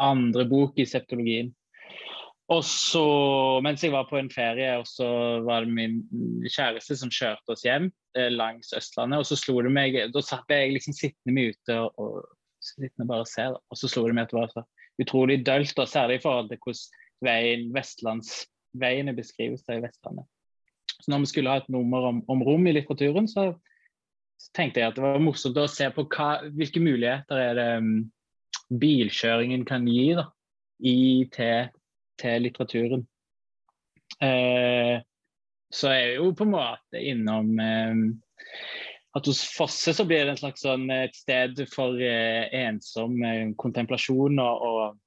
andre 0.00 0.46
bok 0.50 0.78
i 0.80 0.86
septologien. 0.88 1.52
Og 2.52 2.60
så, 2.68 3.04
mens 3.64 3.80
jeg 3.80 3.94
var 3.94 4.04
på 4.10 4.18
en 4.20 4.28
ferie, 4.32 4.74
og 4.76 4.84
så 4.88 5.06
var 5.46 5.64
det 5.64 5.72
min 5.72 6.00
kjæreste 6.44 6.96
som 7.00 7.12
kjørte 7.12 7.54
oss 7.54 7.64
hjem 7.64 7.88
eh, 8.18 8.28
langs 8.32 8.74
Østlandet. 8.76 9.22
Og 9.22 9.28
så 9.28 9.38
slo 9.40 9.62
det 9.64 9.72
meg 9.72 9.96
Da 10.12 10.22
satt 10.24 10.52
jeg 10.52 10.74
liksom 10.74 10.96
sittende 10.96 11.36
mye 11.38 11.54
ute 11.54 11.78
og, 11.80 11.96
og 11.96 12.18
sittende 12.64 13.08
bare 13.08 13.24
og 13.24 13.30
se, 13.30 13.48
og 13.48 13.80
så 13.80 13.88
slo 13.88 14.04
det 14.08 14.16
meg 14.18 14.26
at 14.26 14.34
det 14.34 14.40
var 14.42 14.52
så 14.52 14.64
utrolig 15.00 15.40
dølt, 15.46 15.78
og 15.80 15.90
særlig 15.90 16.20
i 16.20 16.24
forhold 16.24 16.50
til 16.52 16.60
hvordan 16.60 17.00
veien, 17.24 17.68
vestlandsveiene 17.74 19.14
beskrives 19.16 19.64
der 19.64 19.80
i 19.80 19.86
Vestlandet. 19.86 20.28
Så 21.00 21.10
når 21.10 21.24
vi 21.24 21.30
skulle 21.32 21.52
ha 21.52 21.62
et 21.62 21.72
nummer 21.72 22.10
om, 22.10 22.20
om 22.30 22.42
rom 22.44 22.66
i 22.68 22.74
litteraturen, 22.76 23.26
så, 23.28 23.50
så, 24.40 24.50
tenkte 24.56 24.80
jeg 24.80 24.92
at 24.92 24.98
det 24.98 25.04
var 25.04 25.22
morsomt 25.22 25.58
å 25.60 25.66
se 25.70 25.88
på 25.94 26.06
hva, 26.12 26.28
hvilke 26.54 26.82
muligheter 26.82 27.40
er 27.40 27.58
det 27.58 27.70
um, 27.80 27.96
bilkjøringen 28.70 29.64
kan 29.68 29.86
gi 29.88 30.12
da, 30.18 30.28
i 30.84 30.96
til 31.32 31.70
til 32.20 32.44
litteraturen. 32.46 33.04
Eh, 34.22 35.00
så 35.74 35.90
er 35.90 36.04
vi 36.06 36.16
jo 36.20 36.30
på 36.38 36.46
en 36.46 36.52
måte 36.54 37.00
innom 37.02 37.48
eh, 37.58 38.02
at 39.14 39.26
hos 39.30 39.42
Fosse 39.54 39.94
så 39.94 40.06
blir 40.06 40.24
det 40.24 40.34
en 40.34 40.42
slags 40.42 40.64
sånn, 40.66 40.88
et 40.90 41.14
sted 41.18 41.60
for 41.72 41.98
eh, 42.02 42.46
ensom 42.64 43.20
eh, 43.22 43.48
kontemplasjon 43.60 44.40
og, 44.42 44.68
og, 44.68 45.00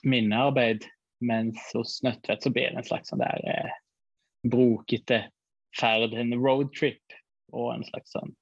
minnearbeid. 0.00 0.86
Mens 1.20 1.60
hos 1.76 1.98
Nødtvedt 2.00 2.46
så 2.46 2.52
blir 2.54 2.70
det 2.72 2.80
en 2.80 2.86
slags 2.86 3.10
sånn 3.12 3.20
der 3.20 3.42
eh, 3.44 3.74
brokete 4.48 5.26
ferd, 5.76 6.14
en 6.16 6.32
roadtrip 6.40 7.16
og 7.52 7.74
en 7.74 7.84
slags 7.84 8.14
sånn 8.16 8.32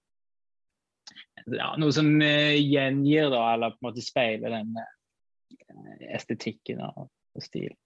ja, 1.46 1.72
Noe 1.80 1.94
som 1.94 2.10
eh, 2.22 2.58
gjengir, 2.60 3.30
da, 3.32 3.42
eller 3.54 3.74
på 3.74 3.82
en 3.82 3.88
måte 3.90 4.04
speiler 4.04 4.54
den 4.58 4.76
eh, 4.78 6.06
estetikken 6.16 6.82
og, 6.84 7.08
og 7.08 7.44
stilen. 7.44 7.76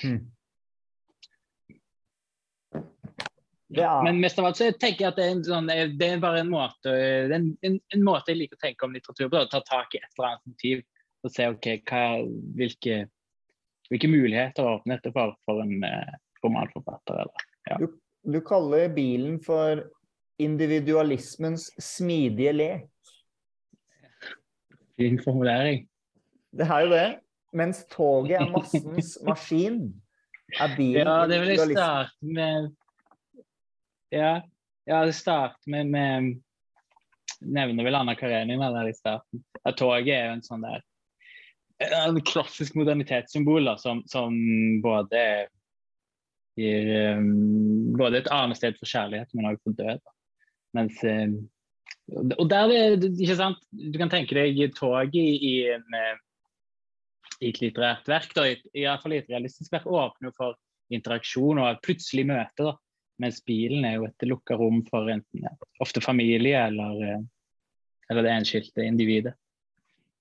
Hmm. 0.00 0.20
Er, 3.70 4.02
Men 4.02 4.18
mest 4.20 4.38
av 4.38 4.48
alt 4.48 4.58
så 4.58 4.66
tenker 4.72 5.04
jeg 5.04 5.12
at 5.12 5.18
det 5.18 5.24
er, 5.24 5.34
en 5.36 5.44
sånn, 5.46 5.68
det 5.70 6.06
er 6.06 6.22
bare 6.22 6.40
en 6.42 6.50
måte 6.50 6.90
en, 7.30 7.52
en, 7.62 7.76
en 7.94 8.02
måte 8.02 8.32
jeg 8.32 8.40
liker 8.40 8.58
å 8.58 8.64
tenke 8.64 8.86
om 8.86 8.96
litteratur 8.96 9.28
på. 9.30 9.42
Å 9.44 9.50
ta 9.50 9.60
tak 9.66 9.94
i 9.94 10.00
et 10.00 10.08
eller 10.16 10.32
annet 10.32 10.50
motiv 10.50 10.82
og 11.20 11.34
se 11.34 11.46
okay, 11.52 11.82
hva, 11.86 12.02
hvilke, 12.56 13.04
hvilke 13.92 14.10
muligheter 14.10 14.66
åpner 14.66 14.98
dette 14.98 15.12
for 15.14 15.36
for 15.46 15.62
en 15.62 15.84
eh, 15.86 16.18
romanforfatter. 16.42 17.22
Eller, 17.22 17.46
ja. 17.70 17.78
du, 17.82 17.86
du 18.34 18.40
kaller 18.46 18.90
bilen 18.96 19.38
for 19.44 19.84
individualismens 20.40 21.70
smidige 21.82 22.52
lek. 22.56 23.14
Fin 25.00 25.20
formulering. 25.24 25.86
Det 26.56 26.66
er 26.66 26.84
jo 26.84 26.92
det. 26.92 27.08
Mens 27.56 27.82
toget 27.90 28.38
er 28.38 28.50
massens 28.50 29.16
maskin, 29.26 29.80
er 30.58 30.76
bilen 30.76 31.02
Ja, 31.02 31.16
det 31.26 31.40
vil 31.42 31.54
jeg 31.54 31.72
starte 31.72 32.34
med 32.36 32.68
Ja, 34.14 34.36
ja 34.86 35.00
det 35.06 35.16
starter 35.18 35.58
med, 35.66 35.90
med 35.90 36.36
Nevner 37.40 37.86
vel 37.86 37.98
Anna 37.98 38.14
Karenina 38.14 38.70
der 38.74 38.90
i 38.90 38.94
starten. 38.94 39.42
At 39.64 39.78
toget 39.78 40.14
er 40.14 40.28
jo 40.28 40.38
en 40.38 40.46
sånn 40.46 40.66
der 40.66 40.84
en 41.80 42.20
klassisk 42.20 42.74
modernitetssymbol 42.76 43.64
da, 43.64 43.76
som, 43.80 44.02
som 44.10 44.34
både 44.84 45.22
gir 46.60 46.90
um, 47.16 47.92
både 47.96 48.20
et 48.20 48.32
annet 48.34 48.58
sted 48.58 48.76
for 48.76 48.90
kjærlighet, 48.90 49.30
men 49.34 49.48
også 49.48 49.62
for 49.64 49.78
død. 49.78 50.02
Da. 50.02 50.16
Mens 50.76 51.00
um, 51.02 51.36
Og 52.38 52.44
der 52.50 52.72
er 52.74 52.96
det 53.00 53.10
ikke 53.18 53.38
sant 53.38 53.62
Du 53.72 53.98
kan 53.98 54.10
tenke 54.12 54.36
deg 54.38 54.60
toget 54.76 55.16
i, 55.18 55.32
i, 55.50 55.54
eh, 55.70 56.12
et 57.40 57.58
litterært 57.62 58.08
verk, 58.10 58.34
da, 58.36 58.44
i, 58.50 58.84
hvert 58.84 59.02
fall 59.02 59.14
i 59.16 59.20
et 59.22 59.30
realistisk 59.32 59.72
verk, 59.72 59.86
åpner 59.88 60.34
for 60.36 60.58
interaksjon 60.92 61.62
og 61.62 61.78
plutselig 61.84 62.26
møte. 62.28 62.66
da. 62.66 62.74
Mens 63.20 63.40
bilen 63.46 63.86
er 63.88 63.96
jo 63.96 64.08
et 64.08 64.26
lukka 64.28 64.58
rom 64.60 64.82
for 64.88 65.08
enten 65.12 65.46
ofte 65.80 66.02
familie 66.04 66.60
eller, 66.66 67.00
eh, 67.06 67.22
eller 68.12 68.26
det 68.26 68.34
enskilte 68.34 68.84
individet. 68.84 69.34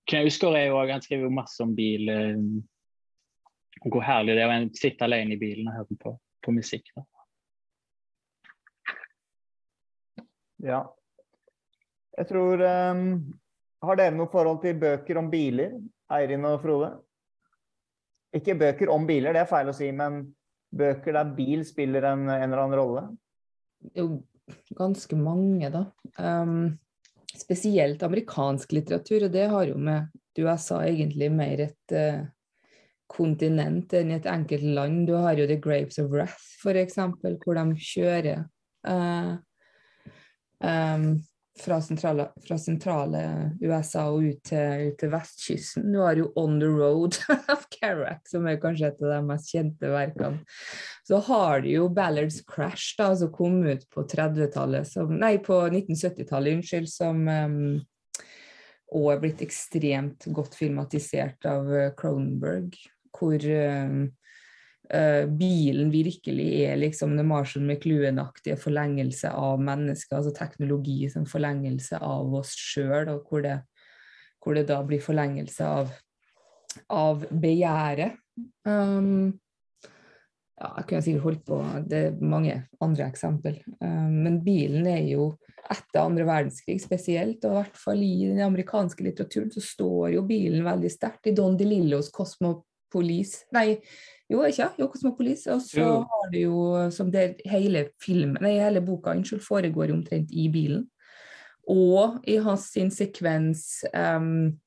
Knausgård 0.09 0.57
er 0.57 0.69
jo 0.69 0.79
han 0.79 1.03
skriver 1.03 1.27
jo 1.27 1.35
masse 1.35 1.63
om 1.63 1.75
bil. 1.75 2.09
eh, 2.09 2.37
hvor 3.87 4.03
herlig 4.03 4.35
det 4.35 4.43
er 4.43 4.51
å 4.51 4.75
sitte 4.75 5.05
alene 5.05 5.35
i 5.35 5.39
bilen 5.39 5.69
og 5.69 5.77
høre 5.77 5.99
på, 6.01 6.13
på 6.43 6.53
musikk. 6.55 6.89
Da. 6.95 7.05
Ja. 10.65 10.81
Jeg 12.19 12.27
tror 12.27 12.61
um, 12.61 13.03
Har 13.85 13.99
dere 13.99 14.15
noe 14.15 14.31
forhold 14.31 14.59
til 14.63 14.79
bøker 14.79 15.21
om 15.21 15.29
biler, 15.31 15.77
Eirin 16.11 16.47
og 16.49 16.59
Frode? 16.63 16.91
Ikke 18.35 18.57
bøker 18.59 18.91
om 18.93 19.07
biler, 19.09 19.33
det 19.33 19.43
er 19.45 19.49
feil 19.49 19.71
å 19.71 19.75
si, 19.75 19.87
men 19.95 20.21
bøker 20.69 21.15
der 21.15 21.31
bil 21.37 21.63
spiller 21.65 22.11
en, 22.11 22.27
en 22.29 22.43
eller 22.43 22.63
annen 22.65 22.77
rolle? 22.77 23.05
Jo 23.95 24.19
ganske 24.77 25.17
mange, 25.17 25.69
da. 25.73 25.85
Um, 26.19 26.75
spesielt 27.33 28.03
amerikansk 28.05 28.75
litteratur, 28.75 29.25
og 29.25 29.33
det 29.33 29.47
har 29.49 29.69
jo 29.69 29.79
med 29.79 30.11
USA 30.39 30.83
egentlig 30.85 31.31
mer 31.33 31.63
et 31.65 31.95
uh, 31.95 32.21
kontinent 33.09 33.93
enn 33.97 34.13
et 34.13 34.27
enkelt 34.29 34.65
land. 34.77 35.05
Du 35.09 35.15
har 35.17 35.39
jo 35.39 35.47
The 35.49 35.57
Grapes 35.61 35.99
of 36.01 36.11
Wrath, 36.13 36.37
f.eks., 36.61 36.99
hvor 37.43 37.57
de 37.57 37.65
kjører 37.81 38.43
eh, 38.87 39.31
em, 40.63 41.11
fra, 41.59 41.81
sentrale, 41.83 42.29
fra 42.47 42.57
sentrale 42.61 43.21
USA 43.61 44.05
og 44.11 44.23
ut 44.29 44.39
til, 44.47 44.93
til 44.99 45.11
vestkysten. 45.11 45.89
Du 45.91 45.99
har 46.03 46.19
jo 46.19 46.29
On 46.39 46.59
the 46.61 46.69
Road 46.69 47.19
of 47.53 47.65
Kerouac, 47.73 48.23
som 48.31 48.47
er 48.47 48.61
kanskje 48.61 48.91
et 48.91 49.03
av 49.03 49.13
de 49.15 49.19
mest 49.27 49.51
kjente 49.53 49.91
verkene. 49.91 50.43
Så 51.07 51.19
har 51.27 51.65
du 51.65 51.71
jo 51.73 51.89
Ballards 51.93 52.41
Crash, 52.47 52.95
da, 52.99 53.11
som 53.17 53.31
kom 53.35 53.61
ut 53.65 53.85
på 53.91 54.05
30-tallet, 54.07 54.87
som 54.87 55.15
Nei, 55.19 55.37
på 55.43 55.61
1970-tallet, 55.67 56.59
unnskyld, 56.59 56.91
som 56.91 57.25
um, 57.27 57.79
og 58.95 59.11
er 59.13 59.19
blitt 59.21 59.43
ekstremt 59.45 60.25
godt 60.33 60.55
filmatisert 60.57 61.45
av 61.49 61.67
eh, 61.75 61.91
Cronenberg, 61.97 62.73
hvor 63.13 63.37
eh, 63.37 63.99
eh, 64.93 65.25
bilen 65.25 65.91
virkelig 65.93 66.47
er 66.65 66.79
liksom 66.79 67.15
det 67.17 67.25
Marshall 67.27 67.65
McLuhan-aktige 67.65 68.57
forlengelse 68.59 69.31
av 69.31 69.61
mennesket, 69.63 70.15
altså 70.17 70.33
teknologi 70.35 71.09
som 71.11 71.27
forlengelse 71.29 71.99
av 72.03 72.33
oss 72.41 72.55
sjøl, 72.57 73.11
og 73.13 73.29
hvor 73.29 73.45
det, 73.45 73.59
hvor 74.43 74.57
det 74.57 74.67
da 74.69 74.79
blir 74.85 75.03
forlengelse 75.03 75.67
av, 75.67 75.93
av 76.93 77.27
begjæret. 77.29 78.17
Um, 78.67 79.37
ja, 80.59 80.73
jeg 80.77 80.87
kunne 80.87 81.03
sikkert 81.05 81.27
holdt 81.27 81.45
på, 81.47 81.59
det 81.87 82.01
er 82.07 82.23
mange 82.23 82.57
andre 82.83 83.07
eksempel. 83.07 83.61
Um, 83.79 84.19
men 84.25 84.41
bilen 84.43 84.87
er 84.91 85.05
jo 85.07 85.31
etter 85.69 86.01
andre 86.01 86.25
verdenskrig 86.25 86.79
spesielt, 86.81 87.43
og 87.45 87.51
i 87.51 87.57
hvert 87.59 87.77
fall 87.77 88.01
i 88.03 88.13
den 88.25 88.41
amerikanske 88.41 89.05
litteraturen, 89.05 89.51
så 89.53 89.61
står 89.63 90.15
jo 90.15 90.25
bilen 90.27 90.65
veldig 90.65 90.91
sterkt. 90.91 91.29
I 91.29 91.35
Don 91.37 91.57
DeLillos 91.59 92.09
Cosmopolis 92.89 93.45
Nei, 93.53 93.79
jo, 94.29 94.43
ikke? 94.45 94.69
Jo, 94.77 94.87
Cosmopolis. 94.87 95.47
Og 95.47 95.61
så 95.61 95.79
Jo. 95.79 96.05
har 96.09 96.31
du 96.31 96.39
jo 96.39 96.91
som 96.91 97.11
det 97.11 97.41
hele 97.45 97.89
filmen, 98.01 98.41
nei, 98.41 98.59
hele 98.59 98.81
boka 98.81 99.11
unnskyld, 99.11 99.41
foregår 99.41 99.91
omtrent 99.93 100.31
i 100.31 100.49
bilen. 100.49 100.87
Og 101.67 102.19
i 102.27 102.37
hans 102.37 102.71
sin 102.71 102.89
sekvens 102.89 103.83
um, 103.93 104.59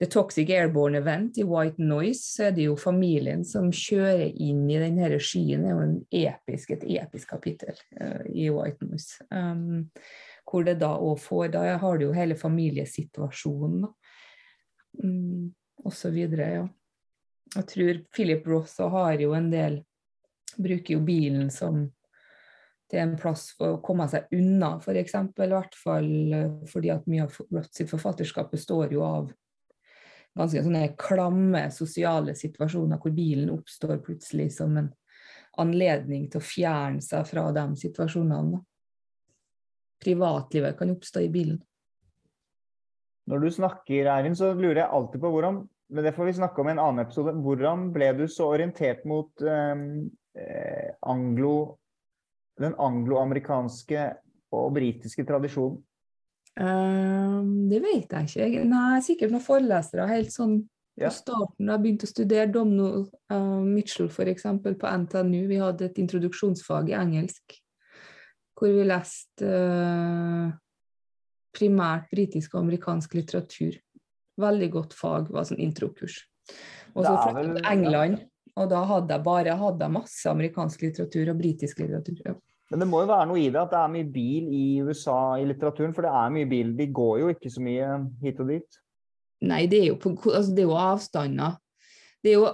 The 0.00 0.06
Toxic 0.06 0.50
Airborne 0.50 0.98
Event 0.98 1.38
i 1.38 1.44
White 1.44 1.82
Noise, 1.82 2.22
så 2.22 2.44
er 2.44 2.50
det 2.52 2.64
jo 2.64 2.76
familien 2.76 3.44
som 3.44 3.70
kjører 3.70 4.32
inn 4.36 4.68
i 4.70 4.78
den 4.78 4.98
her 4.98 5.18
skyen. 5.18 5.64
Det 5.64 5.70
er 5.70 5.74
jo 5.74 5.84
en 5.84 6.06
episk, 6.10 6.70
et 6.70 6.84
episk 6.84 7.28
kapittel 7.28 7.76
uh, 8.00 8.24
i 8.32 8.50
White 8.50 8.84
Noise. 8.84 9.24
Um, 9.30 9.90
hvor 10.44 10.64
det 10.64 10.78
da 10.80 10.92
òg 11.00 11.18
får 11.18 11.52
Da 11.52 11.76
har 11.78 11.98
du 11.98 12.04
jo 12.06 12.12
hele 12.12 12.36
familiesituasjonen, 12.36 13.84
da. 13.86 13.92
Um, 15.02 15.54
og 15.84 15.92
så 15.92 16.10
videre, 16.10 16.48
ja. 16.52 16.66
Jeg 17.54 17.66
tror 17.70 18.00
Philip 18.14 18.46
Ross 18.48 18.78
har 18.78 19.20
jo 19.20 19.34
en 19.36 19.50
del 19.52 19.82
Bruker 20.54 20.94
jo 20.94 21.00
bilen 21.02 21.48
som 21.50 21.80
til 22.90 23.00
en 23.00 23.14
plass 23.18 23.48
for 23.58 23.74
å 23.74 23.80
komme 23.82 24.06
seg 24.10 24.28
unna, 24.36 24.76
f.eks. 24.78 25.14
I 25.16 25.48
hvert 25.50 25.74
fall 25.78 26.10
eh, 26.36 26.52
fordi 26.70 26.92
at 26.94 27.08
mye 27.10 27.24
av 27.24 27.38
Ross 27.50 27.72
sitt 27.74 27.90
forfatterskap 27.90 28.52
består 28.54 28.92
jo 28.94 29.02
av 29.06 29.32
ganske 30.34 30.62
sånne 30.62 30.92
klamme 30.98 31.64
sosiale 31.74 32.34
situasjoner 32.38 33.00
hvor 33.02 33.14
bilen 33.14 33.52
oppstår 33.54 34.00
plutselig 34.04 34.50
som 34.56 34.76
en 34.78 34.92
anledning 35.62 36.26
til 36.30 36.42
å 36.42 36.46
fjerne 36.46 37.02
seg 37.04 37.26
fra 37.28 37.48
de 37.54 37.64
situasjonene. 37.78 38.58
Privatlivet 40.02 40.78
kan 40.78 40.90
oppstå 40.90 41.22
i 41.24 41.30
bilen. 41.32 41.60
Når 43.30 43.40
du 43.40 43.50
snakker, 43.56 44.10
Eirin, 44.10 44.34
så 44.36 44.50
lurer 44.52 44.82
jeg 44.82 44.92
alltid 44.92 45.22
på 45.22 45.30
hvordan 45.32 45.62
Men 45.92 46.04
det 46.04 46.14
får 46.16 46.24
vi 46.24 46.36
snakke 46.40 46.60
om 46.60 46.68
i 46.68 46.74
en 46.74 46.82
annen 46.82 47.04
episode. 47.04 47.34
Hvordan 47.44 47.88
ble 47.92 48.10
du 48.18 48.24
så 48.30 48.48
orientert 48.54 49.04
mot 49.08 49.42
ehm, 49.44 50.06
eh, 50.38 50.94
anglo, 51.10 51.56
den 52.60 52.76
angloamerikanske 52.80 54.06
og 54.54 54.70
britiske 54.78 55.26
tradisjonen? 55.28 55.82
Um, 56.54 57.66
det 57.68 57.80
vet 57.82 58.12
jeg 58.14 58.30
ikke. 58.30 58.62
Nei, 58.70 59.02
sikkert 59.02 59.34
noen 59.34 59.42
forelesere 59.42 60.06
helt 60.10 60.32
sånn 60.34 60.62
Ja. 60.94 61.08
på 61.10 61.16
starten. 61.16 61.66
Jeg 61.66 61.82
begynte 61.82 62.06
å 62.06 62.12
studere 62.12 62.52
Domino 62.54 62.88
uh, 63.32 63.62
Mitchell 63.66 64.06
f.eks. 64.06 64.46
på 64.62 64.92
NTNU. 65.02 65.40
Vi 65.50 65.58
hadde 65.58 65.88
et 65.88 65.98
introduksjonsfag 65.98 66.92
i 66.92 66.98
engelsk 66.98 67.58
hvor 68.54 68.70
vi 68.70 68.84
leste 68.86 69.48
uh, 69.50 70.52
primært 71.54 72.06
britisk 72.14 72.54
og 72.54 72.62
amerikansk 72.62 73.16
litteratur. 73.18 73.80
Veldig 74.40 74.70
godt 74.74 74.94
fag, 74.98 75.28
var 75.30 75.46
sånn 75.48 75.62
introkurs. 75.62 76.20
Og 76.94 77.04
så 77.04 77.12
jeg 77.14 77.44
til 77.46 77.68
England, 77.70 78.18
og 78.58 78.68
da 78.70 78.82
hadde 78.86 79.14
jeg 79.16 79.24
bare 79.26 79.54
hadde 79.58 79.88
masse 79.94 80.30
amerikansk 80.30 80.82
litteratur 80.86 81.30
og 81.32 81.38
britisk 81.40 81.80
litteratur. 81.82 82.18
Ja. 82.26 82.34
Men 82.70 82.80
det 82.82 82.88
må 82.90 83.02
jo 83.02 83.10
være 83.10 83.28
noe 83.30 83.40
i 83.42 83.48
det 83.52 83.60
at 83.60 83.72
det 83.74 83.80
er 83.80 83.90
mye 83.92 84.06
bil 84.10 84.46
i 84.54 84.64
USA 84.82 85.18
i 85.38 85.44
litteraturen, 85.46 85.92
for 85.94 86.06
det 86.06 86.12
er 86.16 86.30
mye 86.34 86.48
bil. 86.50 86.70
De 86.78 86.86
går 86.96 87.18
jo 87.22 87.32
ikke 87.34 87.50
så 87.52 87.62
mye 87.62 87.88
hit 88.22 88.40
og 88.42 88.50
dit. 88.50 88.78
Nei, 89.44 89.64
det 89.70 89.82
er 89.82 89.90
jo, 89.92 89.98
på, 90.00 90.14
altså, 90.30 90.54
det 90.56 90.64
er 90.64 90.70
jo 90.70 90.78
avstander. 90.80 91.58
Det 92.24 92.32
er 92.32 92.38
jo 92.38 92.46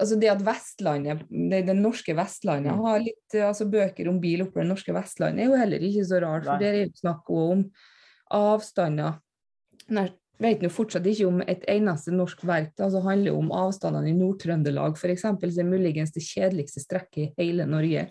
altså 0.00 0.16
det 0.16 0.30
at 0.32 0.44
Vestlandet, 0.46 1.24
det, 1.28 1.60
det 1.68 1.76
norske 1.76 2.14
Vestlandet 2.16 2.72
Mm. 2.72 2.84
har 2.86 3.02
litt 3.04 3.36
altså 3.44 3.66
bøker 3.68 4.08
om 4.08 4.20
bil 4.22 4.46
på 4.46 4.62
det 4.62 4.68
norske 4.70 4.94
Vestlandet, 4.96 5.44
er 5.44 5.50
jo 5.50 5.58
heller 5.60 5.84
ikke 5.90 6.06
så 6.08 6.20
rart. 6.24 6.46
For 6.46 6.56
Nei. 6.56 6.62
der 6.62 6.78
er 6.78 6.86
jo 6.86 7.00
snakk 7.02 7.30
om 7.30 7.66
avstander. 8.30 9.18
Nær 9.90 10.12
vet 10.40 10.62
nå 10.64 10.70
fortsatt 10.72 11.06
ikke 11.08 11.28
om 11.28 11.40
et 11.44 11.64
eneste 11.70 12.12
norsk 12.14 12.42
verk 12.48 12.72
da, 12.78 12.88
som 12.92 13.06
handler 13.06 13.36
om 13.36 13.52
avstandene 13.54 14.10
i 14.10 14.16
Nord-Trøndelag, 14.16 14.98
f.eks., 14.98 15.26
som 15.26 15.40
er 15.44 15.68
muligens 15.68 16.14
det 16.16 16.24
kjedeligste 16.24 16.82
strekket 16.84 17.24
i 17.26 17.32
hele 17.44 17.66
Norge. 17.68 18.08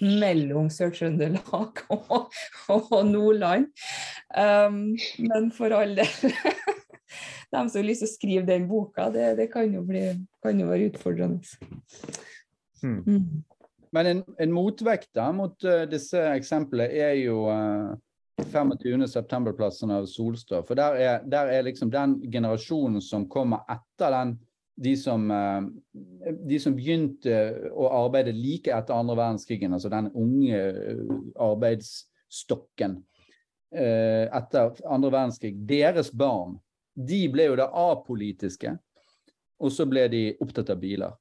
Mellom 0.00 0.70
Sør-Trøndelag 0.72 1.82
og, 1.96 2.32
og, 2.72 2.92
Nordland. 3.08 3.68
Um, 4.32 4.96
men 5.20 5.50
for 5.52 5.76
all 5.76 5.96
del 5.98 6.14
De 7.50 7.58
som 7.66 7.80
har 7.80 7.86
lyst 7.88 8.04
til 8.04 8.06
å 8.06 8.12
skrive 8.12 8.46
den 8.46 8.68
boka, 8.70 9.08
det, 9.10 9.32
det 9.40 9.48
kan, 9.50 9.72
jo 9.74 9.82
bli, 9.82 10.04
kan, 10.44 10.60
jo 10.60 10.68
være 10.68 10.92
utfordrende. 10.92 11.40
Hmm. 12.80 13.00
Mm. 13.02 13.40
Men 13.90 14.06
en, 14.06 14.20
en 14.38 14.52
motvekt 14.54 15.10
da, 15.18 15.26
mot 15.34 15.66
uh, 15.66 15.82
disse 15.90 16.22
eksemplene 16.30 16.86
er 16.94 17.16
jo 17.18 17.42
uh, 17.50 17.90
25. 18.44 19.06
september-plassen 19.08 19.90
av 19.94 20.06
Solstad. 20.10 20.66
For 20.68 20.78
der 20.78 20.96
er, 20.98 21.26
der 21.26 21.52
er, 21.52 21.66
liksom 21.66 21.90
den 21.92 22.18
generasjonen 22.32 23.02
som 23.04 23.28
kommer 23.28 23.66
etter 23.70 24.14
den, 24.14 24.34
de 24.80 24.94
som, 24.96 25.26
uh, 25.30 25.60
de 26.48 26.58
som 26.62 26.76
begynte 26.76 27.36
å 27.70 27.90
arbeide 28.04 28.32
like 28.36 28.72
etter 28.72 28.96
andre 28.96 29.18
verdenskrigen, 29.18 29.76
altså 29.76 29.92
den 29.92 30.10
unge 30.16 30.60
arbeidsstokken 31.36 33.00
etter 33.70 34.80
andre 34.90 35.12
verdenskrig, 35.14 35.52
deres 35.62 36.08
barn, 36.10 36.56
de 36.98 37.20
ble 37.30 37.44
jo 37.46 37.58
da 37.60 37.68
apolitiske. 37.70 38.72
Og 39.60 39.70
så 39.70 39.86
ble 39.86 40.06
de 40.10 40.22
opptatt 40.42 40.72
av 40.72 40.80
biler. 40.82 41.12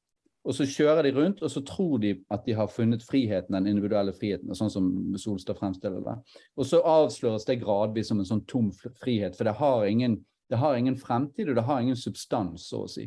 Og 0.49 0.55
så 0.57 0.65
kjører 0.65 1.05
de 1.05 1.11
rundt, 1.13 1.43
og 1.45 1.51
så 1.53 1.61
tror 1.61 1.99
de 2.01 2.15
at 2.33 2.47
de 2.47 2.55
har 2.57 2.71
funnet 2.73 3.03
friheten, 3.05 3.53
den 3.53 3.69
individuelle 3.69 4.15
friheten, 4.17 4.49
sånn 4.57 4.71
som 4.73 4.87
Solstad 5.21 5.59
fremstiller 5.59 6.01
det. 6.01 6.15
Og 6.57 6.65
så 6.65 6.79
avsløres 6.81 7.45
det 7.45 7.59
gradvis 7.61 8.09
som 8.09 8.23
en 8.23 8.29
sånn 8.31 8.41
tom 8.49 8.71
frihet, 8.73 9.37
for 9.37 9.45
det 9.45 9.53
har 9.59 9.85
ingen, 9.85 10.17
det 10.49 10.57
har 10.57 10.79
ingen 10.79 10.97
fremtid, 10.97 11.51
og 11.51 11.59
det 11.59 11.67
har 11.67 11.83
ingen 11.85 11.99
substans, 11.99 12.65
så 12.71 12.87
å 12.87 12.89
si. 12.89 13.05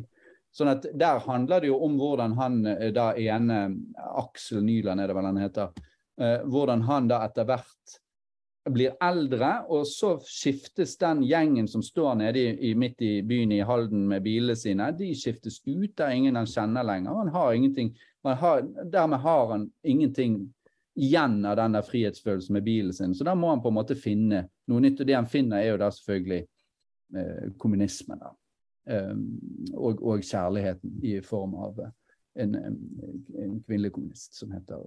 Sånn 0.53 0.71
at 0.71 0.85
Der 0.93 1.19
handler 1.25 1.63
det 1.63 1.71
jo 1.71 1.81
om 1.83 1.97
hvordan 1.99 2.37
han 2.37 2.61
da 2.95 3.09
ene, 3.17 3.59
Aksel 4.21 4.63
Nyland 4.63 5.01
er 5.01 5.09
det 5.09 5.17
vel 5.17 5.27
han 5.27 5.41
heter, 5.41 5.83
eh, 6.21 6.45
hvordan 6.45 6.85
han 6.87 7.09
da 7.11 7.23
etter 7.25 7.49
hvert 7.49 7.97
blir 8.69 8.95
eldre, 9.03 9.51
og 9.67 9.87
så 9.87 10.13
skiftes 10.23 10.95
den 11.01 11.23
gjengen 11.27 11.67
som 11.67 11.83
står 11.83 12.15
nede 12.21 12.39
i, 12.39 12.53
i, 12.69 12.73
midt 12.79 13.01
i 13.03 13.13
byen 13.27 13.51
i 13.51 13.63
Halden 13.65 14.05
med 14.07 14.23
bilene 14.23 14.55
sine, 14.55 14.87
de 14.95 15.09
skiftes 15.17 15.59
ut. 15.65 15.91
Det 15.91 16.05
er 16.05 16.15
ingen 16.15 16.39
han 16.39 16.47
kjenner 16.47 16.85
lenger. 16.87 17.17
Han 17.19 17.33
har 17.33 17.53
ingenting, 17.53 17.91
har, 18.23 18.63
dermed 18.91 19.19
har 19.19 19.51
han 19.51 19.67
ingenting 19.83 20.37
igjen 20.95 21.41
av 21.45 21.57
den 21.59 21.75
der 21.75 21.83
frihetsfølelsen 21.83 22.53
med 22.53 22.63
bilen 22.63 22.93
sin. 22.93 23.15
Så 23.15 23.27
da 23.27 23.35
må 23.35 23.49
han 23.49 23.61
på 23.61 23.71
en 23.73 23.79
måte 23.79 23.99
finne 23.99 24.45
noe 24.69 24.83
nytt. 24.83 25.01
Og 25.01 25.09
det 25.09 25.17
han 25.17 25.27
finner, 25.29 25.59
er 25.59 25.73
jo 25.73 25.81
da 25.81 25.89
selvfølgelig 25.91 26.41
eh, 27.17 27.45
kommunismen. 27.59 28.21
da. 28.21 28.33
Um, 28.83 29.21
og, 29.73 30.01
og, 30.03 30.25
kjærligheten 30.27 30.97
i 31.07 31.13
form 31.23 31.53
av 31.55 31.77
en, 31.79 32.55
en, 32.55 32.73
en 33.39 33.53
kvinnelig 33.63 33.93
kommunist 33.95 34.35
som 34.35 34.51
heter 34.51 34.81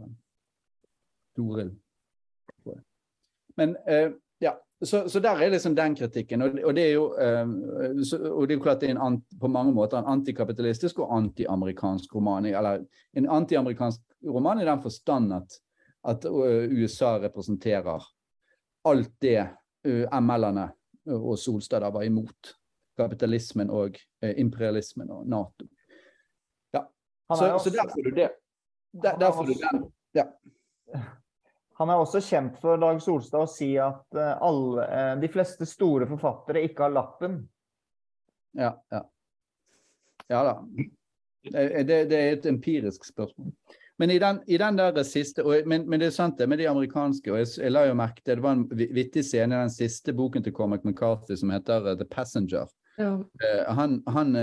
Doril. 1.36 1.70
Men 3.56 3.76
uh, 3.88 4.12
ja, 4.40 4.52
så, 4.84 5.08
så, 5.08 5.20
der 5.20 5.40
er 5.40 5.50
liksom 5.50 5.76
den 5.76 5.94
kritikken. 5.96 6.42
Og, 6.42 6.58
og 6.64 6.74
det 6.76 6.84
er 6.84 6.92
jo 6.92 7.06
uh, 7.12 8.02
så, 8.04 8.20
og 8.30 8.48
det 8.48 8.54
er 8.54 8.58
jo 8.58 8.64
klart 8.64 8.80
det 8.80 8.90
er 8.90 9.00
en, 9.00 9.20
på 9.40 9.48
mange 9.48 9.74
måter 9.74 9.98
en 9.98 10.10
antikapitalistisk 10.18 10.98
og 10.98 11.16
antiamerikansk 11.16 12.14
roman. 12.14 12.46
Eller 12.46 12.84
en 13.16 13.28
antiamerikansk 13.28 14.00
roman 14.28 14.60
i 14.60 14.68
den 14.68 14.82
forstand 14.82 15.34
at, 15.34 15.58
at 16.08 16.28
uh, 16.28 16.66
USA 16.72 17.16
representerer 17.22 18.12
alt 18.86 19.12
det 19.22 19.48
ML-ene 19.86 20.70
og 21.14 21.36
Solstad 21.38 21.84
var 21.92 22.02
imot. 22.02 22.56
Kapitalismen 22.96 23.68
og 23.70 23.98
imperialismen 24.22 25.10
og 25.12 25.26
Nato. 25.28 25.66
Ja, 26.72 26.80
så, 27.28 27.50
så 27.60 27.70
der 27.70 27.90
får 27.92 28.02
du 28.02 28.10
det. 28.16 28.30
Der, 29.02 29.18
der 29.18 29.32
får 29.32 29.44
du 29.44 29.52
den. 29.52 29.84
Ja. 30.14 30.24
Han 31.76 31.92
er 31.92 32.00
også 32.00 32.22
kjent 32.24 32.56
for 32.62 32.80
Dag 32.80 33.00
Solstad 33.04 33.44
å 33.44 33.50
si 33.50 33.74
at 33.80 34.16
alle, 34.16 34.86
de 35.20 35.28
fleste 35.28 35.66
store 35.68 36.08
forfattere 36.08 36.62
ikke 36.64 36.86
har 36.86 36.94
lappen. 36.94 37.42
Ja, 38.56 38.72
ja. 38.90 39.02
Ja 40.28 40.42
da. 40.42 40.54
Det, 41.52 41.98
det 42.10 42.16
er 42.16 42.32
et 42.32 42.46
empirisk 42.48 43.04
spørsmål. 43.04 43.52
Men 43.98 44.10
i 44.10 44.18
den, 44.18 44.40
i 44.46 44.58
den 44.58 44.76
der 44.76 45.02
siste 45.08 45.44
og, 45.44 45.54
men, 45.66 45.86
men, 45.88 46.00
det 46.00 46.10
er 46.10 46.16
sant 46.16 46.38
det 46.38 46.48
med 46.48 46.58
de 46.60 46.68
amerikanske. 46.68 47.32
og 47.32 47.38
jeg, 47.38 47.52
jeg 47.62 47.72
la 47.72 47.86
jo 47.86 47.94
merke 47.96 48.20
til, 48.24 48.36
Det 48.36 48.44
var 48.44 48.56
en 48.56 48.66
vittig 48.72 49.24
scene 49.24 49.54
i 49.54 49.62
den 49.64 49.72
siste 49.72 50.12
boken 50.12 50.44
til 50.44 50.52
Cormac 50.52 50.84
McCarthy 50.84 51.36
som 51.36 51.52
heter 51.54 51.94
The 51.94 52.04
Passenger. 52.04 52.66
Ja. 52.98 53.16
Han, 53.76 54.02
han, 54.08 54.36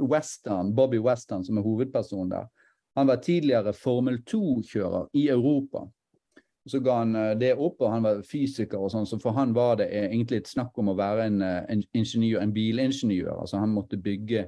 Western, 0.00 0.74
Bobby 0.74 0.98
Western, 0.98 1.44
som 1.44 1.58
er 1.58 1.64
hovedpersonen 1.64 2.30
der, 2.30 2.48
han 2.94 3.06
var 3.06 3.16
tidligere 3.16 3.72
Formel 3.72 4.20
2-kjører 4.22 5.08
i 5.12 5.28
Europa. 5.28 5.88
Så 6.64 6.80
ga 6.80 6.94
han 7.02 7.12
det 7.36 7.50
opp, 7.60 7.82
og 7.84 7.90
han 7.92 8.04
var 8.06 8.22
fysiker 8.24 8.80
og 8.80 8.88
sånn, 8.92 9.04
så 9.04 9.18
for 9.20 9.36
han 9.36 9.50
var 9.52 9.82
det 9.82 9.90
egentlig 9.92 10.38
et 10.40 10.48
snakk 10.48 10.78
om 10.80 10.88
å 10.88 10.96
være 10.96 11.26
en, 11.28 11.42
en 11.44 11.82
ingeniør, 11.92 12.40
en 12.40 12.54
bilingeniør. 12.56 13.34
Altså 13.42 13.60
han 13.60 13.74
måtte 13.74 14.00
bygge 14.00 14.46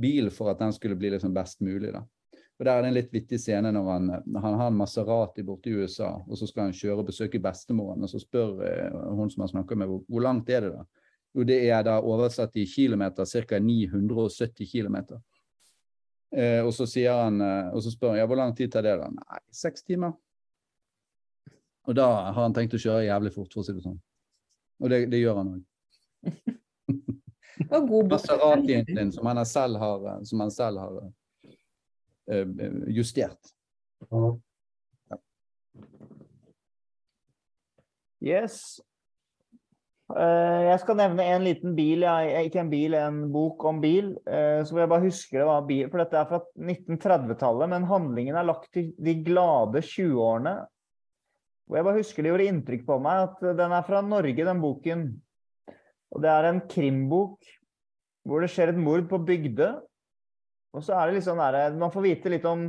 bil 0.00 0.30
for 0.32 0.52
at 0.52 0.62
den 0.62 0.72
skulle 0.72 0.96
bli 0.96 1.10
liksom 1.12 1.34
best 1.36 1.60
mulig. 1.60 1.92
da. 1.92 2.04
Og 2.58 2.64
Der 2.64 2.72
er 2.72 2.82
det 2.82 2.88
en 2.88 2.96
litt 2.96 3.12
vittig 3.14 3.38
scene 3.38 3.70
når 3.74 3.90
han, 3.92 4.08
han 4.42 4.56
har 4.60 4.70
en 4.70 4.78
Maserati 4.78 5.44
borte 5.46 5.70
i 5.70 5.76
USA, 5.78 6.10
og 6.26 6.38
så 6.38 6.46
skal 6.46 6.66
han 6.66 6.74
kjøre 6.74 7.02
og 7.02 7.10
besøke 7.10 7.40
bestemoren, 7.42 8.02
og 8.02 8.10
så 8.10 8.18
spør 8.22 8.64
eh, 8.66 8.96
hun 9.14 9.30
som 9.30 9.44
han 9.44 9.52
snakker 9.52 9.78
med, 9.78 9.90
hvor, 9.90 10.02
hvor 10.08 10.24
langt 10.26 10.50
er 10.50 10.66
det 10.66 10.72
da? 10.74 10.86
Jo, 11.36 11.44
det 11.46 11.58
er 11.68 11.84
da 11.86 11.98
oversatt 12.02 12.56
i 12.58 12.64
kilometer, 12.66 13.28
ca. 13.28 13.60
970 13.62 14.66
km. 14.72 14.96
Eh, 16.34 16.64
og 16.64 16.72
så 16.74 16.86
sier 16.88 17.14
han, 17.22 17.38
og 17.70 17.82
så 17.84 17.92
spør 17.94 18.16
han 18.16 18.22
ja, 18.22 18.26
hvor 18.26 18.40
lang 18.40 18.56
tid 18.56 18.72
tar 18.72 18.86
det 18.86 18.96
da? 18.98 19.06
Nei, 19.12 19.42
seks 19.54 19.86
timer. 19.86 20.16
Og 21.88 21.96
da 21.96 22.06
har 22.28 22.36
han 22.36 22.54
tenkt 22.56 22.76
å 22.76 22.80
kjøre 22.82 23.06
jævlig 23.06 23.32
fort, 23.32 23.52
for 23.54 23.62
å 23.62 23.66
si 23.66 23.72
det 23.72 23.84
sånn. 23.84 23.96
Og 24.78 24.92
det, 24.92 25.06
det 25.12 25.22
gjør 25.22 25.40
han 25.40 25.54
òg. 25.54 25.62
Maseratien 28.12 28.84
din, 28.86 29.12
som 29.12 29.26
han 29.26 29.40
selv 29.48 29.80
har, 29.80 30.04
som 30.28 30.44
han 30.44 30.52
selv 30.54 30.82
har 30.84 30.98
uh, 31.00 32.44
justert. 32.92 33.54
Ja. 34.12 34.28
Yes. 38.22 38.78
Uh, 40.08 40.64
jeg 40.68 40.78
skal 40.84 40.96
nevne 41.00 41.24
en 41.28 41.44
liten 41.44 41.74
bil, 41.76 42.04
jeg, 42.06 42.48
ikke 42.48 42.62
en 42.62 42.70
bil, 42.72 42.94
en 43.00 43.20
bok 43.32 43.64
om 43.68 43.80
bil. 43.82 44.14
Uh, 44.28 44.60
så 44.60 44.76
vil 44.76 44.84
jeg 44.84 44.92
bare 44.92 45.08
huske 45.08 45.40
det 45.40 45.48
var 45.48 45.68
bil, 45.68 45.86
for 45.88 46.04
dette 46.04 46.20
er 46.20 46.30
fra 46.30 46.44
1930-tallet, 46.56 47.72
men 47.74 47.88
handlingen 47.90 48.38
er 48.38 48.48
lagt 48.48 48.70
til 48.76 48.92
de 49.00 49.18
glade 49.24 49.82
20-årene. 49.82 50.58
Og 51.68 51.76
jeg 51.76 51.84
bare 51.84 52.00
husker 52.00 52.24
det 52.24 52.32
gjorde 52.32 52.48
inntrykk 52.48 52.84
på 52.88 52.96
meg 53.04 53.26
at 53.26 53.42
den 53.58 53.74
er 53.76 53.84
fra 53.84 54.00
Norge, 54.04 54.46
den 54.48 54.62
boken. 54.62 55.04
Og 56.14 56.24
det 56.24 56.32
er 56.32 56.48
en 56.48 56.62
krimbok 56.70 57.50
hvor 58.28 58.44
det 58.44 58.50
skjer 58.52 58.72
et 58.72 58.80
mord 58.80 59.04
på 59.08 59.20
Bygdø. 59.24 59.68
Og 60.76 60.84
så 60.84 60.96
er 60.96 61.08
det 61.08 61.18
litt 61.18 61.26
sånn 61.28 61.40
der, 61.40 61.76
Man 61.76 61.92
får 61.92 62.04
vite 62.04 62.32
litt 62.32 62.46
om 62.48 62.68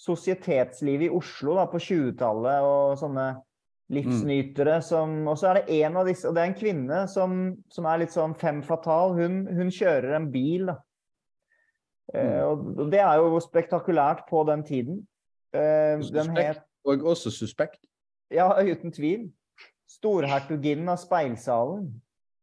sosietetslivet 0.00 1.08
i 1.08 1.14
Oslo 1.14 1.56
da, 1.58 1.66
på 1.70 1.80
20-tallet 1.80 2.64
og 2.66 2.96
sånne 3.00 3.26
livsnytere 3.92 4.78
som 4.82 5.26
Og 5.28 5.36
så 5.38 5.50
er 5.50 5.58
det 5.60 5.78
en 5.84 5.98
av 6.00 6.08
disse, 6.08 6.24
og 6.28 6.34
det 6.34 6.42
er 6.42 6.50
en 6.50 6.56
kvinne 6.56 7.00
som, 7.12 7.40
som 7.72 7.88
er 7.88 8.00
litt 8.00 8.14
sånn 8.14 8.36
fem 8.40 8.62
fatal. 8.64 9.16
Hun, 9.18 9.44
hun 9.52 9.72
kjører 9.72 10.16
en 10.18 10.30
bil, 10.32 10.70
da. 10.72 10.78
Eh, 12.14 12.42
og 12.44 12.84
det 12.92 13.00
er 13.00 13.20
jo 13.20 13.40
spektakulært 13.40 14.24
på 14.28 14.44
den 14.48 14.64
tiden. 14.66 15.02
Eh, 15.54 16.00
den 16.12 16.32
het 16.36 16.64
Og 16.84 17.04
også 17.14 17.32
suspekt. 17.32 17.80
Ja, 18.30 18.48
uten 18.62 18.92
tvil. 18.92 19.30
Storhertuginnen 19.88 20.88
av 20.88 20.96
Speilsalen. 21.02 21.88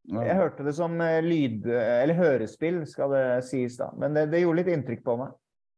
Ja. 0.10 0.24
Jeg 0.26 0.36
hørte 0.40 0.64
det 0.66 0.74
som 0.78 0.96
lyd... 0.98 1.66
Eller 1.68 2.18
hørespill, 2.18 2.82
skal 2.90 3.12
det 3.14 3.24
sies 3.46 3.78
da. 3.78 3.92
Men 3.98 4.14
det, 4.18 4.28
det 4.32 4.42
gjorde 4.44 4.62
litt 4.64 4.72
inntrykk 4.74 5.04
på 5.06 5.16
meg. 5.20 5.34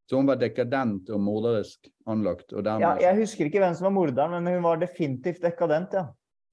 Så 0.09 0.19
hun 0.19 0.27
var 0.27 0.35
dekadent 0.39 1.09
og 1.15 1.21
morderisk 1.23 1.87
anlagt? 2.11 2.51
Og 2.53 2.63
dermed... 2.63 2.83
Ja, 2.83 2.91
jeg 3.09 3.21
husker 3.23 3.47
ikke 3.47 3.61
hvem 3.63 3.75
som 3.75 3.87
var 3.87 3.95
morderen, 3.95 4.35
men 4.43 4.57
hun 4.57 4.63
var 4.65 4.79
definitivt 4.81 5.41
dekadent, 5.43 5.95
ja. 5.95 6.05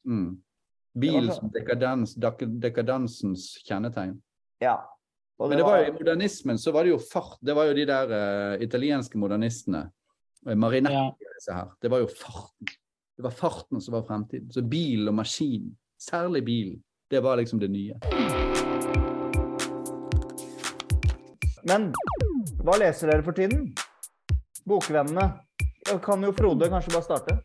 Mm. 0.07 0.39
Bil 0.99 1.29
så- 1.31 1.37
som 1.41 1.51
dekadens, 1.55 2.17
dek- 2.19 2.47
dekadensens 2.63 3.51
kjennetegn. 3.67 4.17
ja. 4.63 4.79
Og 5.41 5.49
Men 5.49 5.57
det 5.57 5.65
var 5.65 5.79
jo 5.81 5.85
i 5.89 5.93
modernismen 5.97 6.59
så 6.61 6.69
var 6.75 6.85
det 6.85 6.91
jo 6.91 6.99
fart. 7.01 7.39
Det 7.41 7.55
var 7.57 7.65
jo 7.71 7.73
de 7.79 7.85
der 7.89 8.11
uh, 8.13 8.63
italienske 8.63 9.17
modernistene. 9.17 9.87
eh, 10.47 10.55
Marinetti 10.55 10.93
Ja. 10.93 11.07
disse 11.39 11.55
her. 11.57 11.71
Det 11.81 11.89
var 11.91 12.03
jo 12.03 12.09
farten. 12.13 12.69
Det 13.21 13.25
var 13.25 13.31
farten 13.31 13.81
som 13.81 13.93
var 13.93 14.03
fremtiden. 14.03 14.53
Så 14.53 14.63
bil 14.63 15.09
og 15.09 15.15
maskin, 15.15 15.77
særlig 16.01 16.41
bil, 16.45 16.69
det 17.11 17.21
var 17.21 17.37
liksom 17.37 17.59
det 17.61 17.69
nye. 17.69 17.93
Men 21.69 21.91
hva 22.65 22.79
leser 22.81 23.13
dere 23.13 23.27
for 23.27 23.37
tiden? 23.37 23.67
Bokvennene. 24.65 25.27
Kan 26.01 26.25
jo 26.25 26.33
Frode 26.33 26.71
kanskje 26.73 26.95
bare 26.95 27.05
starte? 27.11 27.37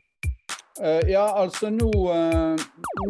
Uh, 0.79 1.03
ja, 1.11 1.25
altså 1.41 1.67
nå, 1.75 1.91
uh, 2.07 2.55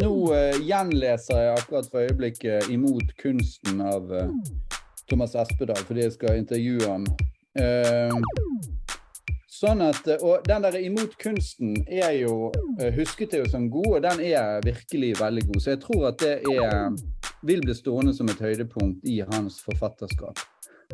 nå 0.01 0.11
uh, 0.33 0.57
gjenleser 0.57 1.43
jeg 1.43 1.59
akkurat 1.59 1.91
for 1.91 2.01
øyeblikket 2.01 2.65
'Imot 2.73 3.13
kunsten' 3.21 3.85
av 3.85 4.09
Thomas 5.05 5.37
Espedal, 5.37 5.85
fordi 5.85 6.07
jeg 6.07 6.17
skal 6.17 6.41
intervjue 6.41 6.89
ham. 6.89 7.05
Sånn 9.55 9.79
at, 9.85 10.07
og 10.19 10.43
den 10.43 10.65
der 10.65 10.75
'Imot 10.75 11.13
kunsten' 11.21 11.77
er 11.87 12.11
jo 12.17 12.51
eh, 12.79 12.91
husket 12.95 13.33
er 13.33 13.45
jo 13.45 13.51
som 13.53 13.69
god, 13.71 13.91
og 13.97 14.01
den 14.03 14.23
er 14.27 14.65
virkelig 14.65 15.13
veldig 15.19 15.45
god. 15.47 15.61
Så 15.61 15.69
jeg 15.75 15.81
tror 15.85 16.07
at 16.09 16.19
det 16.19 16.33
er, 16.51 16.97
vil 17.47 17.63
bli 17.63 17.75
stående 17.77 18.13
som 18.17 18.27
et 18.27 18.41
høydepunkt 18.43 19.07
i 19.07 19.21
hans 19.31 19.61
forfatterskap. 19.63 20.43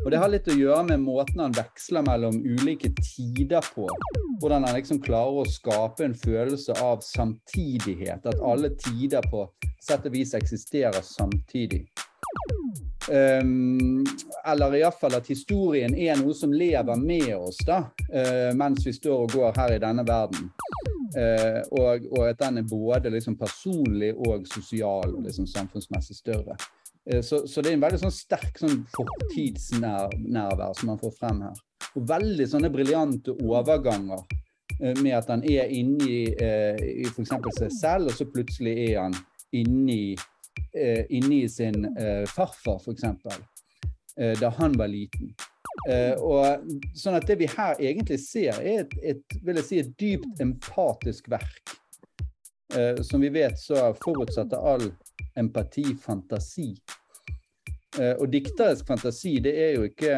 Og 0.04 0.10
det 0.10 0.20
har 0.22 0.30
litt 0.30 0.48
å 0.48 0.56
gjøre 0.56 0.84
med 0.88 1.02
måten 1.02 1.42
han 1.42 1.56
veksler 1.56 2.06
mellom 2.06 2.38
ulike 2.38 2.92
tider 3.02 3.66
på. 3.74 3.88
Hvordan 4.40 4.64
han 4.66 4.78
liksom 4.78 5.02
klarer 5.02 5.42
å 5.42 5.50
skape 5.50 6.06
en 6.06 6.16
følelse 6.16 6.78
av 6.82 7.02
samtidighet. 7.06 8.24
At 8.26 8.40
alle 8.40 8.72
tider 8.78 9.26
på 9.30 9.44
sett 9.82 10.06
og 10.06 10.14
vis 10.14 10.34
eksisterer 10.38 11.02
samtidig. 11.06 11.84
Um, 13.10 14.04
eller 14.46 14.76
iallfall 14.78 15.16
at 15.18 15.26
historien 15.26 15.94
er 15.98 16.20
noe 16.20 16.34
som 16.38 16.52
lever 16.54 17.00
med 17.00 17.32
oss 17.34 17.58
da, 17.66 17.80
uh, 18.14 18.52
mens 18.54 18.86
vi 18.86 18.92
står 18.94 19.24
og 19.24 19.34
går 19.34 19.58
her 19.58 19.74
i 19.74 19.80
denne 19.82 20.04
verden. 20.06 20.52
Uh, 21.16 21.58
og, 21.76 22.06
og 22.14 22.28
at 22.28 22.38
den 22.40 22.62
er 22.62 22.68
både 22.68 23.10
liksom 23.12 23.36
personlig 23.40 24.12
og 24.14 24.46
sosial 24.48 25.16
og 25.16 25.26
liksom 25.26 25.48
samfunnsmessig 25.50 26.16
større. 26.20 26.56
Uh, 27.10 27.18
så, 27.20 27.42
så, 27.46 27.58
det 27.60 27.72
er 27.72 27.80
en 27.80 27.84
veldig 27.88 28.04
sånn 28.04 28.14
sterk 28.14 28.62
sånn 28.62 28.84
fortidsnærvær 28.94 30.78
som 30.78 30.94
man 30.94 31.02
får 31.02 31.18
frem 31.18 31.42
her. 31.48 31.58
Og 31.98 32.06
veldig 32.08 32.48
sånne 32.48 32.70
briljante 32.72 33.34
overganger 33.42 34.22
med 35.02 35.12
at 35.14 35.28
han 35.30 35.44
er 35.46 35.70
inni 35.70 36.24
eh, 36.42 37.06
f.eks. 37.06 37.34
seg 37.58 37.74
selv, 37.76 38.10
og 38.10 38.16
så 38.16 38.26
plutselig 38.26 38.72
er 38.88 38.96
han 39.04 39.14
inni, 39.54 40.16
eh, 40.74 41.04
inni 41.10 41.48
sin 41.48 41.84
eh, 41.96 42.24
farfar, 42.28 42.80
f.eks. 42.80 43.04
Eh, 44.16 44.38
da 44.40 44.52
han 44.58 44.76
var 44.78 44.90
liten. 44.92 45.34
Eh, 45.88 46.14
og 46.20 46.66
sånn 46.98 47.16
at 47.16 47.26
Det 47.26 47.38
vi 47.40 47.48
her 47.48 47.78
egentlig 47.80 48.20
ser, 48.24 48.58
er 48.60 48.84
et, 48.84 48.96
et, 49.02 49.38
vil 49.42 49.60
jeg 49.62 49.68
si, 49.68 49.78
et 49.80 49.94
dypt 50.00 50.42
empatisk 50.44 51.30
verk. 51.32 51.78
Eh, 52.76 53.02
som 53.02 53.20
vi 53.20 53.28
vet 53.28 53.58
så 53.60 53.94
forutsetter 54.04 54.56
all 54.56 54.92
empati 55.36 55.84
fantasi. 55.94 56.72
Eh, 58.00 58.14
og 58.16 58.30
dikterisk 58.32 58.86
fantasi, 58.86 59.36
det 59.44 59.52
er 59.60 59.74
jo 59.76 59.82
ikke 59.84 60.12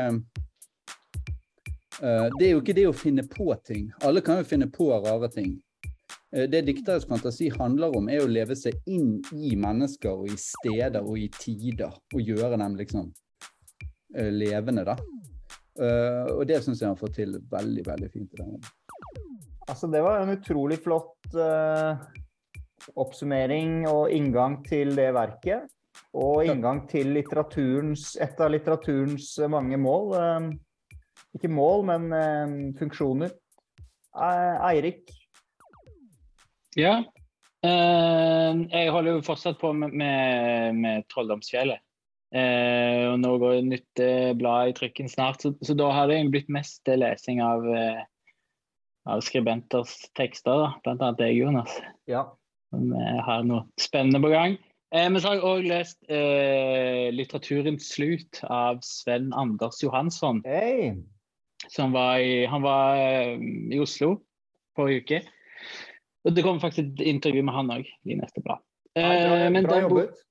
eh, 2.02 2.28
Det 2.38 2.46
er 2.46 2.52
jo 2.52 2.60
ikke 2.62 2.76
det 2.76 2.86
å 2.86 2.94
finne 2.94 3.24
på 3.26 3.48
ting. 3.66 3.88
Alle 4.06 4.22
kan 4.22 4.38
jo 4.38 4.46
finne 4.46 4.70
på 4.70 4.90
rare 4.92 5.30
ting. 5.34 5.56
Eh, 6.34 6.48
det 6.50 6.64
dikterisk 6.66 7.08
fantasi 7.08 7.50
handler 7.54 7.94
om, 7.96 8.08
er 8.10 8.24
å 8.24 8.30
leve 8.30 8.56
seg 8.58 8.78
inn 8.90 9.20
i 9.34 9.54
mennesker 9.60 10.24
og 10.24 10.32
i 10.32 10.38
steder 10.40 11.04
og 11.04 11.18
i 11.20 11.28
tider. 11.38 11.94
Og 12.14 12.32
gjøre 12.32 12.58
dem 12.58 12.78
liksom 12.80 13.12
eh, 14.16 14.32
levende, 14.34 14.86
da. 14.88 14.96
Eh, 15.74 16.32
og 16.34 16.44
det 16.50 16.60
syns 16.64 16.82
jeg 16.82 16.90
han 16.90 16.98
får 16.98 17.14
til 17.20 17.38
veldig, 17.50 17.86
veldig 17.86 18.10
fint. 18.10 18.34
i 18.34 18.42
denne. 18.42 18.74
Altså, 19.70 19.88
det 19.88 20.02
var 20.04 20.20
en 20.20 20.34
utrolig 20.34 20.76
flott 20.84 21.38
uh, 21.40 21.96
oppsummering 23.00 23.86
og 23.88 24.12
inngang 24.12 24.58
til 24.66 24.92
det 24.92 25.06
verket. 25.16 25.70
Og 26.20 26.44
inngang 26.44 26.82
til 26.90 27.14
litteraturens, 27.14 28.10
et 28.20 28.42
av 28.44 28.52
litteraturens 28.52 29.30
mange 29.48 29.78
mål. 29.80 30.12
Uh, 30.12 31.24
ikke 31.38 31.48
mål, 31.48 31.86
men 31.88 32.12
uh, 32.12 32.76
funksjoner. 32.76 33.32
Eirik, 34.14 35.08
Ja. 36.78 37.02
Uh, 37.64 38.64
jeg 38.68 38.92
holder 38.92 39.16
jo 39.16 39.24
fortsatt 39.24 39.60
på 39.60 39.72
med, 39.76 39.94
med, 39.96 40.80
med 40.80 41.06
Trolldomsfjellet. 41.12 41.80
Uh, 42.34 43.12
og 43.12 43.20
nå 43.22 43.36
går 43.38 43.60
et 43.60 43.68
nytt 43.70 44.02
eh, 44.02 44.32
blad 44.34 44.72
i 44.72 44.74
trykken 44.74 45.06
snart, 45.08 45.44
så, 45.44 45.52
så 45.62 45.76
da 45.78 45.92
har 45.94 46.10
det 46.10 46.18
blitt 46.34 46.50
mest 46.50 46.88
lesing 46.90 47.38
av, 47.44 47.62
av 49.06 49.22
skribenters 49.22 49.92
tekster, 50.18 50.64
da. 50.64 50.72
blant 50.82 51.04
annet 51.04 51.22
deg, 51.22 51.36
Jonas. 51.44 51.78
ja. 52.10 52.26
Som 52.74 52.90
har 53.22 53.44
noe 53.46 53.68
spennende 53.78 54.18
på 54.18 54.32
gang. 54.32 54.56
Eh, 54.94 55.10
men 55.10 55.18
så 55.20 55.32
har 55.32 55.40
jeg 55.40 55.48
òg 55.48 55.66
lest 55.66 55.98
eh, 56.06 57.10
'Litteraturens 57.10 57.88
slut' 57.96 58.42
av 58.46 58.78
Sven 58.86 59.32
Anders 59.34 59.82
Johansson. 59.82 60.42
Hey. 60.46 60.94
Som 61.72 61.94
var 61.96 62.22
i, 62.22 62.44
han 62.46 62.62
var 62.62 63.00
eh, 63.00 63.40
i 63.74 63.80
Oslo 63.82 64.20
forrige 64.78 65.02
uke. 65.02 65.20
Og 66.24 66.34
det 66.36 66.44
kommer 66.44 66.62
faktisk 66.62 66.86
et 66.86 67.02
intervju 67.14 67.42
med 67.44 67.54
han 67.54 67.72
òg 67.74 67.88
i 68.08 68.16
neste 68.16 68.42
blad. 68.44 68.62
Bra, 68.94 69.10
Eh, 69.10 69.50
bra 69.50 69.74
bo- 69.74 69.80
jobbet. 69.88 70.22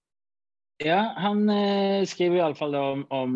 Ja, 0.84 1.14
han 1.20 1.50
eh, 1.52 2.06
skriver 2.10 2.40
iallfall 2.40 2.76
om, 2.80 3.04
om 3.14 3.34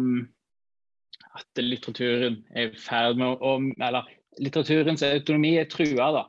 at 1.37 1.61
litteraturen 1.61 2.39
er 2.55 2.71
i 2.71 2.79
ferd 2.81 3.19
med 3.19 3.43
å 3.43 3.57
Eller 3.77 4.07
litteraturens 4.41 5.03
autonomi 5.05 5.57
er 5.57 5.69
trua, 5.69 6.07
da. 6.15 6.23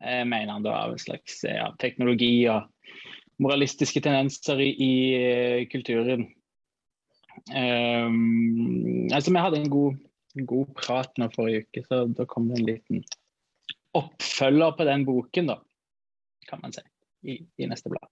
Eh, 0.00 0.24
mener 0.24 0.52
han 0.52 0.64
da 0.64 0.76
av 0.84 0.94
en 0.94 0.98
slags 1.02 1.42
ja, 1.44 1.70
teknologi 1.80 2.46
og 2.52 2.64
moralistiske 3.42 4.00
tendenser 4.04 4.60
i, 4.62 4.70
i 4.72 4.94
eh, 5.18 5.66
kulturen. 5.68 6.28
Um, 7.50 9.08
altså, 9.12 9.32
vi 9.34 9.42
hadde 9.42 9.58
en 9.58 9.70
god, 9.72 9.96
en 10.38 10.46
god 10.46 10.68
prat 10.78 11.16
nå 11.18 11.28
forrige 11.34 11.64
uke, 11.66 11.82
så 11.88 12.04
da 12.14 12.26
kom 12.30 12.48
det 12.48 12.60
en 12.60 12.68
liten 12.68 13.04
oppfølger 13.98 14.76
på 14.78 14.86
den 14.88 15.04
boken, 15.06 15.50
da, 15.50 15.58
kan 16.48 16.60
man 16.62 16.72
si, 16.72 16.82
i, 17.24 17.38
i 17.58 17.66
neste 17.70 17.88
blad. 17.92 18.08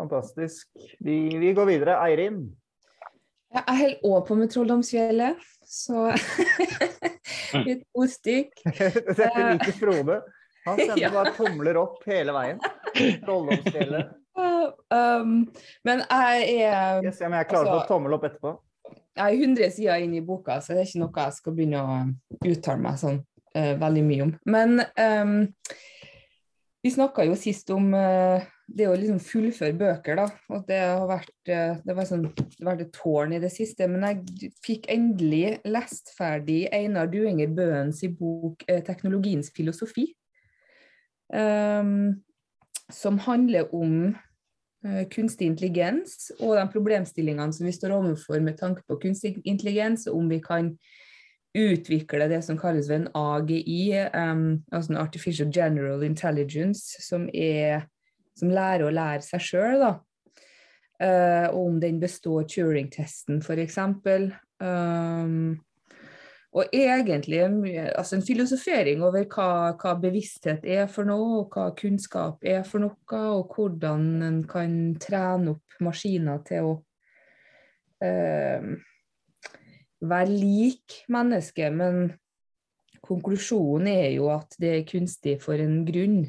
Fantastisk. 0.00 0.68
Vi, 0.98 1.38
vi 1.38 1.52
går 1.52 1.66
videre. 1.68 1.96
Eirin. 2.06 2.40
Jeg 3.50 3.64
holder 3.66 4.04
òg 4.06 4.20
på 4.28 4.36
med 4.38 4.50
Trolldomsfjellet, 4.52 5.40
så 5.66 6.04
litt 7.66 7.82
ordstykk. 7.98 8.62
Dette 9.18 9.46
liker 9.50 9.74
Frode. 9.80 10.20
Han 10.68 10.78
sender 10.84 11.02
Ja. 11.02 11.10
bare 11.14 11.32
tomler 11.36 11.78
opp 11.80 12.04
hele 12.08 12.34
veien. 12.36 12.60
Trolldomsfjellet. 13.26 14.16
Um, 14.40 15.32
men 15.84 16.00
jeg 16.06 16.44
er, 16.62 17.00
Jeg 17.04 17.12
ser 17.18 17.26
om 17.28 17.34
jeg 17.36 17.48
klarer 17.50 17.66
å 17.66 17.72
få 17.74 17.78
Altså- 17.82 17.88
tommel 17.90 18.14
opp 18.16 18.24
etterpå. 18.30 18.54
jeg 19.18 19.26
er 19.34 19.42
100 19.44 19.70
sider 19.74 20.04
inn 20.06 20.14
i 20.16 20.20
boka, 20.24 20.60
så 20.62 20.72
det 20.72 20.80
er 20.84 20.88
ikke 20.88 21.02
noe 21.02 21.24
jeg 21.26 21.34
skal 21.36 21.56
begynne 21.58 21.80
å 21.82 21.98
uttale 22.48 22.80
meg 22.86 22.96
sånn 23.02 23.18
uh, 23.20 23.74
veldig 23.82 24.04
mye 24.06 24.22
om. 24.28 24.32
Men 24.48 24.78
um, 24.94 25.34
vi 26.82 26.90
snakka 26.90 27.24
jo 27.28 27.36
sist 27.36 27.68
om 27.74 27.92
eh, 27.96 28.46
det 28.70 28.86
å 28.88 28.94
liksom 28.96 29.18
fullføre 29.20 29.76
bøker, 29.76 30.16
da. 30.16 30.26
Og 30.54 30.64
det 30.68 30.78
har 30.80 31.04
vært, 31.10 31.34
eh, 31.52 31.74
det 31.84 31.96
var 31.96 32.08
sånn, 32.08 32.24
det 32.32 32.62
har 32.62 32.70
vært 32.70 32.86
et 32.86 32.94
tårn 32.96 33.34
i 33.36 33.42
det 33.42 33.50
siste. 33.52 33.88
Men 33.90 34.06
jeg 34.08 34.52
fikk 34.64 34.88
endelig 34.92 35.58
lest 35.68 36.14
ferdig 36.16 36.62
Einar 36.72 37.10
Duenger 37.12 37.52
Bøens 37.56 38.00
bok 38.16 38.64
eh, 38.66 38.80
'Teknologiens 38.86 39.52
filosofi'. 39.56 40.14
Um, 41.30 42.24
som 42.90 43.20
handler 43.22 43.68
om 43.70 44.16
kunstig 45.12 45.46
intelligens 45.46 46.32
og 46.40 46.56
de 46.56 46.64
problemstillingene 46.72 47.52
som 47.54 47.68
vi 47.68 47.74
står 47.76 47.92
overfor 47.94 48.40
med 48.42 48.56
tanke 48.58 48.82
på 48.88 48.96
kunstig 48.98 49.36
intelligens, 49.44 50.08
og 50.08 50.16
om 50.16 50.30
vi 50.32 50.40
kan 50.42 50.72
utvikle 51.56 52.28
det 52.30 52.42
som 52.46 52.58
kalles 52.58 52.90
en 52.94 53.08
AGI, 53.16 54.06
um, 54.14 54.62
altså 54.72 54.92
en 54.92 55.00
Artificial 55.00 55.50
General 55.54 56.02
Intelligence, 56.06 57.02
som, 57.02 57.26
er, 57.34 57.88
som 58.38 58.52
lærer 58.54 58.86
å 58.86 58.94
lære 58.94 59.26
seg 59.26 59.46
sjøl, 59.48 59.82
da. 59.82 59.96
Eh, 61.00 61.48
om 61.56 61.78
den 61.80 61.96
består 62.00 62.44
Turing-testen, 62.44 63.40
f.eks. 63.40 63.78
Um, 64.60 65.56
og 66.52 66.74
egentlig 66.74 67.38
en 67.40 67.62
altså 67.94 68.18
en 68.18 68.26
filosofering 68.26 69.04
over 69.06 69.24
hva, 69.30 69.76
hva 69.80 69.94
bevissthet 70.02 70.66
er 70.66 70.90
for 70.90 71.08
noe, 71.08 71.40
og 71.40 71.54
hva 71.54 71.70
kunnskap 71.78 72.44
er 72.44 72.66
for 72.68 72.82
noe, 72.84 73.22
og 73.38 73.54
hvordan 73.54 74.06
en 74.26 74.40
kan 74.50 74.76
trene 75.00 75.54
opp 75.54 75.80
maskiner 75.80 76.42
til 76.44 76.68
å 76.68 76.74
eh, 78.04 78.74
være 80.00 80.30
lik 80.30 81.00
mennesket. 81.12 81.72
Men 81.76 82.12
konklusjonen 83.04 83.90
er 83.92 84.10
jo 84.16 84.30
at 84.32 84.56
det 84.60 84.74
er 84.76 84.88
kunstig 84.88 85.38
for 85.42 85.60
en 85.60 85.82
grunn. 85.88 86.22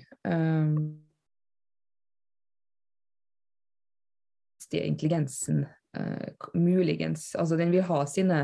Kunstige 4.61 4.87
intelligensen 4.87 5.65
eh, 5.97 6.31
muligens 6.53 7.35
Altså, 7.35 7.57
den 7.59 7.71
vil 7.73 7.87
ha 7.87 8.05
sine 8.07 8.41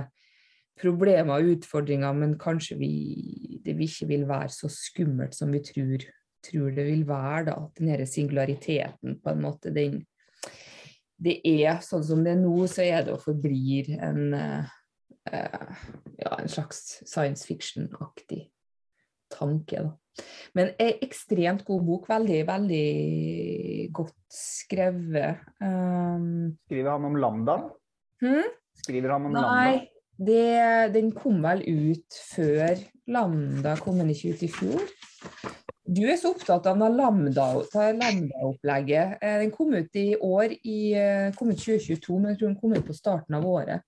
problemer 0.78 1.40
og 1.40 1.56
utfordringer, 1.56 2.14
men 2.14 2.38
kanskje 2.40 2.78
vi, 2.78 2.92
det 3.66 3.78
vil 3.78 3.90
ikke 3.90 4.10
vil 4.12 4.28
være 4.30 4.52
så 4.54 4.70
skummelt 4.70 5.34
som 5.36 5.54
vi 5.54 5.64
tror, 5.66 6.06
tror 6.46 6.76
det 6.76 6.86
vil 6.86 7.08
være. 7.08 7.46
da, 7.50 7.56
Den 7.78 7.90
her 7.90 8.06
singulariteten, 8.06 9.20
på 9.24 9.34
en 9.34 9.42
måte, 9.42 9.74
den 9.74 10.06
Det 11.18 11.40
er 11.50 11.80
sånn 11.82 12.04
som 12.06 12.20
det 12.22 12.36
er 12.36 12.42
nå, 12.44 12.68
så 12.70 12.84
er 12.86 13.08
det 13.08 13.16
og 13.16 13.24
forblir 13.24 13.88
en, 14.06 14.36
eh, 14.38 14.68
ja, 15.32 16.32
en 16.40 16.50
slags 16.52 17.02
science 17.06 17.46
fiction-aktig 17.48 18.48
tanke. 19.34 19.84
Da. 19.84 19.92
Men 20.58 20.68
ei 20.82 20.98
ekstremt 21.06 21.66
god 21.68 21.84
bok. 21.88 22.04
Veldig, 22.10 22.40
veldig 22.48 23.90
godt 23.96 24.18
skrevet. 24.34 25.36
Um, 25.62 26.58
Skriver 26.66 26.92
han 26.96 27.06
om 27.10 27.16
Lambda? 27.22 27.56
Hmm? 28.24 28.50
Skriver 28.82 29.10
han 29.16 29.24
om 29.30 29.34
Lambda? 29.38 29.54
Nei, 29.54 29.74
det, 30.18 30.94
den 30.96 31.10
kom 31.16 31.38
vel 31.46 31.62
ut 31.68 32.12
før 32.32 32.74
Lambda 33.14 33.72
kom 33.80 33.96
den 34.02 34.12
ikke 34.14 34.32
ut 34.34 34.42
i 34.48 34.50
fjor. 34.52 34.82
Du 35.88 36.02
er 36.04 36.18
så 36.20 36.34
opptatt 36.34 36.66
av 36.68 36.76
Lambda-opplegget. 36.82 39.14
Eh, 39.22 39.38
Den 39.40 39.52
kom 39.56 39.74
ut 39.74 39.96
i 39.96 40.18
år, 40.20 40.52
i, 40.68 40.94
eh, 41.00 41.32
kom 41.38 41.52
ut 41.54 41.60
2022, 41.62 42.20
men 42.20 42.30
jeg 42.34 42.40
tror 42.40 42.50
den 42.50 42.60
kom 42.60 42.74
ut 42.76 42.86
på 42.86 42.94
starten 42.94 43.36
av 43.38 43.46
året. 43.48 43.82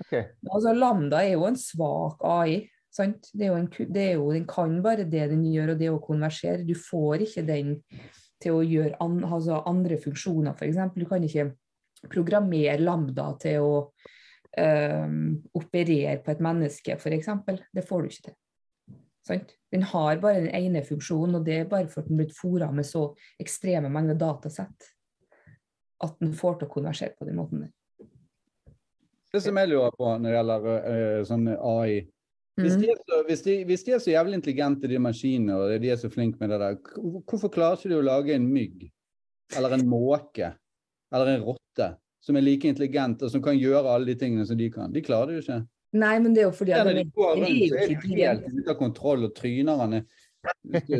Ok. 0.00 0.14
Altså, 0.50 0.72
Lambda 0.72 1.22
er 1.22 1.34
jo 1.36 1.46
en 1.48 1.58
svak 1.60 2.24
AI. 2.24 2.62
Sant? 2.92 3.30
Det 3.32 3.46
er 3.46 3.52
jo 3.52 3.60
en, 3.60 3.68
det 3.94 4.02
er 4.02 4.16
jo, 4.18 4.32
den 4.34 4.46
kan 4.48 4.74
bare 4.84 5.06
det 5.08 5.28
den 5.30 5.44
gjør, 5.48 5.74
og 5.74 5.80
det 5.80 5.90
å 5.92 6.00
konversere. 6.02 6.66
Du 6.68 6.74
får 6.76 7.26
ikke 7.26 7.46
den 7.48 7.76
til 8.42 8.58
å 8.58 8.64
gjøre 8.66 8.98
an, 9.00 9.20
altså 9.24 9.62
andre 9.68 9.98
funksjoner, 10.02 10.56
f.eks. 10.56 10.80
Du 10.96 11.06
kan 11.08 11.24
ikke 11.24 11.52
programmere 12.10 12.80
Lambda 12.82 13.28
til 13.40 13.64
å 13.64 13.74
um, 14.58 15.18
operere 15.56 16.18
på 16.24 16.34
et 16.34 16.42
menneske, 16.44 16.98
f.eks. 16.98 17.30
Det 17.72 17.86
får 17.86 18.02
du 18.02 18.10
ikke 18.10 18.26
til. 18.28 18.38
Sant? 19.22 19.54
Den 19.70 19.86
har 19.86 20.18
bare 20.20 20.42
den 20.42 20.54
ene 20.58 20.82
funksjonen, 20.84 21.38
og 21.38 21.46
det 21.46 21.60
er 21.60 21.70
bare 21.70 21.88
for 21.88 22.02
at 22.02 22.10
den 22.10 22.18
er 22.18 22.24
blitt 22.24 22.36
fôra 22.36 22.72
med 22.74 22.88
så 22.88 23.06
ekstreme 23.40 23.90
mengder 23.92 24.18
datasett 24.18 24.90
at 26.02 26.18
den 26.18 26.34
får 26.34 26.58
til 26.58 26.68
å 26.68 26.72
konversere 26.72 27.14
på 27.18 27.28
den 27.28 27.38
måten. 27.38 27.62
der. 27.62 27.70
Det 29.32 29.40
som 29.40 29.56
jeg 29.56 29.70
lurer 29.70 29.94
på 29.96 30.08
når 30.20 30.28
det 30.28 30.36
gjelder 30.36 30.66
uh, 30.68 31.20
sånn 31.28 31.46
AI 31.56 32.02
hvis 32.60 32.74
de, 32.76 32.88
så, 33.08 33.18
hvis, 33.24 33.42
de, 33.46 33.54
hvis 33.64 33.84
de 33.86 33.94
er 33.96 34.00
så 34.02 34.10
jævlig 34.12 34.36
intelligente, 34.36 34.88
de 34.88 34.98
maskinene, 35.00 35.54
og 35.56 35.70
de 35.80 35.88
er 35.88 35.96
så 35.96 36.10
flinke 36.12 36.36
med 36.42 36.52
det 36.52 36.58
der, 36.60 36.74
hvorfor 37.00 37.48
klarer 37.52 37.80
ikke 37.80 37.94
de 37.94 37.96
å 37.96 38.04
lage 38.04 38.34
en 38.36 38.44
mygg? 38.52 38.90
Eller 39.56 39.78
en 39.78 39.86
måke? 39.88 40.50
Eller 41.12 41.32
en 41.32 41.46
rotte? 41.46 41.94
Som 42.22 42.36
er 42.36 42.44
like 42.44 42.68
intelligent, 42.68 43.24
og 43.24 43.32
som 43.32 43.42
kan 43.42 43.56
gjøre 43.56 43.94
alle 43.94 44.12
de 44.12 44.18
tingene 44.20 44.44
som 44.46 44.60
de 44.60 44.68
kan? 44.72 44.92
De 44.92 45.02
klarer 45.04 45.32
det 45.32 45.38
jo 45.38 45.46
ikke. 45.46 45.58
Nei, 46.02 46.12
men 46.24 46.36
det 46.36 46.44
er 46.44 46.48
jo 46.50 46.54
fordi 46.56 46.76
at 46.76 46.92
de 46.92 47.08
går 47.16 47.34
rundt, 47.40 47.64
så 47.72 47.80
er 47.80 47.90
de 47.90 48.20
helt 48.20 48.46
ute 48.52 48.68
av 48.68 48.78
kontroll, 48.78 49.26
og 49.28 49.34
trynerne 49.36 50.04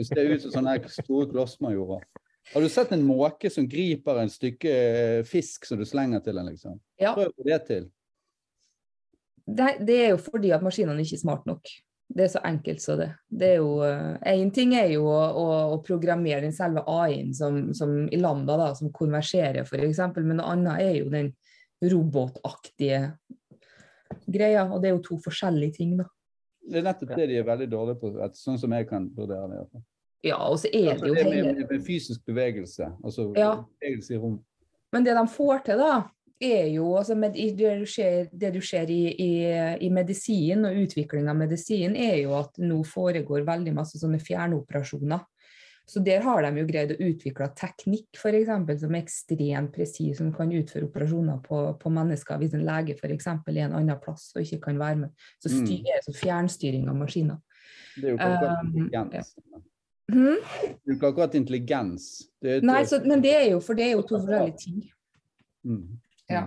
ser 0.09 0.33
ut 0.33 0.43
som 0.43 0.57
sånne 0.57 0.81
store 0.93 1.29
klossmajorer. 1.31 2.05
Har 2.53 2.65
du 2.65 2.69
sett 2.73 2.91
en 2.97 3.05
måke 3.07 3.53
som 3.53 3.69
griper 3.71 4.19
en 4.19 4.33
stykke 4.33 4.73
eh, 4.73 5.21
fisk 5.29 5.69
som 5.69 5.79
du 5.79 5.85
slenger 5.87 6.25
til 6.25 6.41
den, 6.41 6.49
liksom? 6.51 6.81
Ja. 7.01 7.13
Prøv 7.15 7.31
det 7.47 7.61
til. 7.69 7.87
Det, 9.47 9.77
det 9.87 9.97
er 10.07 10.11
jo 10.15 10.21
fordi 10.23 10.53
at 10.55 10.63
maskinene 10.63 11.03
ikke 11.03 11.17
er 11.19 11.23
smart 11.25 11.47
nok. 11.47 11.69
Det 12.13 12.27
er 12.27 12.29
så 12.35 12.43
enkelt 12.45 12.83
så 12.83 12.97
det. 12.99 13.09
det 13.33 13.47
er 13.55 13.61
jo, 13.63 13.79
Én 14.29 14.51
ting 14.53 14.75
er 14.77 14.91
jo 14.93 15.07
å, 15.09 15.21
å, 15.33 15.45
å 15.73 15.79
programmere 15.87 16.43
den 16.45 16.53
selve 16.53 16.83
AI-en 16.87 17.31
som, 17.35 17.71
som 17.75 17.95
i 18.13 18.19
Lambda, 18.21 18.59
da, 18.61 18.67
som 18.77 18.91
konverserer 18.93 19.63
f.eks., 19.65 20.01
men 20.19 20.37
noe 20.37 20.51
annet 20.53 20.83
er 20.85 20.99
jo 20.99 21.09
den 21.13 21.31
robotaktige 21.83 23.15
greia. 24.29 24.67
Og 24.69 24.83
det 24.83 24.91
er 24.91 24.97
jo 24.97 25.03
to 25.07 25.19
forskjellige 25.25 25.79
ting, 25.79 25.97
da. 26.03 26.07
Det 26.63 26.79
er 26.79 26.85
nettopp 26.87 27.17
det 27.17 27.31
de 27.33 27.39
er 27.41 27.47
veldig 27.49 27.71
dårlige 27.73 27.99
på, 28.03 28.13
et- 28.23 28.37
sånn 28.39 28.59
som 28.61 28.73
jeg 28.77 28.87
kan 28.91 29.09
vurdere 29.17 29.49
det. 29.49 29.55
i 29.57 29.63
hvert 29.63 29.73
fall. 29.73 29.85
Ja, 30.23 30.37
og 30.47 30.59
så 30.63 30.69
er 30.69 30.95
det 31.01 31.09
jo 31.09 31.15
det 31.17 31.25
er 31.27 31.31
med, 31.49 31.65
med 31.71 31.83
fysisk 31.87 32.21
bevegelse, 32.29 32.93
altså 33.03 33.33
Ja. 33.37 33.65
bevegelse 33.81 34.15
i 34.15 34.19
rom. 34.19 34.37
Men 34.93 35.05
det 35.05 35.17
de 35.17 35.27
får 35.27 35.65
til, 35.65 35.79
da, 35.81 36.05
er 36.45 36.69
jo 36.75 36.91
altså 36.99 37.15
med, 37.19 37.37
det 37.37 37.75
du 37.81 37.87
ser, 37.89 38.29
det 38.33 38.53
du 38.55 38.61
ser 38.65 38.91
i, 38.91 39.03
i, 39.15 39.33
i 39.87 39.91
medisin 39.95 40.67
og 40.69 40.79
utvikling 40.85 41.29
av 41.31 41.39
medisin, 41.39 41.97
er 41.97 42.23
jo 42.25 42.35
at 42.39 42.59
nå 42.63 42.83
foregår 42.89 43.47
veldig 43.49 43.75
masse 43.77 44.01
sånne 44.01 44.21
fjernoperasjoner. 44.23 45.23
Så 45.87 46.01
der 46.01 46.23
har 46.23 46.45
de 46.47 46.61
jo 46.61 46.67
greid 46.69 46.93
å 46.95 46.99
utvikle 47.09 47.49
teknikk 47.59 48.19
for 48.21 48.37
eksempel, 48.39 48.79
som 48.79 48.95
er 48.95 49.03
ekstremt 49.03 49.73
presis, 49.75 50.15
som 50.21 50.31
kan 50.35 50.53
utføre 50.55 50.87
operasjoner 50.87 51.41
på, 51.43 51.59
på 51.81 51.93
mennesker 51.93 52.39
hvis 52.39 52.55
en 52.55 52.63
lege 52.69 52.95
f.eks. 52.95 53.27
er 53.27 53.59
en 53.65 53.75
annen 53.81 53.99
plass 54.01 54.29
og 54.37 54.45
ikke 54.45 54.61
kan 54.69 54.79
være 54.79 55.01
med. 55.05 55.25
Så 55.43 55.51
Mm. 55.51 55.67
styrer 55.67 56.05
så 56.07 56.15
fjernstyring 56.17 56.87
av 56.89 56.97
maskiner. 56.97 57.41
Det 57.97 58.09
er 58.09 58.15
jo 58.15 58.21
akkurat 58.21 58.63
Um, 58.63 58.77
intelligens. 58.79 59.35
Det 60.13 60.95
er 60.95 60.95
jo 60.95 61.09
akkurat 61.11 61.35
intelligens. 61.35 62.07
Det 62.41 62.57
er 62.57 62.65
Nei, 62.67 62.85
så, 62.87 63.03
men 63.05 63.21
det 63.25 63.35
er 63.37 63.51
jo 63.51 63.61
for 63.61 63.75
det 63.75 63.87
er 63.91 63.93
jo 63.97 64.03
to 64.07 64.21
forskjellige 64.23 64.59
ting. 64.63 64.81
Mm. 65.65 65.99
Ja. 66.33 66.45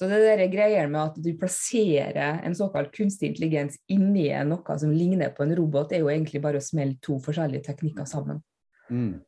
Så 0.00 0.06
det 0.08 0.20
der 0.24 0.46
greier 0.48 0.86
med 0.88 1.00
at 1.10 1.16
du 1.20 1.32
plasserer 1.36 2.38
en 2.46 2.54
såkalt 2.56 2.92
kunstig 2.94 3.32
intelligens 3.32 3.76
inni 3.90 4.30
noe 4.48 4.76
som 4.80 4.94
ligner 4.94 5.34
på 5.36 5.44
en 5.44 5.52
robot, 5.58 5.92
er 5.92 6.04
jo 6.04 6.12
egentlig 6.12 6.40
bare 6.40 6.60
å 6.60 6.64
smelle 6.64 6.96
to 7.04 7.18
forskjellige 7.20 7.66
teknikker 7.66 8.08
sammen. 8.08 8.40
Mm. 8.88 9.18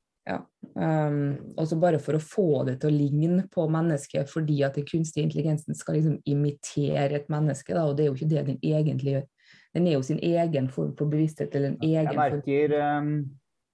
Um, 0.78 1.34
og 1.58 1.66
så 1.68 1.76
bare 1.76 1.98
for 2.00 2.16
å 2.16 2.22
få 2.22 2.62
det 2.68 2.78
til 2.80 2.92
å 2.92 2.94
ligne 2.94 3.44
på 3.52 3.66
mennesket, 3.68 4.30
fordi 4.30 4.62
at 4.64 4.78
den 4.78 4.86
kunstige 4.88 5.26
intelligensen 5.26 5.76
skal 5.76 5.98
liksom 5.98 6.20
imitere 6.30 7.18
et 7.18 7.28
menneske, 7.32 7.74
da, 7.74 7.84
og 7.84 7.98
det 7.98 8.06
er 8.06 8.12
jo 8.12 8.16
ikke 8.16 8.30
det 8.30 8.44
den 8.48 8.60
egentlig 8.62 9.16
gjør. 9.16 9.28
Den 9.72 9.88
er 9.88 9.96
jo 9.96 10.04
sin 10.06 10.20
egen 10.22 10.68
form 10.72 10.92
for 10.96 11.10
bevissthet, 11.10 11.54
eller 11.56 11.74
en 11.74 11.80
egen 11.82 12.12
Jeg 12.12 12.18
merker 12.18 12.76
um, 12.80 13.14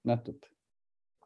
Nettopp. 0.08 0.46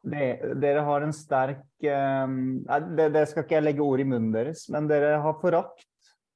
Det, 0.03 0.27
Dere 0.63 0.83
har 0.87 1.05
en 1.07 1.15
sterk 1.15 1.63
nei, 1.83 2.79
det, 2.99 3.09
det 3.15 3.27
skal 3.31 3.45
ikke 3.45 3.57
jeg 3.59 3.67
legge 3.67 3.85
ord 3.85 4.03
i 4.03 4.07
munnen 4.09 4.33
deres, 4.35 4.67
men 4.73 4.89
dere 4.91 5.17
har 5.23 5.39
forakt. 5.43 5.87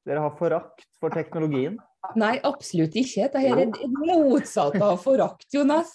Dere 0.06 0.22
har 0.22 0.34
forakt 0.38 0.86
for 1.00 1.14
teknologien. 1.14 1.80
Nei, 2.14 2.36
absolutt 2.46 2.94
ikke. 2.98 3.26
Det 3.32 3.42
er 3.42 3.64
det 3.64 3.88
motsatte 3.90 4.82
av 4.84 5.00
forakt, 5.02 5.48
Jonas. 5.54 5.90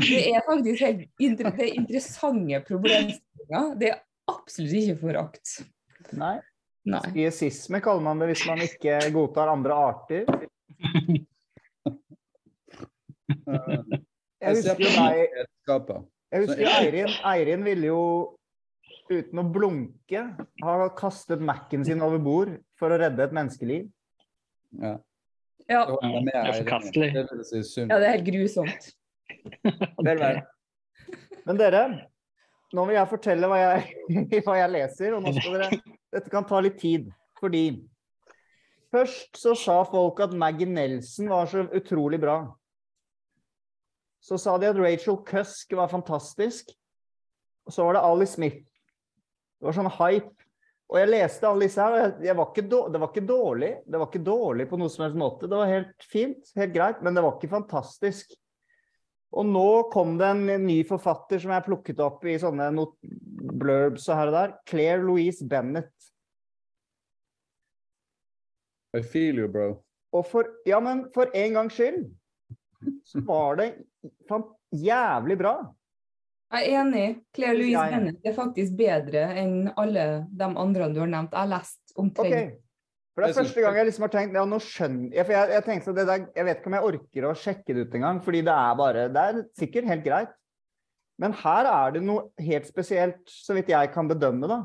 Det 0.00 0.20
er 0.30 0.44
faktisk 0.46 0.84
helt 0.86 1.02
inter 1.20 1.50
det 1.50 1.66
er 1.66 1.74
interessante 1.76 2.62
problemstillinger. 2.68 3.74
Det 3.80 3.90
er 3.90 3.98
absolutt 4.32 4.78
ikke 4.78 5.00
forakt. 5.02 5.58
Nei. 6.16 6.38
Nei. 6.88 7.02
Spiesisme 7.10 7.82
kaller 7.84 8.06
man 8.06 8.22
det 8.22 8.30
hvis 8.30 8.46
man 8.48 8.62
ikke 8.64 8.96
godtar 9.12 9.52
andre 9.52 9.76
arter. 9.76 10.24
Uh, 13.44 13.84
Jeg 14.40 14.56
husker 14.56 14.80
deg. 14.80 16.00
Jeg 16.30 16.46
husker 16.46 16.70
Eirin. 16.70 17.14
Eirin 17.26 17.64
ville 17.66 17.90
jo 17.90 18.02
uten 19.10 19.42
å 19.42 19.46
blunke 19.50 20.22
ha 20.62 20.74
kastet 20.98 21.42
Mac-en 21.42 21.84
sin 21.86 22.02
over 22.06 22.20
bord 22.22 22.52
for 22.78 22.94
å 22.94 22.98
redde 23.00 23.24
et 23.26 23.34
menneskeliv. 23.34 23.88
Ja. 24.78 24.98
Ja, 25.70 25.84
Det 25.86 26.34
er 26.34 26.56
forkastelig. 26.64 27.10
Ja, 27.14 27.98
det 27.98 28.06
er 28.06 28.16
helt 28.16 28.26
grusomt. 28.26 28.88
Vel, 30.06 30.18
vel. 30.18 30.40
Men 31.46 31.58
dere, 31.58 31.82
nå 32.74 32.84
vil 32.88 32.96
jeg 32.96 33.10
fortelle 33.12 33.50
hva 33.50 33.60
jeg, 33.60 34.40
hva 34.46 34.56
jeg 34.58 34.72
leser, 34.74 35.14
og 35.14 35.22
nå 35.22 35.34
skal 35.36 35.56
dere 35.56 35.78
Dette 36.10 36.32
kan 36.32 36.46
ta 36.46 36.58
litt 36.58 36.80
tid, 36.82 37.06
fordi 37.38 37.64
Først 38.90 39.38
så 39.38 39.52
sa 39.54 39.76
folk 39.86 40.18
at 40.24 40.32
Maggie 40.34 40.66
Nelson 40.66 41.28
var 41.30 41.46
så 41.46 41.62
utrolig 41.78 42.18
bra. 42.18 42.40
Så 44.20 44.38
sa 44.38 44.58
de 44.60 44.68
at 44.68 44.76
Rachel 44.76 45.16
Cusk 45.26 45.72
var 45.72 45.88
fantastisk. 45.88 46.70
Og 47.66 47.72
så 47.72 47.86
var 47.86 47.96
det 47.96 48.04
Ali 48.04 48.26
Smith. 48.28 48.66
Det 49.60 49.68
var 49.68 49.76
sånn 49.76 49.92
hype. 49.96 50.36
Og 50.90 50.98
jeg 50.98 51.10
leste 51.12 51.46
alle 51.46 51.68
disse 51.68 51.84
her, 51.84 52.10
og 52.10 52.36
var 52.36 52.48
ikke 52.50 52.68
då- 52.68 52.92
det 52.92 53.00
var 53.00 53.08
ikke 53.12 53.26
dårlig. 53.26 53.70
Det 53.86 53.98
var 53.98 54.06
ikke 54.08 54.24
dårlig 54.26 54.68
på 54.68 54.78
noe 54.78 54.90
som 54.90 55.04
helst 55.04 55.16
måte. 55.16 55.48
Det 55.48 55.56
var 55.56 55.66
helt 55.66 56.02
fint, 56.02 56.52
helt 56.56 56.74
greit, 56.74 57.02
men 57.02 57.14
det 57.14 57.22
var 57.22 57.36
ikke 57.36 57.52
fantastisk. 57.52 58.34
Og 59.32 59.46
nå 59.46 59.90
kom 59.92 60.16
det 60.18 60.26
en 60.26 60.66
ny 60.66 60.82
forfatter 60.82 61.38
som 61.38 61.52
jeg 61.52 61.64
plukket 61.68 62.00
opp 62.02 62.24
i 62.26 62.34
sånne 62.42 62.72
not 62.74 62.96
blurbs 63.60 64.08
og 64.08 64.16
her 64.16 64.26
og 64.26 64.32
der. 64.34 64.56
Claire 64.66 65.02
Louise 65.04 65.46
Bennett. 65.46 65.92
I 68.96 69.02
feel 69.02 69.38
you, 69.38 69.46
bro. 69.46 69.84
Og 70.12 70.26
for, 70.26 70.44
ja, 70.66 70.80
men 70.80 71.04
for 71.14 71.30
en 71.32 71.54
gangs 71.54 71.76
skyld 71.78 72.08
så 73.10 73.22
var 73.26 73.58
det 73.58 73.68
fan, 74.30 74.46
jævlig 74.70 75.36
bra. 75.40 75.54
Jeg 76.50 76.66
er 76.66 76.80
enig. 76.80 77.04
Claire 77.34 77.58
Louise 77.58 77.76
Ja, 77.76 77.84
ja. 77.86 77.98
Bennett 77.98 78.26
er 78.26 78.34
faktisk 78.34 78.74
bedre 78.78 79.28
enn 79.38 79.70
alle 79.78 80.06
de 80.30 80.48
andre 80.48 80.90
du 80.90 80.98
har 81.02 81.10
nevnt. 81.10 81.34
Jeg 81.34 81.44
har 81.44 81.52
lest 81.52 81.94
omtrent 81.94 82.26
omtrent 82.26 82.58
For 83.14 83.22
det 83.22 83.30
er 83.30 83.38
første 83.38 83.62
gang 83.64 83.78
jeg 83.78 83.88
liksom 83.90 84.06
har 84.06 84.12
tenkt 84.14 84.38
ja, 84.38 84.42
nå 84.48 84.58
skjønner 84.62 85.14
jeg, 85.14 85.26
for 85.26 85.36
jeg, 85.36 85.52
jeg 85.54 85.66
tenkte 85.66 85.88
så 85.88 85.94
det 85.94 86.06
der, 86.08 86.26
jeg 86.38 86.46
vet 86.46 86.60
ikke 86.60 86.70
om 86.70 86.76
jeg 86.78 86.88
orker 86.90 87.26
å 87.26 87.36
sjekke 87.38 87.76
det 87.76 87.86
ut 87.86 87.96
engang, 87.98 88.20
fordi 88.24 88.42
det 88.46 88.56
er 88.56 88.78
bare 88.78 89.06
Det 89.14 89.24
er 89.30 89.40
sikkert 89.58 89.90
helt 89.90 90.04
greit. 90.06 90.36
Men 91.20 91.36
her 91.36 91.68
er 91.68 91.94
det 91.94 92.02
noe 92.06 92.30
helt 92.40 92.66
spesielt, 92.66 93.22
så 93.28 93.54
vidt 93.54 93.70
jeg 93.70 93.90
kan 93.92 94.08
bedømme, 94.08 94.48
da. 94.50 94.62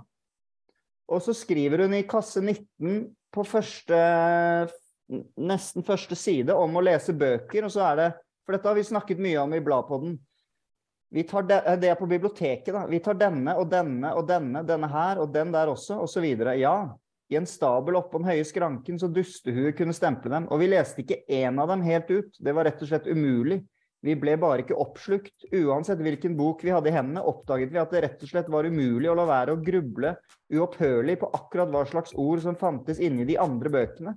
Og 1.11 1.21
så 1.21 1.35
skriver 1.37 1.83
hun 1.85 1.93
i 1.97 2.05
kasse 2.07 2.41
19 2.41 3.09
på 3.35 3.45
første 3.45 3.99
Nesten 5.37 5.83
første 5.85 6.15
side 6.17 6.49
om 6.57 6.79
å 6.79 6.81
lese 6.81 7.13
bøker, 7.13 7.67
og 7.67 7.69
så 7.69 7.83
er 7.91 7.99
det 7.99 8.07
For 8.45 8.55
dette 8.55 8.69
har 8.69 8.77
vi 8.77 8.85
snakket 8.85 9.21
mye 9.21 9.41
om 9.41 9.53
i 9.57 9.61
Bladpodden. 9.63 10.19
Vi 11.15 11.23
tar 11.23 11.43
de, 11.43 11.53
eh, 11.53 11.79
det 11.79 11.89
er 11.89 11.95
på 11.95 12.09
biblioteket, 12.09 12.73
da. 12.73 12.85
Vi 12.87 12.99
tar 12.99 13.17
denne 13.17 13.55
og 13.57 13.69
denne 13.71 14.13
og 14.15 14.27
denne, 14.27 14.63
denne 14.65 14.87
her 14.91 15.21
og 15.21 15.33
den 15.33 15.51
der 15.51 15.71
også, 15.71 15.99
osv. 16.03 16.25
Ja, 16.59 16.77
i 17.29 17.37
en 17.39 17.47
stabel 17.49 17.97
oppom 17.97 18.25
høye 18.27 18.45
skranken 18.45 18.99
så 19.01 19.09
dustehuet 19.09 19.77
kunne 19.77 19.95
stemple 19.97 20.29
dem. 20.33 20.49
Og 20.53 20.61
vi 20.61 20.69
leste 20.69 21.01
ikke 21.01 21.23
én 21.25 21.61
av 21.61 21.71
dem 21.71 21.81
helt 21.85 22.11
ut. 22.11 22.37
Det 22.37 22.53
var 22.53 22.69
rett 22.69 22.83
og 22.83 22.91
slett 22.91 23.07
umulig. 23.07 23.63
Vi 24.05 24.13
ble 24.21 24.35
bare 24.37 24.61
ikke 24.61 24.77
oppslukt. 24.77 25.47
Uansett 25.55 26.03
hvilken 26.05 26.35
bok 26.37 26.61
vi 26.61 26.73
hadde 26.73 26.91
i 26.91 26.93
hendene, 26.93 27.23
oppdaget 27.25 27.71
vi 27.73 27.81
at 27.81 27.93
det 27.93 28.03
rett 28.03 28.21
og 28.21 28.29
slett 28.29 28.51
var 28.53 28.67
umulig 28.69 29.09
å 29.09 29.15
la 29.17 29.25
være 29.25 29.55
å 29.55 29.61
gruble 29.65 30.13
uopphørlig 30.53 31.17
på 31.23 31.31
akkurat 31.33 31.71
hva 31.73 31.81
slags 31.89 32.13
ord 32.13 32.43
som 32.43 32.59
fantes 32.59 33.01
inni 33.01 33.25
de 33.25 33.39
andre 33.41 33.71
bøkene. 33.73 34.13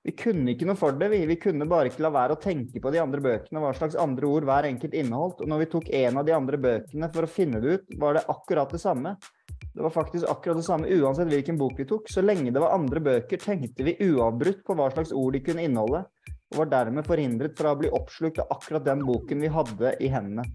Vi 0.00 0.14
kunne 0.16 0.54
ikke 0.54 0.64
noe 0.64 0.78
for 0.80 0.96
det, 0.96 1.10
vi. 1.12 1.18
Vi 1.28 1.36
kunne 1.36 1.66
bare 1.68 1.90
ikke 1.90 2.06
la 2.06 2.10
være 2.14 2.36
å 2.36 2.40
tenke 2.40 2.80
på 2.80 2.92
de 2.92 3.02
andre 3.02 3.20
bøkene, 3.20 3.60
hva 3.60 3.72
slags 3.76 3.98
andre 4.00 4.28
ord 4.30 4.46
hver 4.48 4.68
enkelt 4.70 4.96
inneholdt. 4.96 5.42
Og 5.44 5.50
når 5.52 5.60
vi 5.60 5.68
tok 5.74 5.90
en 5.98 6.20
av 6.22 6.24
de 6.24 6.32
andre 6.36 6.60
bøkene 6.60 7.10
for 7.12 7.26
å 7.26 7.30
finne 7.30 7.60
det 7.60 7.74
ut, 7.74 7.92
var 8.00 8.16
det 8.16 8.24
akkurat 8.32 8.72
det 8.72 8.80
samme. 8.80 9.12
Det 9.60 9.84
var 9.84 9.92
faktisk 9.92 10.24
akkurat 10.32 10.56
det 10.56 10.64
samme 10.66 10.88
uansett 10.88 11.28
hvilken 11.28 11.60
bok 11.60 11.76
vi 11.78 11.86
tok. 11.92 12.08
Så 12.08 12.24
lenge 12.24 12.48
det 12.48 12.64
var 12.64 12.78
andre 12.78 13.04
bøker, 13.10 13.44
tenkte 13.44 13.86
vi 13.86 13.98
uavbrutt 14.08 14.64
på 14.64 14.78
hva 14.78 14.88
slags 14.94 15.12
ord 15.12 15.36
de 15.36 15.44
kunne 15.44 15.68
inneholde, 15.68 16.02
og 16.50 16.62
var 16.64 16.72
dermed 16.72 17.06
forhindret 17.06 17.60
fra 17.60 17.74
å 17.74 17.78
bli 17.78 17.92
oppslukt 17.92 18.40
av 18.40 18.56
akkurat 18.56 18.88
den 18.88 19.04
boken 19.06 19.44
vi 19.44 19.52
hadde 19.52 19.94
i 20.00 20.10
hendene. 20.10 20.48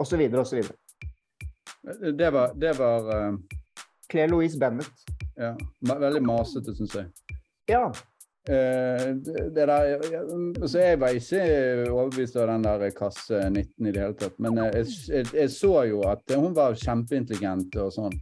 Og 0.00 0.08
så 0.08 0.16
videre 0.16 0.42
og 0.42 0.48
så 0.48 0.62
videre. 0.62 0.80
Det 2.16 2.32
var, 2.34 2.56
det 2.56 2.74
var 2.80 3.08
uh... 3.12 3.58
Claire 4.08 4.32
Louise 4.32 4.58
Bennett. 4.58 5.08
ja, 5.36 5.52
veldig 5.84 6.22
masete, 6.24 6.72
syns 6.74 6.94
jeg. 6.96 7.36
Ja. 7.68 7.90
Eh, 8.48 9.02
det 9.26 9.42
det 9.54 9.66
der, 9.68 9.82
jeg- 9.84 10.68
så 10.70 10.78
jeg 10.80 11.00
var 11.00 11.08
ikke 11.08 11.90
overbevist 11.92 12.36
av 12.40 12.46
den 12.48 12.62
der 12.64 12.90
kasse 12.96 13.42
19 13.50 13.86
i 13.86 13.92
det 13.92 14.00
hele 14.02 14.14
tatt. 14.14 14.38
Men 14.40 14.58
eh, 14.58 14.70
jeg, 14.78 14.86
jeg, 15.08 15.26
jeg 15.34 15.50
så 15.52 15.72
jo 15.90 16.00
at 16.08 16.22
hun 16.34 16.54
var 16.56 16.72
kjempeintelligent 16.74 17.76
og 17.76 17.92
sånn. 17.92 18.16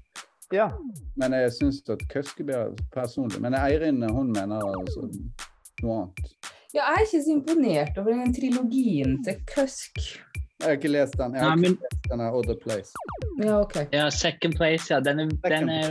Ja. 0.53 0.69
Men 1.17 1.33
jeg 1.33 1.51
syns 1.57 1.81
at 1.91 2.03
Køskebjerg 2.11 2.77
personlig 2.95 3.41
Men 3.43 3.55
Eirin 3.59 4.03
hun 4.15 4.29
mener 4.33 4.61
altså 4.63 5.09
noe 5.83 5.97
annet. 6.05 6.35
Ja, 6.75 6.83
jeg 6.83 6.93
er 6.93 7.05
ikke 7.07 7.23
så 7.25 7.33
imponert 7.33 7.99
over 7.99 8.13
den 8.13 8.35
trilogien 8.35 9.23
til 9.25 9.39
Kusk. 9.55 9.99
Jeg 10.57 10.71
har 10.71 10.79
ikke 10.79 10.89
lest 10.89 11.19
den. 11.21 11.35
Jeg 11.37 11.43
Nei, 11.43 11.49
har 11.49 11.59
men 11.61 11.75
ikke 11.75 11.89
lest 11.91 12.07
den 12.11 12.23
her 12.25 12.37
Other 12.39 12.57
Place. 12.63 12.93
Ja, 13.43 13.59
OK. 13.61 13.77
ja, 13.93 14.07
Second 14.11 14.57
Place, 14.57 14.95
ja. 14.95 15.01
Den, 15.05 15.21
er, 15.21 15.29
den, 15.53 15.69
er, 15.69 15.91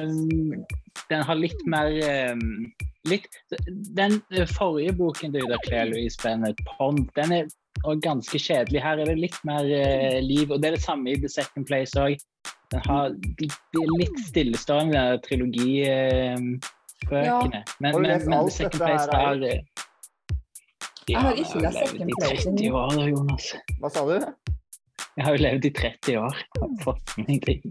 den 1.12 1.26
har 1.28 1.38
litt 1.38 1.62
mer 1.70 1.92
um, 2.34 2.72
litt, 3.06 3.30
Den 3.98 4.18
forrige 4.50 4.96
boken 4.98 5.36
til 5.36 5.46
Ida 5.46 5.60
Claire 5.68 5.92
Louise 5.92 6.18
Bennett, 6.24 6.62
'Pond', 6.66 7.12
den 7.20 7.36
er 7.38 8.00
ganske 8.02 8.42
kjedelig. 8.42 8.82
Her 8.82 9.04
er 9.04 9.12
det 9.12 9.20
litt 9.22 9.38
mer 9.46 9.70
uh, 9.70 10.20
liv. 10.26 10.50
Og 10.50 10.62
det 10.62 10.72
er 10.72 10.80
det 10.80 10.86
samme 10.88 11.14
i 11.14 11.20
The 11.22 11.30
Second 11.30 11.70
Place 11.70 11.94
òg. 12.02 12.18
Den 12.74 12.82
har 12.90 13.14
de, 13.14 13.46
de 13.46 13.84
er 13.84 13.98
litt 14.02 14.22
stillestående, 14.32 15.06
trilogibøkene. 15.28 16.58
Uh, 17.06 17.22
ja. 17.22 17.40
Men, 17.78 18.02
men, 18.02 18.18
men 18.26 18.50
The 18.50 18.56
Second 18.64 18.82
Place 18.82 19.06
har 19.14 19.46
Jeg 21.06 21.22
har 21.22 21.38
ikke 21.38 21.60
jeg 21.62 21.70
har 21.70 21.76
levd 21.76 22.00
i 22.02 22.16
30 22.18 22.78
år 22.80 22.96
Jonas. 23.12 23.50
Hva 23.78 23.90
sa 23.94 24.02
du? 24.10 24.16
Jeg 25.16 25.26
har 25.28 25.36
jo 25.36 25.42
levd 25.44 25.68
i 25.68 25.72
30 25.78 26.16
år. 26.18 26.40
Jeg 26.42 26.62
har 26.64 26.72
fått 26.82 27.12
med 27.22 27.44
ting. 27.46 27.62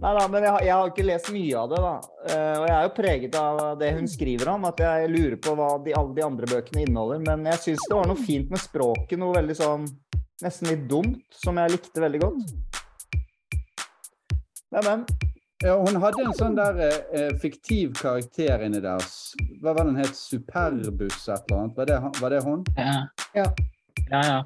Nei 0.00 0.12
da, 0.16 0.22
men 0.30 0.46
jeg 0.46 0.54
har, 0.54 0.62
jeg 0.64 0.72
har 0.72 0.88
ikke 0.88 1.04
lest 1.04 1.28
mye 1.34 1.58
av 1.60 1.68
det, 1.68 1.80
da. 1.84 1.92
Eh, 2.30 2.56
og 2.62 2.64
jeg 2.64 2.74
er 2.76 2.86
jo 2.86 2.92
preget 2.96 3.36
av 3.42 3.60
det 3.82 3.90
hun 3.98 4.08
skriver 4.08 4.52
om, 4.54 4.64
at 4.70 4.80
jeg 4.86 5.10
lurer 5.12 5.36
på 5.42 5.52
hva 5.58 5.68
de, 5.84 5.92
alle 5.98 6.16
de 6.16 6.24
andre 6.24 6.48
bøkene 6.48 6.84
inneholder. 6.86 7.20
Men 7.26 7.50
jeg 7.50 7.62
syns 7.66 7.84
det 7.90 7.98
var 7.98 8.08
noe 8.08 8.24
fint 8.24 8.48
med 8.54 8.62
språket, 8.62 9.18
noe 9.20 9.36
veldig 9.36 9.58
sånn 9.58 9.84
nesten 10.40 10.70
litt 10.72 10.86
dumt, 10.88 11.26
som 11.36 11.60
jeg 11.60 11.74
likte 11.74 12.06
veldig 12.06 12.22
godt. 12.24 12.56
Neimen, 14.72 15.04
men. 15.04 15.39
Ja, 15.64 15.74
hun 15.76 15.96
hadde 16.00 16.22
en 16.24 16.32
sånn 16.32 16.54
der 16.56 16.78
eh, 16.80 17.34
fiktiv 17.36 17.92
karakter 17.98 18.62
inni 18.64 18.80
der. 18.80 19.02
Hva 19.60 19.74
var 19.76 19.84
den 19.84 19.98
het? 20.00 20.16
Superbus 20.16 21.26
et 21.28 21.50
eller 21.50 21.58
annet? 21.58 21.74
Var 21.76 21.90
det, 21.90 21.98
var 22.16 22.32
det 22.32 22.40
hun? 22.46 22.62
Ja. 22.78 22.94
Ja. 23.36 23.44
ja, 24.08 24.22
ja. 24.24 24.38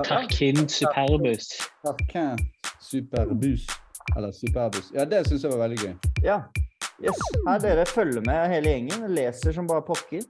Tarkin 0.00 0.64
Superbus. 0.72 1.50
Tarkin 1.84 2.40
Superbus. 2.80 3.68
Eller 4.16 4.32
Superbus. 4.32 4.88
Ja, 4.96 5.04
det 5.04 5.26
syns 5.28 5.44
jeg 5.44 5.52
var 5.52 5.66
veldig 5.66 5.82
gøy. 5.82 5.92
Ja. 6.24 6.40
Yes. 7.04 7.20
Her 7.44 7.60
dere 7.60 7.84
følger 7.84 8.24
med 8.24 8.54
hele 8.54 8.72
gjengen. 8.78 9.04
Leser 9.12 9.52
som 9.52 9.68
bare 9.68 9.84
pokker. 9.84 10.24